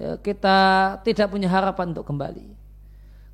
ya, 0.00 0.16
kita 0.24 0.58
tidak 1.04 1.28
punya 1.28 1.52
harapan 1.52 1.92
untuk 1.92 2.08
kembali. 2.08 2.55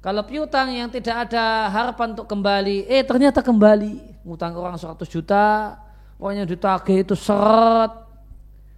Kalau 0.02 0.26
piutang 0.26 0.74
yang 0.74 0.90
tidak 0.90 1.30
ada 1.30 1.70
harapan 1.70 2.10
untuk 2.18 2.26
kembali, 2.26 2.90
eh 2.90 3.06
ternyata 3.06 3.38
kembali. 3.38 4.26
Ngutang 4.26 4.50
orang 4.58 4.74
100 4.74 4.98
juta, 5.06 5.78
uangnya 6.18 6.42
ditagih 6.42 7.06
itu 7.06 7.14
seret. 7.14 8.02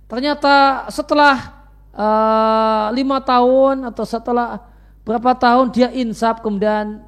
Ternyata 0.04 0.84
setelah 0.92 1.64
uh, 1.96 2.92
lima 2.92 3.24
tahun 3.24 3.88
atau 3.88 4.04
setelah 4.04 4.68
berapa 5.00 5.32
tahun 5.32 5.72
dia 5.72 5.88
insaf 5.96 6.44
kemudian 6.44 7.00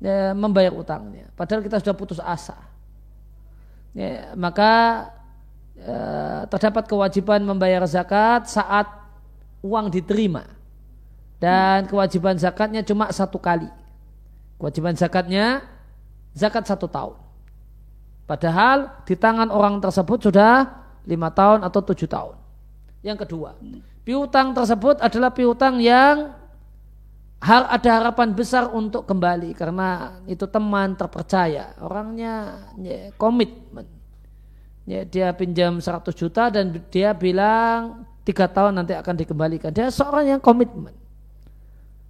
ya, 0.00 0.32
membayar 0.32 0.72
utangnya. 0.72 1.28
Padahal 1.36 1.60
kita 1.60 1.84
sudah 1.84 1.92
putus 1.92 2.24
asa. 2.24 2.56
Ya, 3.92 4.32
maka 4.40 5.04
ya, 5.76 6.48
terdapat 6.48 6.88
kewajiban 6.88 7.44
membayar 7.44 7.84
zakat 7.84 8.48
saat 8.48 8.88
uang 9.60 9.92
diterima. 9.92 10.57
Dan 11.38 11.86
kewajiban 11.86 12.34
zakatnya 12.34 12.82
cuma 12.82 13.10
satu 13.14 13.38
kali. 13.38 13.70
Kewajiban 14.58 14.98
zakatnya 14.98 15.62
zakat 16.34 16.66
satu 16.66 16.90
tahun. 16.90 17.18
Padahal 18.26 19.02
di 19.06 19.14
tangan 19.14 19.48
orang 19.48 19.80
tersebut 19.80 20.28
sudah 20.28 20.66
lima 21.08 21.32
tahun 21.32 21.64
atau 21.64 21.80
tujuh 21.80 22.10
tahun. 22.10 22.36
Yang 23.00 23.24
kedua, 23.24 23.56
piutang 24.04 24.52
tersebut 24.52 25.00
adalah 25.00 25.30
piutang 25.32 25.78
yang 25.80 26.34
har 27.38 27.70
ada 27.70 27.90
harapan 28.02 28.34
besar 28.34 28.66
untuk 28.74 29.06
kembali 29.06 29.54
karena 29.54 30.18
itu 30.26 30.42
teman 30.50 30.98
terpercaya 30.98 31.70
orangnya 31.78 32.66
ya, 32.82 33.14
komitmen 33.14 33.86
ya, 34.82 35.06
dia 35.06 35.30
pinjam 35.30 35.78
100 35.78 36.02
juta 36.18 36.50
dan 36.50 36.74
dia 36.90 37.14
bilang 37.14 38.02
tiga 38.26 38.50
tahun 38.50 38.82
nanti 38.82 38.98
akan 38.98 39.14
dikembalikan 39.14 39.70
dia 39.70 39.86
seorang 39.86 40.34
yang 40.34 40.40
komitmen 40.42 40.90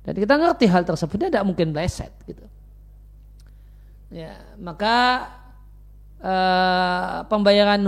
dan 0.02 0.14
kita 0.14 0.34
ngerti 0.36 0.66
hal 0.70 0.82
tersebut 0.86 1.16
tidak 1.30 1.44
mungkin 1.46 1.74
meleset 1.74 2.12
gitu 2.28 2.44
ya 4.08 4.36
maka 4.56 5.28
uh, 6.20 7.24
pembayaran 7.28 7.82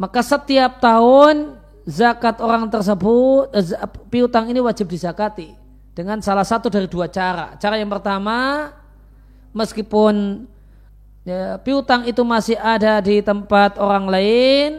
maka 0.00 0.20
setiap 0.24 0.80
tahun 0.80 1.60
zakat 1.84 2.40
orang 2.40 2.68
tersebut 2.70 3.52
uh, 3.52 3.88
piutang 4.08 4.48
ini 4.48 4.58
wajib 4.58 4.88
dizakati 4.90 5.60
dengan 6.00 6.22
salah 6.24 6.46
satu 6.46 6.70
dari 6.70 6.86
dua 6.86 7.10
cara. 7.10 7.60
Cara 7.60 7.76
yang 7.76 7.90
pertama, 7.90 8.70
meskipun 9.52 10.46
ya, 11.26 11.58
piutang 11.60 12.06
itu 12.06 12.22
masih 12.24 12.56
ada 12.56 13.02
di 13.02 13.20
tempat 13.20 13.76
orang 13.76 14.08
lain, 14.08 14.70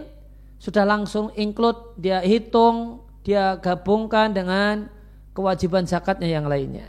sudah 0.58 0.82
langsung 0.82 1.30
include, 1.36 1.94
dia 2.00 2.24
hitung, 2.24 3.04
dia 3.22 3.54
gabungkan 3.60 4.32
dengan 4.32 4.89
kewajiban 5.32 5.88
zakatnya 5.88 6.29
yang 6.29 6.45
lainnya. 6.47 6.88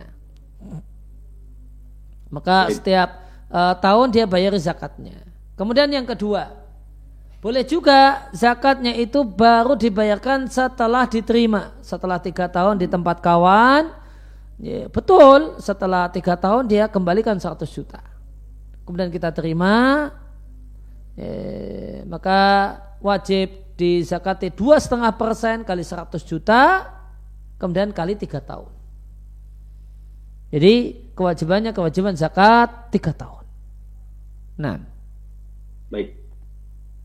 Maka 2.32 2.72
setiap 2.72 3.22
uh, 3.52 3.76
tahun 3.76 4.08
dia 4.08 4.24
bayar 4.24 4.56
zakatnya. 4.56 5.20
Kemudian 5.54 5.92
yang 5.92 6.08
kedua, 6.08 6.48
boleh 7.44 7.60
juga 7.66 8.30
zakatnya 8.32 8.96
itu 8.96 9.20
baru 9.20 9.76
dibayarkan 9.76 10.48
setelah 10.48 11.04
diterima. 11.04 11.76
Setelah 11.84 12.16
tiga 12.16 12.48
tahun 12.48 12.80
di 12.80 12.88
tempat 12.88 13.20
kawan, 13.20 14.02
Ya, 14.62 14.86
betul, 14.86 15.58
setelah 15.58 16.06
tiga 16.06 16.38
tahun 16.38 16.70
dia 16.70 16.86
kembalikan 16.86 17.34
100 17.34 17.66
juta. 17.66 17.98
Kemudian 18.86 19.10
kita 19.10 19.34
terima, 19.34 20.06
ya, 21.18 22.06
maka 22.06 22.40
wajib 23.02 23.74
dizakati 23.74 24.54
dua 24.54 24.78
setengah 24.78 25.10
persen 25.18 25.66
kali 25.66 25.82
100 25.82 26.14
juta, 26.22 26.86
kemudian 27.62 27.94
kali 27.94 28.18
tiga 28.18 28.42
tahun. 28.42 28.74
Jadi 30.50 30.74
kewajibannya 31.14 31.70
kewajiban 31.70 32.18
zakat 32.18 32.90
tiga 32.90 33.14
tahun. 33.14 33.46
Nah, 34.58 34.82
baik. 35.88 36.18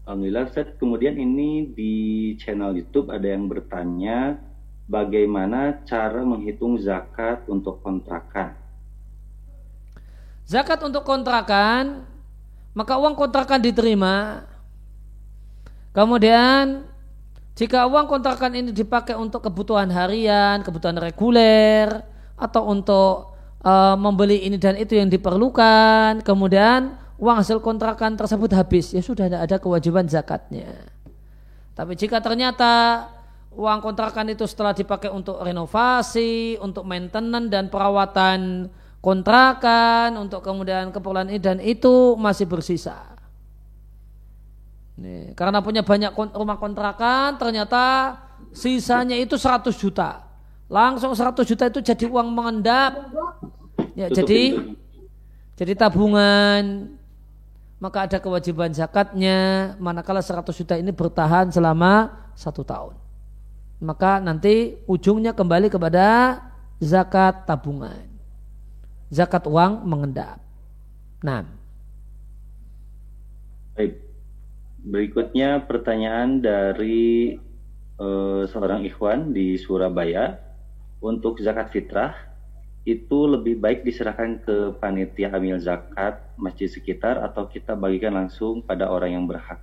Alhamdulillah, 0.09 0.49
Ustaz. 0.49 0.73
Kemudian 0.81 1.15
ini 1.19 1.69
di 1.77 1.93
channel 2.41 2.73
YouTube 2.73 3.13
ada 3.13 3.27
yang 3.29 3.45
bertanya 3.45 4.41
bagaimana 4.89 5.85
cara 5.85 6.25
menghitung 6.25 6.79
zakat 6.81 7.45
untuk 7.45 7.83
kontrakan. 7.85 8.55
Zakat 10.47 10.79
untuk 10.79 11.03
kontrakan, 11.03 12.07
maka 12.71 12.95
uang 12.95 13.19
kontrakan 13.19 13.59
diterima. 13.59 14.47
Kemudian 15.91 16.87
jika 17.57 17.89
uang 17.89 18.05
kontrakan 18.05 18.53
ini 18.53 18.69
dipakai 18.69 19.17
untuk 19.17 19.41
kebutuhan 19.41 19.89
harian, 19.89 20.61
kebutuhan 20.61 20.93
reguler, 21.01 22.05
atau 22.37 22.69
untuk 22.69 23.33
uh, 23.65 23.97
membeli 23.97 24.45
ini 24.45 24.61
dan 24.61 24.77
itu 24.77 24.93
yang 24.93 25.09
diperlukan, 25.09 26.21
kemudian 26.21 26.93
uang 27.17 27.41
hasil 27.41 27.57
kontrakan 27.65 28.13
tersebut 28.13 28.53
habis, 28.53 28.93
ya 28.93 29.01
sudah 29.01 29.25
tidak 29.25 29.41
ada 29.49 29.57
kewajiban 29.57 30.05
zakatnya. 30.05 30.69
Tapi 31.73 31.97
jika 31.97 32.21
ternyata 32.21 33.05
uang 33.57 33.81
kontrakan 33.81 34.29
itu 34.29 34.45
setelah 34.45 34.77
dipakai 34.77 35.09
untuk 35.09 35.41
renovasi, 35.41 36.61
untuk 36.61 36.85
maintenance 36.85 37.49
dan 37.49 37.73
perawatan 37.73 38.69
kontrakan, 39.01 40.13
untuk 40.21 40.45
kemudian 40.45 40.93
keperluan 40.93 41.33
ini 41.33 41.41
dan 41.41 41.57
itu 41.57 42.13
masih 42.21 42.45
bersisa. 42.45 43.16
Nih, 44.97 45.37
karena 45.37 45.61
punya 45.61 45.85
banyak 45.85 46.09
rumah 46.33 46.57
kontrakan, 46.57 47.37
ternyata 47.37 48.17
sisanya 48.49 49.13
itu 49.13 49.37
100 49.37 49.77
juta. 49.77 50.25
Langsung 50.67 51.13
100 51.13 51.45
juta 51.45 51.69
itu 51.69 51.79
jadi 51.79 52.05
uang 52.09 52.27
mengendap. 52.33 53.13
Ya, 53.93 54.09
jadi 54.09 54.57
jadi 55.57 55.73
tabungan 55.77 56.93
maka 57.77 58.09
ada 58.09 58.17
kewajiban 58.17 58.73
zakatnya 58.73 59.73
manakala 59.77 60.21
100 60.21 60.49
juta 60.49 60.73
ini 60.81 60.89
bertahan 60.89 61.53
selama 61.53 62.09
satu 62.33 62.65
tahun 62.65 62.97
maka 63.77 64.17
nanti 64.17 64.81
ujungnya 64.89 65.37
kembali 65.37 65.69
kepada 65.69 66.41
zakat 66.81 67.45
tabungan. 67.45 68.09
Zakat 69.13 69.45
uang 69.47 69.85
mengendap. 69.85 70.41
Nah. 71.21 71.45
Baik. 73.77 73.93
Berikutnya 74.87 75.67
pertanyaan 75.67 76.39
dari 76.39 77.35
uh, 77.99 78.47
seorang 78.47 78.87
ikhwan 78.87 79.35
di 79.35 79.59
Surabaya. 79.59 80.39
Untuk 80.97 81.37
zakat 81.43 81.69
fitrah 81.69 82.15
itu 82.87 83.29
lebih 83.29 83.59
baik 83.61 83.85
diserahkan 83.85 84.41
ke 84.41 84.55
panitia 84.81 85.29
amil 85.29 85.61
zakat 85.61 86.23
masjid 86.39 86.65
sekitar 86.65 87.21
atau 87.21 87.45
kita 87.45 87.75
bagikan 87.77 88.15
langsung 88.15 88.63
pada 88.63 88.89
orang 88.89 89.13
yang 89.13 89.25
berhak. 89.27 89.61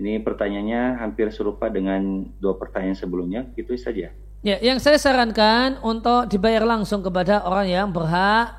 Ini 0.00 0.24
pertanyaannya 0.24 0.96
hampir 0.96 1.28
serupa 1.34 1.68
dengan 1.68 2.24
dua 2.40 2.56
pertanyaan 2.56 2.96
sebelumnya, 2.96 3.44
itu 3.58 3.76
saja. 3.76 4.14
Ya, 4.40 4.56
yang 4.64 4.80
saya 4.80 4.96
sarankan 4.96 5.76
untuk 5.84 6.32
dibayar 6.32 6.64
langsung 6.64 7.04
kepada 7.04 7.44
orang 7.44 7.68
yang 7.68 7.92
berhak 7.92 8.56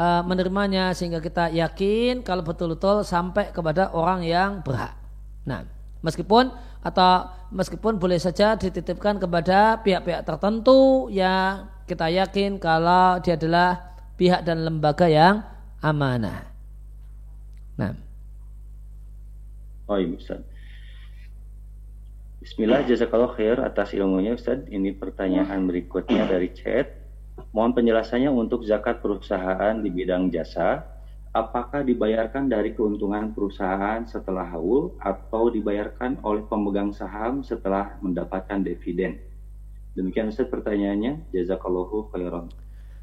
uh, 0.00 0.24
menerimanya 0.24 0.96
sehingga 0.96 1.20
kita 1.20 1.52
yakin 1.52 2.24
kalau 2.24 2.40
betul-betul 2.40 3.04
sampai 3.04 3.52
kepada 3.52 3.92
orang 3.92 4.24
yang 4.24 4.64
berhak. 4.64 5.05
Nah, 5.46 5.62
meskipun 6.02 6.50
atau 6.82 7.30
meskipun 7.54 7.96
boleh 7.96 8.18
saja 8.18 8.58
dititipkan 8.58 9.22
kepada 9.22 9.80
pihak-pihak 9.80 10.26
tertentu 10.26 11.06
yang 11.10 11.70
kita 11.86 12.10
yakin 12.10 12.58
kalau 12.58 13.22
dia 13.22 13.38
adalah 13.38 13.94
pihak 14.18 14.42
dan 14.42 14.66
lembaga 14.66 15.06
yang 15.06 15.46
amanah. 15.78 16.50
Nah. 17.78 17.94
Oh 19.86 19.98
iya 19.98 20.18
Ustaz. 20.18 20.42
Bismillah, 22.42 22.86
jazakallah 22.86 23.34
khair 23.34 23.58
atas 23.58 23.94
ilmunya 23.94 24.34
Ustaz. 24.34 24.66
Ini 24.66 24.94
pertanyaan 24.98 25.66
berikutnya 25.66 26.26
dari 26.26 26.50
chat. 26.54 26.94
Mohon 27.50 27.82
penjelasannya 27.82 28.30
untuk 28.30 28.62
zakat 28.62 29.02
perusahaan 29.02 29.74
di 29.82 29.90
bidang 29.90 30.30
jasa. 30.30 30.95
Apakah 31.36 31.84
dibayarkan 31.84 32.48
dari 32.48 32.72
keuntungan 32.72 33.36
perusahaan 33.36 34.00
setelah 34.08 34.48
haul 34.56 34.96
atau 34.96 35.52
dibayarkan 35.52 36.24
oleh 36.24 36.40
pemegang 36.48 36.96
saham 36.96 37.44
setelah 37.44 38.00
mendapatkan 38.00 38.64
dividen? 38.64 39.20
Demikian 39.92 40.32
Ustaz 40.32 40.48
pertanyaannya. 40.48 41.28
Jazakallahu 41.36 42.08
khairan. 42.08 42.48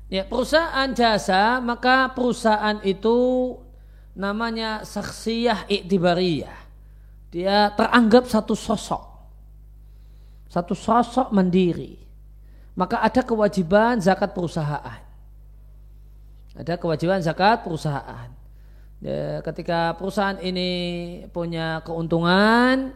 Ya, 0.09 0.25
perusahaan 0.25 0.89
jasa, 0.97 1.61
maka 1.61 2.09
perusahaan 2.09 2.81
itu 2.81 3.17
namanya 4.17 4.81
saksiyah 4.81 5.69
iktibariyah 5.69 6.63
dia 7.33 7.73
teranggap 7.73 8.29
satu 8.29 8.53
sosok. 8.53 9.01
Satu 10.45 10.77
sosok 10.77 11.33
mandiri. 11.33 11.97
Maka 12.77 13.01
ada 13.01 13.25
kewajiban 13.25 13.97
zakat 13.97 14.37
perusahaan. 14.37 15.01
Ada 16.53 16.77
kewajiban 16.77 17.21
zakat 17.21 17.65
perusahaan. 17.65 18.29
Ya, 19.03 19.43
ketika 19.43 19.97
perusahaan 19.99 20.39
ini 20.39 20.69
punya 21.33 21.83
keuntungan, 21.83 22.95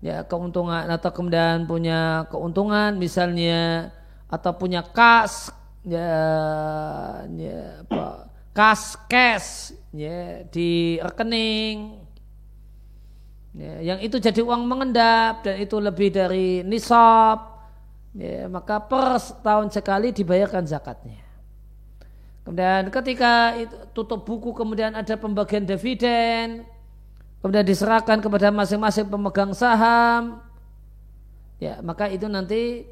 ya 0.00 0.24
keuntungan 0.24 0.88
atau 0.88 1.10
kemudian 1.12 1.68
punya 1.68 2.24
keuntungan 2.32 2.96
misalnya 2.96 3.92
atau 4.32 4.56
punya 4.56 4.80
kas 4.80 5.52
ya, 5.84 6.08
ya 7.26 7.84
apa, 7.84 8.32
kas 8.56 8.96
cash 9.10 9.76
ya 9.92 10.46
di 10.48 10.96
rekening 11.04 12.02
Ya, 13.52 13.84
yang 13.84 14.00
itu 14.00 14.16
jadi 14.16 14.40
uang 14.40 14.64
mengendap 14.64 15.44
dan 15.44 15.60
itu 15.60 15.76
lebih 15.76 16.08
dari 16.08 16.64
nisab, 16.64 17.68
ya, 18.16 18.48
maka 18.48 18.80
per 18.80 19.20
tahun 19.44 19.68
sekali 19.68 20.08
dibayarkan 20.08 20.64
zakatnya. 20.64 21.20
Kemudian 22.42 22.90
ketika 22.90 23.54
itu 23.54 23.76
tutup 23.94 24.26
buku 24.26 24.50
kemudian 24.50 24.90
ada 24.98 25.14
pembagian 25.14 25.62
dividen, 25.62 26.66
kemudian 27.38 27.62
diserahkan 27.62 28.18
kepada 28.18 28.50
masing-masing 28.50 29.06
pemegang 29.06 29.54
saham, 29.54 30.42
ya 31.62 31.78
maka 31.86 32.10
itu 32.10 32.26
nanti 32.26 32.82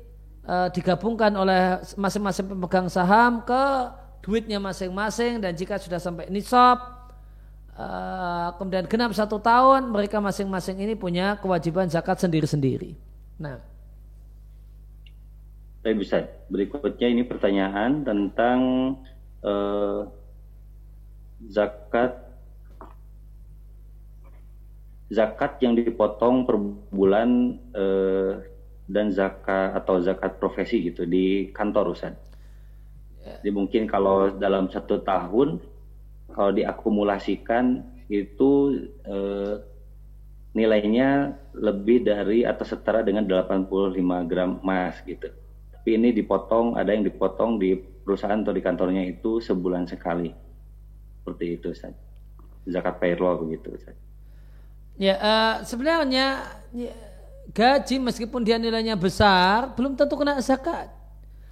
e, 0.47 0.55
digabungkan 0.71 1.35
oleh 1.35 1.83
masing-masing 1.99 2.47
pemegang 2.47 2.87
saham 2.87 3.43
ke 3.43 3.63
duitnya 4.23 4.63
masing-masing 4.63 5.43
dan 5.43 5.51
jika 5.59 5.83
sudah 5.83 5.99
sampai 5.99 6.31
nisab 6.31 6.79
e, 7.75 7.87
kemudian 8.55 8.87
genap 8.87 9.11
satu 9.19 9.43
tahun 9.43 9.91
mereka 9.91 10.23
masing-masing 10.23 10.79
ini 10.79 10.95
punya 10.95 11.35
kewajiban 11.43 11.91
zakat 11.91 12.23
sendiri-sendiri. 12.23 12.95
Nah. 13.35 13.59
Baik 15.83 16.07
bisa. 16.07 16.29
Berikutnya 16.53 17.09
ini 17.09 17.25
pertanyaan 17.25 18.05
tentang 18.05 18.59
uh, 19.45 20.09
zakat 21.49 22.31
zakat 25.11 25.59
yang 25.59 25.75
dipotong 25.75 26.47
per 26.47 26.57
bulan 26.95 27.59
uh, 27.75 28.39
dan 28.87 29.11
zakat 29.11 29.75
atau 29.75 29.99
zakat 29.99 30.39
profesi 30.39 30.87
gitu 30.87 31.03
di 31.07 31.51
kantor 31.51 31.95
Ustaz. 31.95 32.15
Ya. 33.23 33.39
Jadi 33.43 33.51
mungkin 33.51 33.83
kalau 33.91 34.31
dalam 34.35 34.71
satu 34.71 35.03
tahun 35.03 35.59
kalau 36.31 36.51
diakumulasikan 36.55 37.83
itu 38.07 38.83
uh, 39.07 39.59
nilainya 40.55 41.39
lebih 41.55 42.03
dari 42.03 42.43
atau 42.43 42.67
setara 42.67 43.07
dengan 43.07 43.27
85 43.27 43.71
gram 44.31 44.59
emas 44.63 44.99
gitu. 45.07 45.31
Tapi 45.71 45.97
ini 45.97 46.11
dipotong, 46.11 46.75
ada 46.75 46.91
yang 46.91 47.07
dipotong 47.07 47.59
di 47.63 47.79
perusahaan 48.03 48.41
atau 48.41 48.55
di 48.55 48.63
kantornya 48.65 49.03
itu 49.05 49.39
sebulan 49.39 49.87
sekali. 49.87 50.33
Seperti 51.21 51.45
itu, 51.61 51.71
Ustaz. 51.73 51.95
Zakat 52.65 53.01
payroll 53.01 53.47
begitu, 53.47 53.77
Ustaz. 53.77 53.97
Ya, 55.01 55.17
uh, 55.17 55.55
sebenarnya 55.65 56.45
ya, 56.77 56.93
gaji 57.57 57.97
meskipun 57.99 58.45
dia 58.45 58.61
nilainya 58.61 58.95
besar, 59.01 59.73
belum 59.73 59.97
tentu 59.97 60.15
kena 60.17 60.37
zakat. 60.45 60.93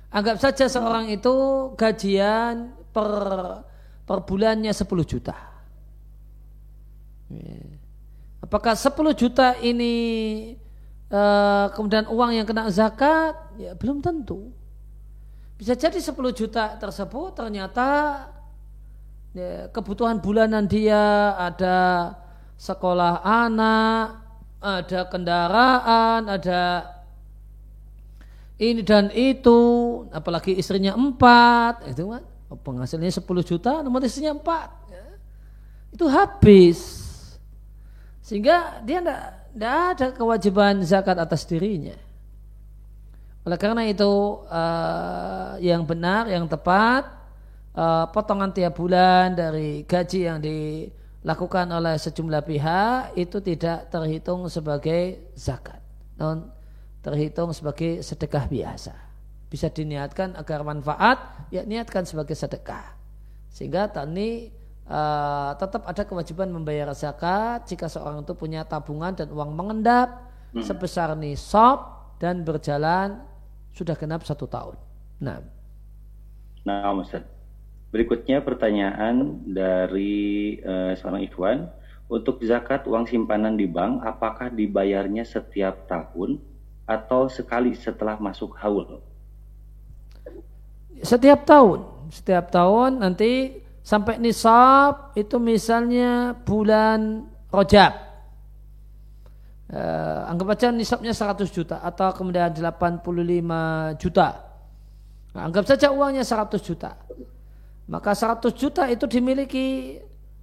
Anggap 0.09 0.41
saja 0.41 0.65
seorang 0.69 1.13
itu 1.13 1.33
gajian 1.77 2.73
per 2.93 3.09
per 4.09 4.19
bulannya 4.25 4.73
10 4.73 4.89
juta. 5.05 5.37
Ya. 7.29 7.61
Apakah 8.41 8.73
10 8.73 9.13
juta 9.13 9.53
ini 9.61 9.95
uh, 11.13 11.69
kemudian 11.77 12.09
uang 12.09 12.33
yang 12.33 12.49
kena 12.49 12.73
zakat? 12.73 13.37
Ya 13.61 13.77
belum 13.77 14.01
tentu. 14.01 14.49
Bisa 15.59 15.75
jadi 15.75 15.99
10 15.99 16.15
juta 16.31 16.79
tersebut 16.79 17.35
ternyata 17.35 17.89
ya, 19.35 19.67
kebutuhan 19.75 20.23
bulanan 20.23 20.71
dia 20.71 21.35
ada 21.35 22.15
sekolah 22.55 23.27
anak, 23.27 24.23
ada 24.63 25.01
kendaraan, 25.11 26.31
ada 26.31 26.63
ini 28.59 28.83
dan 28.83 29.11
itu, 29.15 29.59
apalagi 30.11 30.55
istrinya 30.55 30.95
empat, 30.95 31.91
itu 31.91 32.11
kan 32.11 32.23
penghasilnya 32.63 33.23
10 33.23 33.23
juta, 33.47 33.83
nomor 33.87 34.03
istrinya 34.03 34.35
empat, 34.35 34.69
ya. 34.91 35.05
itu 35.95 36.05
habis, 36.11 36.79
sehingga 38.19 38.83
dia 38.83 38.99
tidak 38.99 39.23
ada 39.55 40.07
kewajiban 40.11 40.83
zakat 40.83 41.19
atas 41.23 41.47
dirinya. 41.47 41.95
Oleh 43.49 43.57
karena 43.57 43.81
itu 43.89 44.45
uh, 44.45 45.57
yang 45.57 45.89
benar, 45.89 46.29
yang 46.29 46.45
tepat, 46.45 47.09
uh, 47.73 48.05
potongan 48.13 48.53
tiap 48.53 48.77
bulan 48.77 49.33
dari 49.33 49.89
gaji 49.89 50.29
yang 50.29 50.37
dilakukan 50.37 51.65
oleh 51.73 51.97
sejumlah 51.97 52.45
pihak 52.45 53.17
itu 53.17 53.41
tidak 53.41 53.89
terhitung 53.89 54.45
sebagai 54.53 55.33
zakat, 55.33 55.81
non 56.21 56.53
terhitung 57.01 57.57
sebagai 57.57 58.05
sedekah 58.05 58.45
biasa. 58.53 58.93
Bisa 59.49 59.73
diniatkan 59.73 60.37
agar 60.37 60.61
manfaat, 60.61 61.49
ya 61.49 61.65
niatkan 61.65 62.05
sebagai 62.05 62.37
sedekah. 62.37 63.01
Sehingga 63.49 63.89
tani 63.89 64.53
uh, 64.93 65.57
tetap 65.57 65.89
ada 65.89 66.05
kewajiban 66.05 66.53
membayar 66.53 66.93
zakat 66.93 67.65
jika 67.65 67.89
seorang 67.89 68.29
itu 68.29 68.37
punya 68.37 68.69
tabungan 68.69 69.17
dan 69.17 69.33
uang 69.33 69.57
mengendap 69.57 70.21
hmm. 70.53 70.69
sebesar 70.69 71.17
nisab 71.17 71.97
dan 72.21 72.45
berjalan 72.45 73.25
sudah 73.79 73.95
genap 73.95 74.27
satu 74.27 74.51
tahun. 74.51 74.75
Nah, 75.23 75.39
nah 76.67 76.91
Ustaz. 76.99 77.23
Berikutnya 77.89 78.45
pertanyaan 78.45 79.47
dari 79.47 80.59
uh, 80.61 80.93
seorang 80.99 81.23
Ikhwan. 81.25 81.59
Untuk 82.09 82.41
zakat 82.41 82.89
uang 82.89 83.05
simpanan 83.05 83.61
di 83.61 83.69
bank, 83.69 84.01
apakah 84.01 84.49
dibayarnya 84.49 85.29
setiap 85.29 85.85
tahun 85.93 86.41
atau 86.89 87.29
sekali 87.29 87.77
setelah 87.77 88.17
masuk 88.17 88.57
haul? 88.65 89.05
Setiap 91.05 91.45
tahun. 91.45 91.85
Setiap 92.09 92.49
tahun 92.49 93.05
nanti 93.05 93.61
sampai 93.85 94.17
nisab 94.17 95.13
itu 95.21 95.37
misalnya 95.37 96.33
bulan 96.49 97.29
Rojab 97.53 98.08
uh, 99.73 100.31
anggap 100.31 100.57
aja 100.57 100.69
nisabnya 100.73 101.13
100 101.13 101.49
juta 101.53 101.77
atau 101.85 102.13
kemudian 102.17 102.53
85 102.53 103.05
juta. 104.01 104.29
Nah, 105.37 105.43
anggap 105.45 105.65
saja 105.69 105.93
uangnya 105.93 106.25
100 106.25 106.57
juta. 106.65 106.97
Maka 107.89 108.13
100 108.13 108.53
juta 108.53 108.85
itu 108.89 109.05
dimiliki 109.09 109.97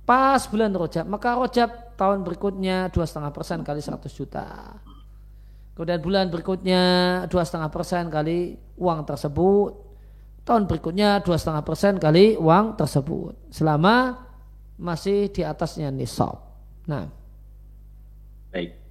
pas 0.06 0.42
bulan 0.50 0.74
rojab. 0.74 1.06
Maka 1.06 1.38
rojab 1.38 1.70
tahun 1.98 2.22
berikutnya 2.26 2.90
2,5 2.94 3.30
persen 3.34 3.62
kali 3.66 3.82
100 3.82 4.10
juta. 4.14 4.46
Kemudian 5.76 6.00
bulan 6.00 6.32
berikutnya 6.32 6.82
2,5 7.28 7.68
persen 7.74 8.08
kali 8.08 8.56
uang 8.80 9.04
tersebut. 9.04 9.72
Tahun 10.46 10.64
berikutnya 10.70 11.20
2,5 11.26 11.66
persen 11.66 11.94
kali 11.98 12.38
uang 12.38 12.78
tersebut. 12.78 13.34
Selama 13.50 14.26
masih 14.78 15.34
di 15.34 15.42
atasnya 15.42 15.90
nisab. 15.92 16.40
Nah. 16.86 17.10
Baik. 18.54 18.85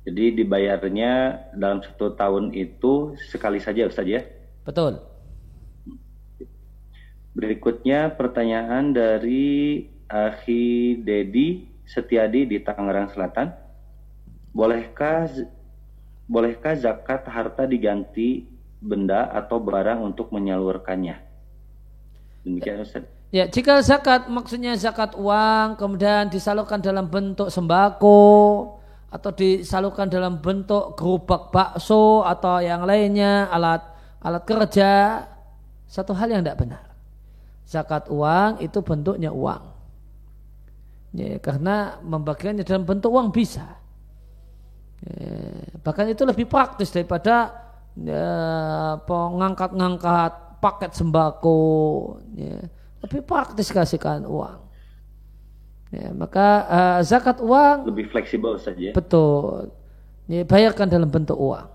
Jadi 0.00 0.32
dibayarnya 0.32 1.12
dalam 1.52 1.84
satu 1.84 2.16
tahun 2.16 2.56
itu 2.56 3.14
sekali 3.28 3.60
saja 3.60 3.84
Ustaz 3.84 4.08
ya? 4.08 4.24
Betul. 4.64 4.96
Berikutnya 7.36 8.08
pertanyaan 8.16 8.96
dari 8.96 9.84
Akhi 10.08 10.98
Dedi 11.04 11.68
Setiadi 11.84 12.48
di 12.48 12.58
Tangerang 12.64 13.12
Selatan. 13.12 13.52
Bolehkah 14.50 15.30
bolehkah 16.26 16.74
zakat 16.74 17.26
harta 17.28 17.68
diganti 17.68 18.48
benda 18.80 19.28
atau 19.30 19.60
barang 19.60 20.00
untuk 20.00 20.32
menyalurkannya? 20.32 21.20
Demikian 22.42 22.82
Ustaz. 22.82 23.04
Ya, 23.30 23.46
jika 23.46 23.78
zakat 23.84 24.26
maksudnya 24.26 24.74
zakat 24.74 25.14
uang 25.14 25.78
kemudian 25.78 26.26
disalurkan 26.32 26.82
dalam 26.82 27.06
bentuk 27.06 27.46
sembako, 27.46 28.79
atau 29.10 29.30
disalurkan 29.34 30.06
dalam 30.06 30.38
bentuk 30.38 30.94
gerobak 30.94 31.50
bakso 31.50 32.22
atau 32.22 32.62
yang 32.62 32.86
lainnya 32.86 33.50
alat 33.50 33.82
alat 34.22 34.42
kerja. 34.46 34.92
Satu 35.90 36.14
hal 36.14 36.30
yang 36.30 36.46
tidak 36.46 36.62
benar. 36.62 36.84
Zakat 37.66 38.06
uang 38.06 38.62
itu 38.62 38.78
bentuknya 38.78 39.34
uang. 39.34 39.62
Ya, 41.10 41.42
karena 41.42 41.98
membagikannya 42.06 42.62
dalam 42.62 42.86
bentuk 42.86 43.10
uang 43.10 43.34
bisa. 43.34 43.66
Ya, 45.02 45.34
bahkan 45.82 46.06
itu 46.06 46.22
lebih 46.22 46.46
praktis 46.46 46.94
daripada 46.94 47.50
ya, 47.98 48.30
ngangkat-ngangkat 49.10 50.62
paket 50.62 50.94
sembako. 50.94 51.58
Ya, 52.38 52.70
lebih 53.02 53.26
praktis 53.26 53.74
kasihkan 53.74 54.22
uang 54.22 54.69
Ya, 55.90 56.14
maka 56.14 56.46
uh, 56.70 57.00
zakat 57.02 57.42
uang 57.42 57.90
lebih 57.90 58.06
fleksibel 58.14 58.54
saja. 58.62 58.94
Betul. 58.94 59.74
Ya, 60.30 60.46
bayarkan 60.46 60.86
dalam 60.86 61.10
bentuk 61.10 61.34
uang, 61.34 61.66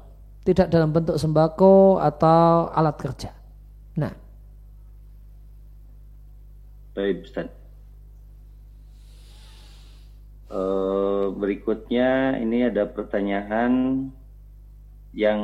tidak 0.48 0.72
dalam 0.72 0.96
bentuk 0.96 1.20
sembako 1.20 2.00
atau 2.00 2.72
alat 2.72 2.96
kerja. 2.96 3.36
Nah. 4.00 4.16
Baik, 6.96 7.28
Ustaz. 7.28 7.52
Uh, 10.48 11.36
berikutnya 11.36 12.40
ini 12.40 12.72
ada 12.72 12.88
pertanyaan 12.88 14.08
yang 15.12 15.42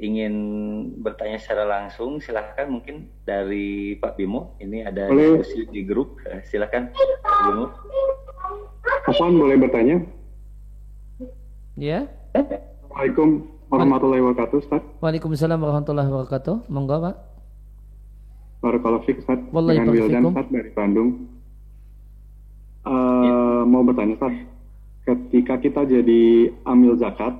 ingin 0.00 0.34
bertanya 1.04 1.36
secara 1.36 1.64
langsung, 1.68 2.18
silahkan 2.22 2.70
mungkin 2.70 3.12
dari 3.28 3.98
Pak 4.00 4.16
Bimo. 4.16 4.56
Ini 4.62 4.88
ada 4.88 5.12
boleh. 5.12 5.42
diskusi 5.44 5.68
di 5.68 5.82
grup. 5.84 6.16
Eh, 6.26 6.40
silahkan 6.48 6.88
Pak 7.22 7.38
Bimo. 7.46 7.66
Afwan 9.06 9.36
boleh 9.36 9.56
bertanya? 9.60 9.96
Ya. 11.76 12.08
Assalamualaikum 12.32 13.48
warahmatullahi 13.68 14.20
wabarakatuh, 14.24 14.56
Ustaz. 14.60 14.82
Waalaikumsalam 15.00 15.58
warahmatullahi 15.60 16.08
wabarakatuh. 16.08 16.56
Monggo, 16.68 16.96
Pak. 17.08 17.16
Barakallahu 18.62 19.04
fiik, 19.04 19.24
Ustaz. 19.24 19.40
Wallahi 19.50 19.76
Dengan 19.82 19.92
Wildan. 19.92 20.22
Ustaz, 20.28 20.46
dari 20.52 20.70
Bandung. 20.72 21.10
Eh, 22.86 23.62
Mau 23.62 23.82
bertanya, 23.86 24.14
Ustaz. 24.18 24.34
Ketika 25.02 25.58
kita 25.58 25.82
jadi 25.82 26.52
amil 26.62 26.94
zakat, 26.94 27.34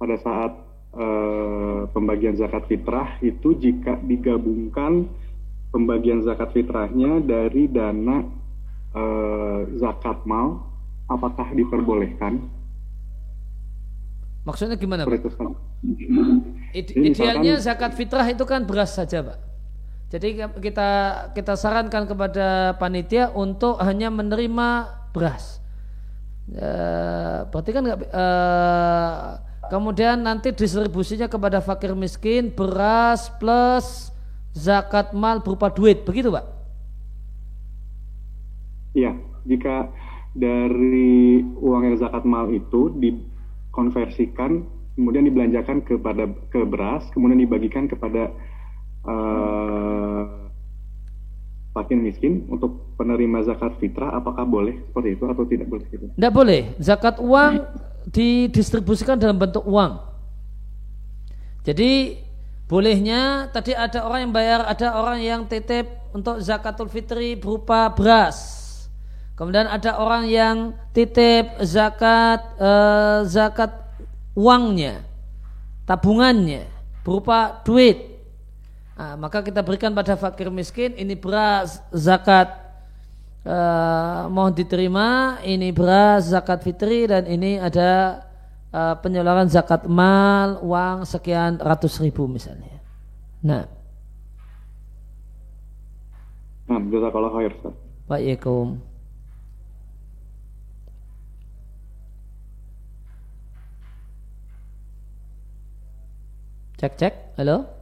pada 0.00 0.16
saat 0.20 0.52
eh, 0.94 1.80
pembagian 1.94 2.34
zakat 2.34 2.66
fitrah, 2.66 3.18
itu 3.22 3.54
jika 3.58 3.98
digabungkan 4.02 5.06
pembagian 5.70 6.22
zakat 6.22 6.50
fitrahnya 6.50 7.22
dari 7.22 7.70
dana 7.70 8.26
eh, 8.94 9.60
zakat 9.78 10.26
mal, 10.26 10.66
apakah 11.06 11.50
diperbolehkan? 11.54 12.42
Maksudnya 14.46 14.76
gimana, 14.80 15.04
Pak? 15.04 15.20
Ide- 16.72 16.96
idealnya 16.96 17.60
zakat 17.60 17.92
fitrah 17.92 18.24
itu 18.24 18.44
kan 18.48 18.64
beras 18.64 18.96
saja, 18.96 19.20
Pak. 19.20 19.38
Jadi 20.10 20.42
kita 20.58 20.90
kita 21.38 21.54
sarankan 21.54 22.02
kepada 22.02 22.74
panitia 22.82 23.30
untuk 23.30 23.78
hanya 23.78 24.10
menerima 24.10 24.68
beras. 25.14 25.62
Eh, 26.50 27.40
berarti 27.46 27.70
kan 27.70 27.82
nggak 27.86 27.98
eh, 28.10 29.24
kemudian 29.70 30.26
nanti 30.26 30.50
distribusinya 30.50 31.30
kepada 31.30 31.62
fakir 31.62 31.94
miskin 31.94 32.50
beras 32.50 33.30
plus 33.38 34.10
zakat 34.52 35.14
mal 35.14 35.38
berupa 35.40 35.70
duit, 35.70 36.02
begitu, 36.02 36.34
Pak? 36.34 36.44
Iya, 38.98 39.14
jika 39.46 39.86
dari 40.34 41.38
uang 41.42 41.82
yang 41.86 41.96
zakat 42.02 42.26
mal 42.26 42.50
itu 42.50 42.90
dikonversikan, 42.98 44.66
kemudian 44.98 45.30
dibelanjakan 45.30 45.86
kepada 45.86 46.26
ke 46.50 46.66
beras, 46.66 47.06
kemudian 47.14 47.38
dibagikan 47.38 47.86
kepada 47.86 48.34
eh 49.06 50.50
fakir 51.70 51.94
miskin 51.96 52.50
untuk 52.50 52.98
penerima 52.98 53.46
zakat 53.46 53.78
fitrah, 53.78 54.10
apakah 54.18 54.42
boleh 54.42 54.74
seperti 54.90 55.14
itu 55.14 55.24
atau 55.30 55.46
tidak 55.46 55.70
boleh 55.70 55.86
gitu? 55.86 56.06
Tidak 56.18 56.34
boleh. 56.34 56.74
Zakat 56.82 57.22
uang 57.22 57.62
didistribusikan 58.10 59.16
dalam 59.16 59.38
bentuk 59.38 59.62
uang. 59.66 60.02
Jadi 61.62 62.18
bolehnya 62.66 63.50
tadi 63.50 63.74
ada 63.74 64.06
orang 64.06 64.28
yang 64.28 64.32
bayar, 64.34 64.60
ada 64.66 64.98
orang 64.98 65.18
yang 65.22 65.40
titip 65.46 65.86
untuk 66.10 66.42
zakatul 66.42 66.90
fitri 66.90 67.38
berupa 67.38 67.90
beras. 67.90 68.58
Kemudian 69.38 69.70
ada 69.70 69.96
orang 69.96 70.28
yang 70.28 70.56
titip 70.92 71.56
zakat 71.64 72.44
eh, 72.60 73.20
zakat 73.24 73.72
uangnya, 74.36 75.00
tabungannya 75.88 76.68
berupa 77.00 77.64
duit. 77.64 78.20
Nah, 79.00 79.16
maka 79.16 79.40
kita 79.40 79.64
berikan 79.64 79.96
pada 79.96 80.12
fakir 80.12 80.52
miskin 80.52 80.92
ini 80.92 81.16
beras 81.16 81.80
zakat 81.88 82.52
eh, 83.44 84.22
mohon 84.28 84.52
diterima 84.52 85.40
ini 85.44 85.72
beras 85.72 86.30
zakat 86.30 86.64
fitri 86.64 87.06
dan 87.08 87.24
ini 87.24 87.56
ada 87.60 88.22
eh, 88.72 88.94
penyaluran 89.00 89.48
zakat 89.48 89.84
mal 89.88 90.60
uang 90.60 91.04
sekian 91.08 91.60
ratus 91.60 92.00
ribu 92.00 92.28
misalnya. 92.28 92.80
Nah, 93.40 93.80
Nah, 96.70 96.78
jazakallah 96.86 97.34
khair, 97.34 97.50
Ustaz. 97.50 97.74
Waalaikum. 98.06 98.78
Cek 106.78 106.94
cek, 106.94 107.14
halo. 107.42 107.79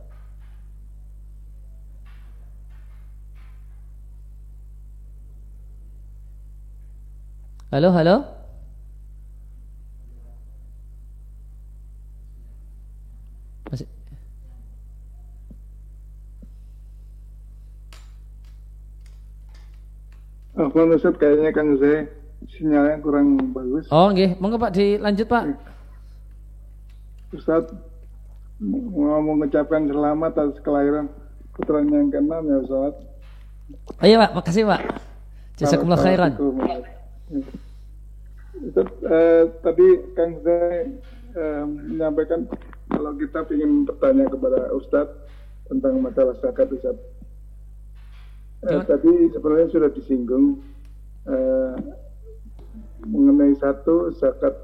Halo, 7.68 7.92
halo. 7.92 8.24
Masih. 13.68 13.84
Afwan 20.56 20.96
Ustaz, 20.96 21.12
kayaknya 21.20 21.52
kan 21.52 21.76
saya 21.76 22.08
sinyalnya 22.56 23.04
kurang 23.04 23.36
bagus. 23.52 23.84
Oh, 23.92 24.08
nggih, 24.16 24.40
monggo 24.40 24.56
Pak 24.56 24.72
dilanjut 24.72 25.28
Pak. 25.28 25.52
Ustaz, 27.36 27.68
mau 28.64 29.20
mengucapkan 29.20 29.84
selamat 29.84 30.32
atas 30.40 30.56
kelahiran 30.64 31.12
putranya 31.52 32.00
yang 32.00 32.08
keenam 32.08 32.48
ya 32.48 32.64
Ustaz. 32.64 32.96
Oh 34.00 34.06
iya 34.08 34.24
Pak, 34.24 34.40
makasih 34.40 34.64
Pak. 34.64 34.80
Jazakumullah 35.60 36.00
khairan. 36.00 36.32
Ustaz, 38.58 38.88
eh, 39.04 39.44
tadi 39.60 39.86
Kang 40.16 40.40
Zai 40.42 40.88
eh, 41.36 41.64
menyampaikan 41.68 42.48
kalau 42.88 43.12
kita 43.20 43.44
ingin 43.52 43.84
bertanya 43.84 44.26
kepada 44.32 44.72
Ustadz 44.72 45.18
tentang 45.68 46.00
masalah 46.00 46.34
zakat 46.40 46.72
Ustaz. 46.72 46.96
Eh, 48.64 48.74
Gimana? 48.74 48.88
tadi 48.88 49.12
sebenarnya 49.30 49.68
sudah 49.70 49.90
disinggung 49.92 50.64
eh, 51.28 51.74
mengenai 53.06 53.54
satu 53.60 54.10
zakat 54.16 54.56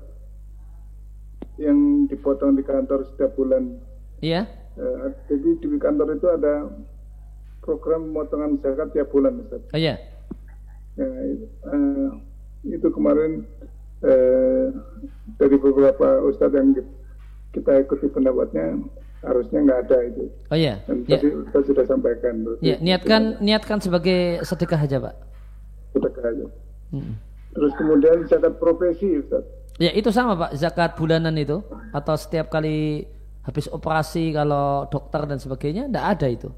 yang 1.60 2.10
dipotong 2.10 2.58
di 2.58 2.66
kantor 2.66 3.06
setiap 3.14 3.36
bulan. 3.38 3.78
Iya. 4.18 4.48
Eh, 4.74 5.06
jadi 5.30 5.48
di 5.62 5.78
kantor 5.78 6.18
itu 6.18 6.26
ada 6.26 6.66
program 7.62 8.10
pemotongan 8.10 8.58
zakat 8.58 8.90
tiap 8.90 9.12
bulan 9.14 9.38
Ustaz. 9.46 9.62
Oh 9.70 9.78
iya. 9.78 10.00
Ya, 10.98 11.06
eh, 11.06 12.08
itu 12.64 12.88
kemarin 12.88 13.44
eh, 14.00 14.66
dari 15.36 15.56
beberapa 15.56 16.20
ustadz 16.24 16.54
yang 16.54 16.72
ki- 16.72 16.88
kita 17.54 17.80
ikuti 17.80 18.08
pendapatnya 18.08 18.76
harusnya 19.24 19.58
nggak 19.62 19.80
ada 19.88 19.98
itu. 20.04 20.24
Oh 20.52 20.56
iya. 20.58 20.84
Dan 20.84 21.00
Ya. 21.08 21.16
tadi 21.16 21.28
Ustadz 21.32 21.66
sudah 21.72 21.84
sampaikan. 21.88 22.34
Ya, 22.60 22.76
niatkan 22.76 23.40
niatkan 23.40 23.78
sebagai 23.80 24.44
sedekah 24.44 24.76
aja, 24.76 25.00
Pak. 25.00 25.14
Sedekah 25.96 26.24
aja. 26.28 26.46
Mm. 26.92 27.14
Terus 27.54 27.72
kemudian 27.78 28.16
zakat 28.28 28.60
profesi 28.60 29.24
Ustadz. 29.24 29.48
Ya, 29.80 29.90
itu 29.96 30.12
sama, 30.12 30.36
Pak. 30.36 30.60
Zakat 30.60 31.00
bulanan 31.00 31.32
itu 31.40 31.64
atau 31.90 32.14
setiap 32.20 32.52
kali 32.52 33.08
habis 33.44 33.64
operasi 33.68 34.32
kalau 34.32 34.88
dokter 34.92 35.24
dan 35.24 35.40
sebagainya 35.40 35.88
enggak 35.88 36.06
ada 36.20 36.26
itu. 36.28 36.48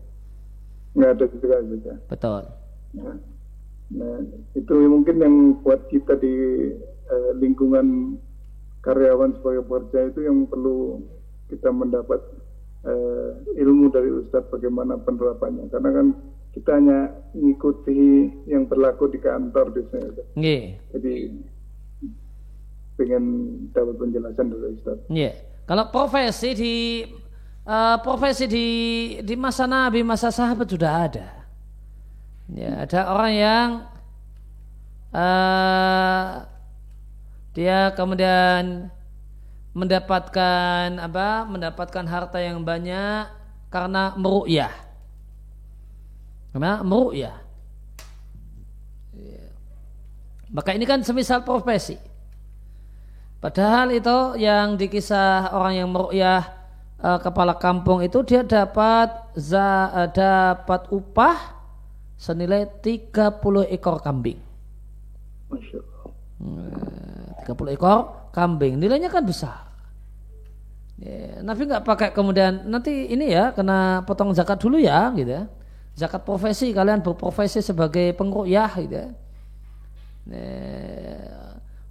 Nggak 0.99 1.11
ada 1.13 1.25
juga. 1.31 1.57
Betul. 2.11 2.43
Nah, 2.99 3.17
nah, 3.95 4.19
itu 4.57 4.75
mungkin 4.87 5.17
yang 5.23 5.37
buat 5.63 5.87
kita 5.91 6.19
di 6.19 6.35
eh, 7.07 7.31
lingkungan 7.39 8.19
karyawan 8.87 9.35
sebagai 9.39 9.67
pekerja 9.67 10.15
itu 10.15 10.21
yang 10.31 10.47
perlu 10.47 11.03
kita 11.51 11.71
mendapat 11.75 12.23
eh, 12.87 13.29
ilmu 13.63 13.91
dari 13.91 14.11
Ustadz 14.15 14.51
bagaimana 14.51 14.95
penerapannya. 15.03 15.67
Karena 15.71 15.91
kan 15.91 16.07
kita 16.55 16.71
hanya 16.79 17.11
mengikuti 17.35 18.31
yang 18.47 18.71
berlaku 18.71 19.11
di 19.11 19.19
kantor 19.19 19.75
biasanya. 19.75 20.25
Nggih. 20.39 20.63
Jadi 20.95 21.15
pengen 22.97 23.25
dapat 23.75 23.95
penjelasan 23.99 24.47
dari 24.55 24.67
Ustadz. 24.79 25.07
Iya. 25.11 25.33
Kalau 25.67 25.91
profesi 25.91 26.55
di 26.55 26.75
eh, 27.67 27.97
profesi 28.07 28.47
di 28.47 28.67
di 29.27 29.35
masa 29.35 29.67
Nabi, 29.67 30.07
masa 30.07 30.31
sahabat 30.31 30.71
sudah 30.71 30.93
ada. 31.11 31.36
Ya, 32.47 32.87
ada 32.87 33.01
orang 33.11 33.33
yang 33.35 33.69
eh 35.11 36.47
dia 37.57 37.91
kemudian 37.99 38.93
mendapatkan 39.75 40.95
apa? 41.03 41.49
Mendapatkan 41.51 42.05
harta 42.07 42.39
yang 42.39 42.63
banyak 42.63 43.27
karena 43.73 44.15
meru'yah. 44.15 44.73
Karena 46.55 46.85
meru'yah. 46.87 47.37
Ya. 49.17 49.47
Maka 50.53 50.71
ini 50.77 50.87
kan 50.87 51.03
semisal 51.03 51.43
profesi. 51.43 51.99
Padahal 53.43 53.91
itu 53.93 54.39
yang 54.39 54.79
dikisah 54.79 55.51
orang 55.51 55.75
yang 55.81 55.89
meru'yah 55.91 56.45
eh, 57.03 57.19
kepala 57.25 57.59
kampung 57.59 58.05
itu 58.07 58.23
dia 58.23 58.47
dapat 58.47 59.11
za, 59.35 59.91
eh, 59.97 60.09
dapat 60.15 60.89
upah 60.95 61.56
senilai 62.17 62.69
30 62.81 63.69
ekor 63.73 64.01
kambing. 64.01 64.41
Masya 65.53 65.79
Allah. 65.81 66.11
Eh, 67.45 67.49
30 67.49 67.77
ekor 67.77 68.31
kambing. 68.33 68.81
Nilainya 68.81 69.13
kan 69.13 69.23
besar. 69.23 69.69
Ya, 70.97 71.45
Nabi 71.45 71.69
nggak 71.69 71.85
pakai 71.85 72.09
kemudian 72.17 72.73
nanti 72.73 73.13
ini 73.13 73.29
ya 73.29 73.53
kena 73.53 74.01
potong 74.09 74.33
zakat 74.33 74.57
dulu 74.57 74.81
ya 74.81 75.13
gitu 75.13 75.29
ya. 75.29 75.45
Zakat 75.97 76.25
profesi 76.25 76.73
kalian 76.73 77.05
berprofesi 77.05 77.61
sebagai 77.61 78.17
pengruyah 78.17 78.73
gitu 78.81 78.97
ya. 78.97 79.09
Eh, 80.27 81.37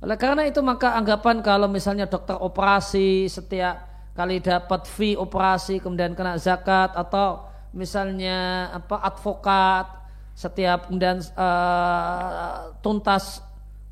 oleh 0.03 0.17
karena 0.19 0.43
itu 0.45 0.59
maka 0.59 0.97
anggapan 0.97 1.39
kalau 1.39 1.69
misalnya 1.71 2.05
dokter 2.05 2.35
operasi 2.37 3.31
setiap 3.31 4.09
kali 4.13 4.43
dapat 4.43 4.85
fee 4.85 5.17
operasi 5.17 5.79
kemudian 5.79 6.13
kena 6.13 6.37
zakat 6.37 6.93
atau 6.93 7.47
misalnya 7.75 8.69
apa 8.71 9.01
advokat 9.01 10.04
setiap 10.35 10.91
kemudian 10.91 11.23
uh, 11.39 12.75
tuntas 12.83 13.39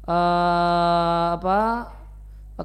uh, 0.03 1.39
apa 1.39 1.89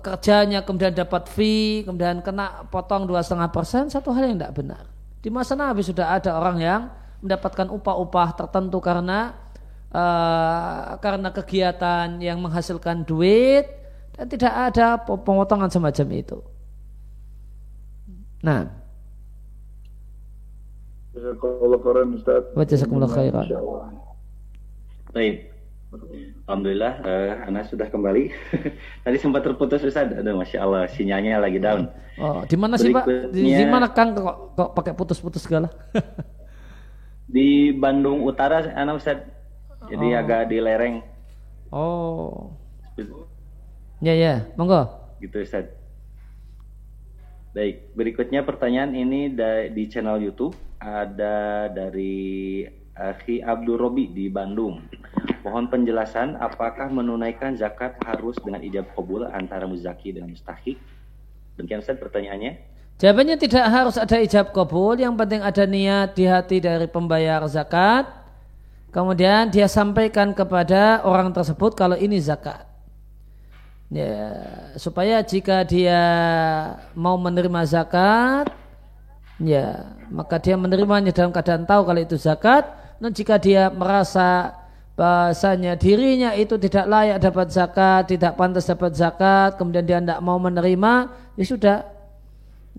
kerjanya 0.03 0.67
kemudian 0.67 0.93
dapat 0.93 1.31
fee 1.31 1.87
kemudian 1.87 2.21
kena 2.21 2.67
potong 2.69 3.07
dua 3.07 3.23
setengah 3.23 3.49
persen 3.55 3.87
satu 3.89 4.11
hal 4.11 4.29
yang 4.29 4.37
tidak 4.37 4.55
benar 4.59 4.85
di 5.23 5.31
masa 5.31 5.55
Nabi 5.55 5.87
sudah 5.87 6.19
ada 6.19 6.35
orang 6.35 6.59
yang 6.59 6.83
mendapatkan 7.23 7.71
upah-upah 7.71 8.29
tertentu 8.35 8.79
karena 8.79 9.35
uh, 9.91 10.99
karena 11.03 11.29
kegiatan 11.35 12.19
yang 12.23 12.39
menghasilkan 12.39 13.03
duit 13.03 13.67
dan 14.15 14.27
tidak 14.27 14.55
ada 14.55 14.99
pemotongan 14.99 15.71
semacam 15.71 16.07
itu. 16.15 16.39
Nah. 18.43 18.88
Jazakallah 21.19 21.79
khairan 21.83 22.09
Ustaz. 22.15 22.43
Wa 22.55 22.63
jazakumullah 22.63 23.11
khairan. 23.11 23.47
Baik. 25.11 25.51
Alhamdulillah, 26.47 26.93
uh, 27.01 27.49
Ana 27.49 27.65
sudah 27.67 27.89
kembali. 27.91 28.31
Tadi 29.05 29.17
sempat 29.19 29.43
terputus 29.43 29.83
Ustaz. 29.83 30.15
Aduh, 30.15 30.39
masya 30.39 30.63
Allah, 30.63 30.87
sinyalnya 30.87 31.43
lagi 31.43 31.59
down. 31.59 31.91
Oh, 32.21 32.47
di 32.47 32.55
mana 32.55 32.79
sih 32.79 32.95
Pak? 32.95 33.35
Di, 33.35 33.43
di 33.43 33.65
mana 33.67 33.91
Kang 33.91 34.15
kok, 34.15 34.55
kok 34.55 34.71
pakai 34.79 34.93
putus-putus 34.95 35.43
segala? 35.43 35.73
di 37.35 37.75
Bandung 37.75 38.23
Utara, 38.23 38.63
Ana 38.79 38.95
Ustaz. 38.95 39.27
Jadi 39.91 40.07
oh. 40.15 40.21
agak 40.21 40.53
di 40.53 40.59
lereng. 40.63 41.03
Oh. 41.75 42.53
Ya 43.99 44.15
ya, 44.15 44.47
monggo. 44.55 44.87
Gitu 45.19 45.43
Ustaz. 45.43 45.78
Baik, 47.59 47.91
berikutnya 47.99 48.47
pertanyaan 48.47 48.95
ini 48.95 49.35
di 49.75 49.91
channel 49.91 50.23
YouTube 50.23 50.55
ada 50.79 51.67
dari 51.67 52.63
Akhi 52.95 53.43
Abdul 53.43 53.75
Robi 53.75 54.15
di 54.15 54.31
Bandung. 54.31 54.79
Mohon 55.43 55.67
penjelasan 55.67 56.39
apakah 56.39 56.87
menunaikan 56.87 57.59
zakat 57.59 57.99
harus 58.07 58.39
dengan 58.47 58.63
ijab 58.63 58.87
kabul 58.95 59.27
antara 59.27 59.67
muzaki 59.67 60.15
dan 60.15 60.31
mustahik? 60.31 60.79
Demikian 61.59 61.83
Ustaz 61.83 61.99
pertanyaannya. 61.99 62.63
Jawabannya 63.03 63.35
tidak 63.43 63.67
harus 63.67 63.99
ada 63.99 64.23
ijab 64.23 64.55
kabul, 64.55 64.95
yang 64.95 65.19
penting 65.19 65.43
ada 65.43 65.67
niat 65.67 66.15
di 66.15 66.31
hati 66.31 66.63
dari 66.63 66.87
pembayar 66.87 67.43
zakat. 67.51 68.07
Kemudian 68.95 69.51
dia 69.51 69.67
sampaikan 69.67 70.31
kepada 70.31 71.03
orang 71.03 71.35
tersebut 71.35 71.75
kalau 71.75 71.99
ini 71.99 72.23
zakat 72.23 72.68
ya, 73.93 74.17
supaya 74.77 75.21
jika 75.25 75.65
dia 75.65 76.03
mau 76.93 77.17
menerima 77.17 77.65
zakat 77.65 78.49
ya 79.39 79.95
maka 80.11 80.41
dia 80.41 80.59
menerimanya 80.59 81.15
dalam 81.15 81.31
keadaan 81.31 81.65
tahu 81.69 81.87
kalau 81.87 82.01
itu 82.01 82.17
zakat 82.19 82.69
dan 82.99 83.11
jika 83.15 83.39
dia 83.39 83.71
merasa 83.71 84.59
bahasanya 84.99 85.79
dirinya 85.79 86.35
itu 86.35 86.59
tidak 86.59 86.91
layak 86.91 87.23
dapat 87.23 87.55
zakat, 87.55 88.11
tidak 88.11 88.35
pantas 88.35 88.67
dapat 88.67 88.99
zakat, 88.99 89.55
kemudian 89.55 89.87
dia 89.87 90.03
tidak 90.03 90.19
mau 90.19 90.43
menerima, 90.43 91.15
ya 91.39 91.45
sudah 91.47 91.87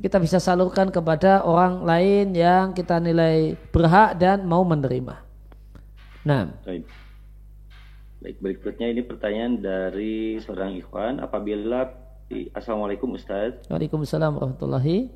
kita 0.03 0.20
bisa 0.20 0.36
salurkan 0.43 0.91
kepada 0.91 1.47
orang 1.47 1.88
lain 1.88 2.36
yang 2.36 2.76
kita 2.76 2.99
nilai 2.99 3.55
berhak 3.72 4.20
dan 4.20 4.43
mau 4.43 4.68
menerima. 4.68 5.16
Nah. 6.28 6.51
Baik, 6.68 6.84
berikutnya 8.20 8.91
ini 8.91 9.01
pertanyaan 9.03 9.63
dari 9.63 10.39
seorang 10.43 10.76
ikhwan. 10.76 11.24
Apabila 11.24 12.09
Assalamualaikum 12.30 13.17
Ustaz. 13.17 13.57
Waalaikumsalam 13.74 14.38
warahmatullahi. 14.38 15.09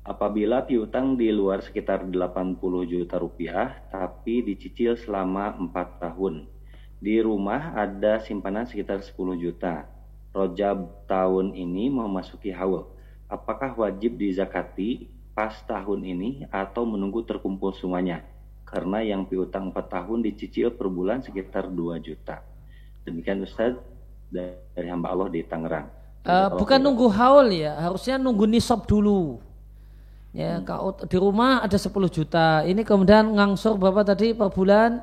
Apabila 0.00 0.64
piutang 0.64 1.20
di 1.20 1.28
luar 1.28 1.60
sekitar 1.60 2.08
80 2.08 2.56
juta 2.88 3.20
rupiah, 3.20 3.84
tapi 3.92 4.40
dicicil 4.40 4.96
selama 4.96 5.52
4 5.60 6.00
tahun. 6.00 6.48
Di 6.96 7.20
rumah 7.20 7.76
ada 7.76 8.16
simpanan 8.24 8.64
sekitar 8.64 9.04
10 9.04 9.36
juta. 9.36 9.84
Rojab 10.32 11.04
tahun 11.04 11.52
ini 11.52 11.92
memasuki 11.92 12.48
haul. 12.48 12.88
Apakah 13.28 13.76
wajib 13.76 14.16
dizakati 14.16 15.12
pas 15.36 15.52
tahun 15.68 16.00
ini 16.00 16.48
atau 16.48 16.88
menunggu 16.88 17.28
terkumpul 17.28 17.76
semuanya? 17.76 18.24
Karena 18.68 19.00
yang 19.00 19.24
piutang 19.24 19.72
4 19.72 19.80
tahun 19.88 20.20
dicicil 20.20 20.76
per 20.76 20.92
bulan 20.92 21.24
sekitar 21.24 21.72
2 21.72 21.96
juta. 22.04 22.44
Demikian 23.08 23.40
Ustaz 23.40 23.80
dari 24.28 24.88
hamba 24.92 25.08
Allah 25.08 25.32
di 25.32 25.40
Tangerang. 25.40 25.88
Uh, 26.28 26.52
bukan 26.60 26.76
nunggu 26.76 27.08
haul 27.08 27.48
ya, 27.48 27.80
harusnya 27.80 28.20
nunggu 28.20 28.44
nisab 28.44 28.84
dulu. 28.84 29.40
Ya, 30.36 30.60
hmm. 30.60 31.08
di 31.08 31.16
rumah 31.16 31.64
ada 31.64 31.80
10 31.80 31.88
juta. 32.12 32.60
Ini 32.68 32.84
kemudian 32.84 33.32
ngangsur 33.32 33.80
berapa 33.80 34.04
tadi 34.04 34.36
per 34.36 34.52
bulan? 34.52 35.00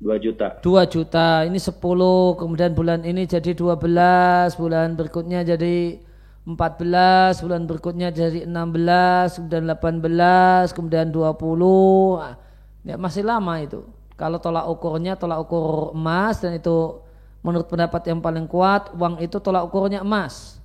2 0.00 0.16
juta. 0.16 0.56
2 0.64 0.88
juta. 0.88 1.44
Ini 1.44 1.60
10, 1.60 2.40
kemudian 2.40 2.72
bulan 2.72 3.04
ini 3.04 3.28
jadi 3.28 3.52
12, 3.52 4.56
bulan 4.56 4.96
berikutnya 4.96 5.44
jadi 5.44 6.00
14, 6.48 7.44
bulan 7.44 7.68
berikutnya 7.68 8.08
jadi 8.08 8.48
16, 8.48 9.36
kemudian 9.36 9.68
18, 9.68 10.72
kemudian 10.72 11.12
20. 11.12 12.49
Ya 12.84 12.96
masih 12.96 13.24
lama 13.24 13.60
itu. 13.60 13.84
Kalau 14.16 14.36
tolak 14.36 14.68
ukurnya 14.68 15.16
tolak 15.16 15.40
ukur 15.48 15.96
emas 15.96 16.40
dan 16.44 16.56
itu 16.56 17.00
menurut 17.40 17.68
pendapat 17.68 18.04
yang 18.08 18.20
paling 18.20 18.44
kuat 18.44 18.92
uang 18.92 19.20
itu 19.24 19.36
tolak 19.40 19.64
ukurnya 19.68 20.04
emas. 20.04 20.60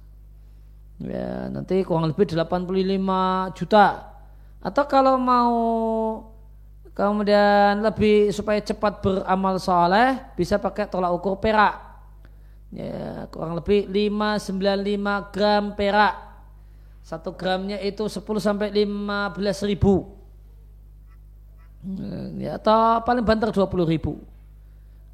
Ya, 1.00 1.52
nanti 1.52 1.84
kurang 1.84 2.12
lebih 2.12 2.24
85 2.28 3.56
juta. 3.56 4.16
Atau 4.64 4.84
kalau 4.88 5.20
mau 5.20 5.56
kemudian 6.96 7.84
lebih 7.84 8.32
supaya 8.32 8.64
cepat 8.64 9.04
beramal 9.04 9.60
soleh 9.60 10.16
bisa 10.40 10.56
pakai 10.56 10.88
tolak 10.88 11.12
ukur 11.16 11.40
perak. 11.40 11.80
Ya, 12.72 13.28
kurang 13.32 13.60
lebih 13.60 13.88
595 13.88 15.32
gram 15.32 15.64
perak. 15.76 16.16
Satu 17.04 17.36
gramnya 17.38 17.80
itu 17.80 18.08
10 18.08 18.24
sampai 18.42 18.74
15 18.74 19.64
ribu 19.64 20.25
ya, 22.42 22.58
atau 22.58 23.02
paling 23.06 23.24
banter 23.26 23.50
20 23.54 23.86
ribu. 23.86 24.22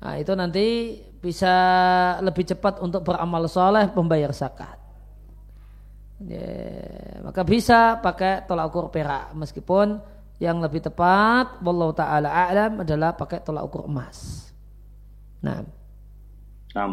Nah 0.01 0.17
itu 0.17 0.33
nanti 0.33 0.97
bisa 1.21 1.53
lebih 2.25 2.47
cepat 2.47 2.81
untuk 2.81 3.05
beramal 3.05 3.45
soleh 3.45 3.85
membayar 3.93 4.33
zakat. 4.33 4.79
Ya, 6.21 7.17
maka 7.25 7.41
bisa 7.41 7.97
pakai 7.97 8.45
tolak 8.45 8.69
ukur 8.69 8.93
perak 8.93 9.33
meskipun 9.33 9.97
yang 10.37 10.61
lebih 10.61 10.81
tepat 10.81 11.61
wallahu 11.61 11.93
taala 11.93 12.29
a'lam 12.29 12.81
adalah 12.81 13.13
pakai 13.13 13.41
tolak 13.41 13.65
ukur 13.65 13.85
emas. 13.85 14.49
Nah. 15.41 15.65
Nah, 16.71 16.87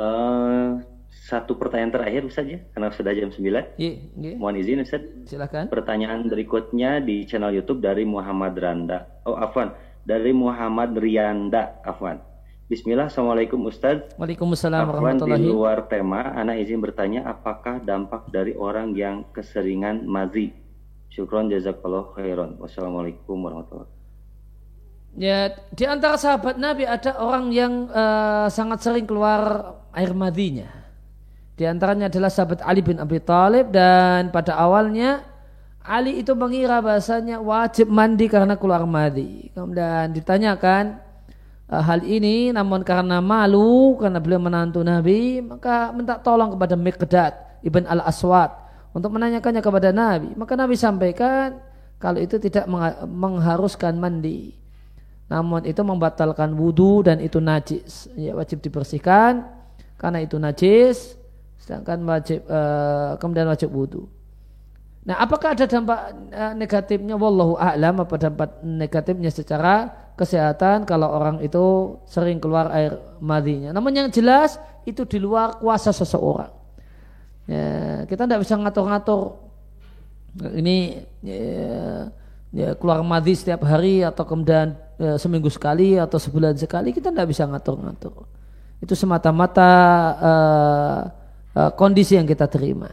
Uh, 0.00 0.80
satu 1.10 1.58
pertanyaan 1.58 1.90
terakhir 1.90 2.22
Ustaz 2.26 2.46
ya, 2.46 2.62
karena 2.70 2.94
sudah 2.94 3.12
jam 3.14 3.30
9. 3.34 3.42
Iya, 3.42 3.92
iya. 4.14 4.34
Mohon 4.38 4.56
izin 4.62 4.82
Ustaz. 4.86 5.02
Silakan. 5.26 5.66
Pertanyaan 5.66 6.26
berikutnya 6.30 7.02
di 7.02 7.26
channel 7.26 7.54
YouTube 7.54 7.82
dari 7.82 8.06
Muhammad 8.06 8.54
Randa. 8.54 9.22
Oh, 9.26 9.34
afwan. 9.34 9.74
Dari 10.06 10.30
Muhammad 10.30 10.96
Rianda, 10.96 11.82
afwan. 11.82 12.22
Bismillah, 12.70 13.10
Assalamualaikum 13.10 13.66
Ustaz. 13.66 14.14
Waalaikumsalam 14.14 14.86
warahmatullahi 14.86 15.42
di 15.42 15.50
luar 15.50 15.90
tema, 15.90 16.30
Ana 16.30 16.54
izin 16.54 16.78
bertanya 16.78 17.26
apakah 17.26 17.82
dampak 17.82 18.30
dari 18.30 18.54
orang 18.54 18.94
yang 18.94 19.26
keseringan 19.34 20.06
mazi? 20.06 20.54
Syukron 21.10 21.50
jazakallah 21.50 22.14
khairan. 22.14 22.62
Wassalamualaikum 22.62 23.34
warahmatullahi 23.42 23.98
Ya, 25.18 25.50
di 25.74 25.82
antara 25.90 26.14
sahabat 26.14 26.54
Nabi 26.62 26.86
ada 26.86 27.18
orang 27.18 27.50
yang 27.50 27.90
uh, 27.90 28.46
sangat 28.46 28.86
sering 28.86 29.10
keluar 29.10 29.74
air 29.90 30.14
madinya. 30.14 30.79
Di 31.60 31.68
antaranya 31.68 32.08
adalah 32.08 32.32
sahabat 32.32 32.64
Ali 32.64 32.80
bin 32.80 32.96
Abi 32.96 33.20
Thalib 33.20 33.68
dan 33.68 34.32
pada 34.32 34.56
awalnya 34.56 35.20
Ali 35.84 36.24
itu 36.24 36.32
mengira 36.32 36.80
bahasanya 36.80 37.36
wajib 37.36 37.84
mandi 37.92 38.32
karena 38.32 38.56
keluar 38.56 38.88
madi. 38.88 39.52
Kemudian 39.52 40.08
ditanyakan 40.16 40.96
uh, 41.68 41.84
hal 41.84 42.00
ini 42.00 42.48
namun 42.48 42.80
karena 42.80 43.20
malu 43.20 43.92
karena 44.00 44.24
beliau 44.24 44.40
menantu 44.40 44.80
Nabi 44.80 45.44
maka 45.44 45.92
minta 45.92 46.16
tolong 46.16 46.56
kepada 46.56 46.80
Miqdad 46.80 47.32
ibn 47.60 47.84
al-Aswad 47.84 48.56
untuk 48.96 49.12
menanyakannya 49.20 49.60
kepada 49.60 49.92
Nabi. 49.92 50.32
Maka 50.40 50.56
Nabi 50.56 50.80
sampaikan 50.80 51.60
kalau 52.00 52.24
itu 52.24 52.40
tidak 52.40 52.64
mengharuskan 53.04 54.00
mandi. 54.00 54.56
Namun 55.28 55.68
itu 55.68 55.84
membatalkan 55.84 56.56
wudhu 56.56 57.04
dan 57.04 57.20
itu 57.20 57.36
najis. 57.36 58.08
Ya 58.16 58.32
wajib 58.32 58.64
dibersihkan 58.64 59.44
karena 60.00 60.24
itu 60.24 60.40
najis 60.40 61.19
sedangkan 61.70 62.02
wajib 62.02 62.42
uh, 62.50 63.14
kemudian 63.22 63.46
wajib 63.46 63.70
wudhu. 63.70 64.10
Nah, 65.06 65.22
apakah 65.22 65.54
ada 65.54 65.70
dampak 65.70 66.10
uh, 66.34 66.52
negatifnya? 66.58 67.14
Wallahu 67.14 67.54
a'lam 67.54 68.02
apa 68.02 68.18
dampak 68.18 68.58
negatifnya 68.66 69.30
secara 69.30 69.86
kesehatan 70.18 70.82
kalau 70.82 71.14
orang 71.14 71.38
itu 71.46 71.94
sering 72.10 72.42
keluar 72.42 72.74
air 72.74 72.98
madinya. 73.22 73.70
Namun 73.70 73.94
yang 73.94 74.08
jelas 74.10 74.58
itu 74.82 75.06
di 75.06 75.22
luar 75.22 75.62
kuasa 75.62 75.94
seseorang. 75.94 76.50
Ya, 77.46 78.02
kita 78.10 78.26
tidak 78.26 78.42
bisa 78.42 78.58
ngatur-ngatur 78.58 79.38
ini 80.58 81.06
ya, 81.22 82.10
ya, 82.50 82.68
keluar 82.74 83.06
madhi 83.06 83.38
setiap 83.38 83.62
hari 83.62 84.02
atau 84.02 84.26
kemudian 84.26 84.74
ya, 84.98 85.14
seminggu 85.22 85.54
sekali 85.54 85.94
atau 86.02 86.18
sebulan 86.18 86.58
sekali 86.58 86.90
kita 86.90 87.14
tidak 87.14 87.30
bisa 87.30 87.46
ngatur-ngatur. 87.46 88.26
Itu 88.82 88.98
semata-mata 88.98 89.70
uh, 90.18 91.19
uh, 91.54 91.70
kondisi 91.74 92.14
yang 92.18 92.28
kita 92.28 92.46
terima. 92.46 92.90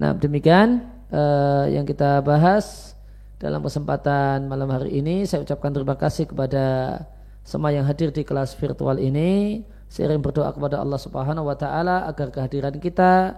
Nah 0.00 0.16
demikian 0.16 0.86
uh, 1.12 1.66
yang 1.68 1.84
kita 1.84 2.24
bahas 2.24 2.96
dalam 3.40 3.64
kesempatan 3.64 4.46
malam 4.46 4.68
hari 4.70 5.00
ini. 5.00 5.24
Saya 5.24 5.44
ucapkan 5.44 5.72
terima 5.72 5.96
kasih 5.96 6.28
kepada 6.28 6.96
semua 7.44 7.72
yang 7.72 7.88
hadir 7.88 8.12
di 8.12 8.22
kelas 8.22 8.54
virtual 8.56 9.00
ini. 9.00 9.64
Seiring 9.90 10.22
berdoa 10.22 10.54
kepada 10.54 10.78
Allah 10.78 11.02
Subhanahu 11.02 11.50
wa 11.50 11.56
taala 11.58 12.06
agar 12.06 12.30
kehadiran 12.30 12.78
kita 12.78 13.34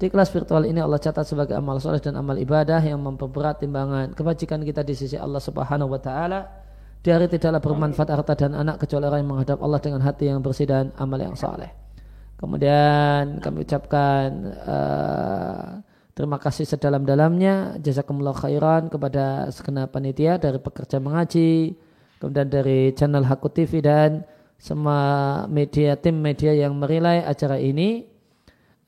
di 0.00 0.08
kelas 0.08 0.32
virtual 0.32 0.64
ini 0.64 0.80
Allah 0.80 0.96
catat 0.96 1.28
sebagai 1.28 1.52
amal 1.52 1.76
soleh 1.76 2.00
dan 2.00 2.16
amal 2.16 2.32
ibadah 2.40 2.80
yang 2.80 3.04
memperberat 3.04 3.60
timbangan 3.60 4.16
kebajikan 4.16 4.64
kita 4.64 4.80
di 4.80 4.96
sisi 4.96 5.20
Allah 5.20 5.44
Subhanahu 5.44 5.92
wa 5.92 6.00
taala. 6.00 6.48
Di 7.04 7.12
hari 7.12 7.28
tidaklah 7.28 7.60
bermanfaat 7.60 8.08
harta 8.08 8.32
dan 8.32 8.56
anak 8.56 8.80
kecuali 8.80 9.08
orang 9.08 9.20
yang 9.24 9.30
menghadap 9.32 9.58
Allah 9.60 9.80
dengan 9.80 10.00
hati 10.00 10.32
yang 10.32 10.40
bersih 10.40 10.64
dan 10.64 10.88
amal 10.96 11.20
yang 11.20 11.36
saleh. 11.36 11.68
Kemudian 12.40 13.36
kami 13.44 13.68
ucapkan 13.68 14.28
uh, 14.64 15.84
terima 16.16 16.40
kasih 16.40 16.64
sedalam-dalamnya 16.64 17.76
jazakumullah 17.84 18.32
khairan 18.32 18.88
kepada 18.88 19.52
segenap 19.52 19.92
panitia 19.92 20.40
dari 20.40 20.56
pekerja 20.56 20.96
mengaji, 20.96 21.76
kemudian 22.16 22.48
dari 22.48 22.96
channel 22.96 23.28
Haku 23.28 23.52
TV 23.52 23.84
dan 23.84 24.24
semua 24.56 25.44
media 25.52 26.00
tim 26.00 26.16
media 26.16 26.56
yang 26.56 26.72
merilai 26.80 27.20
acara 27.20 27.60
ini 27.60 28.08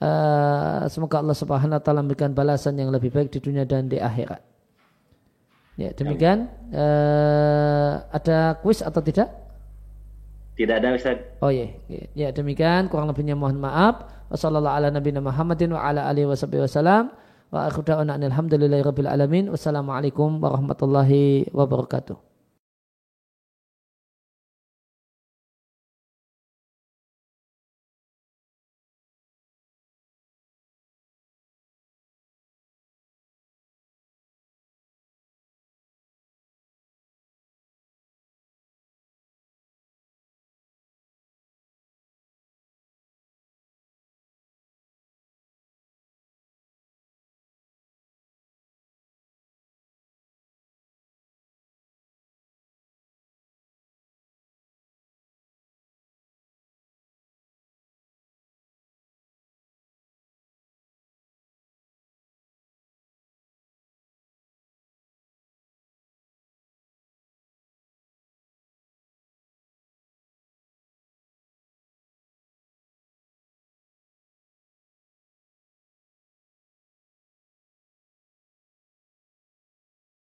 Uh, 0.02 0.82
semoga 0.90 1.22
Allah 1.22 1.38
Subhanahu 1.38 1.78
wa 1.78 1.84
taala 1.84 2.02
memberikan 2.02 2.34
balasan 2.34 2.74
yang 2.74 2.90
lebih 2.90 3.14
baik 3.14 3.30
di 3.30 3.38
dunia 3.38 3.62
dan 3.62 3.86
di 3.86 4.02
akhirat. 4.02 4.42
Ya, 5.78 5.94
demikian. 5.94 6.50
Uh, 6.74 8.02
ada 8.10 8.58
kuis 8.66 8.82
atau 8.82 8.98
tidak? 8.98 9.30
Tidak 10.52 10.76
ada 10.78 10.92
Ustaz. 10.92 11.18
Oh 11.40 11.48
iya. 11.48 11.72
Ya, 12.12 12.28
demikian 12.28 12.92
kurang 12.92 13.08
lebihnya 13.08 13.32
mohon 13.32 13.56
maaf. 13.56 14.04
Wassalamualaikum 19.48 20.40
warahmatullahi 20.40 21.52
wabarakatuh. 21.52 22.31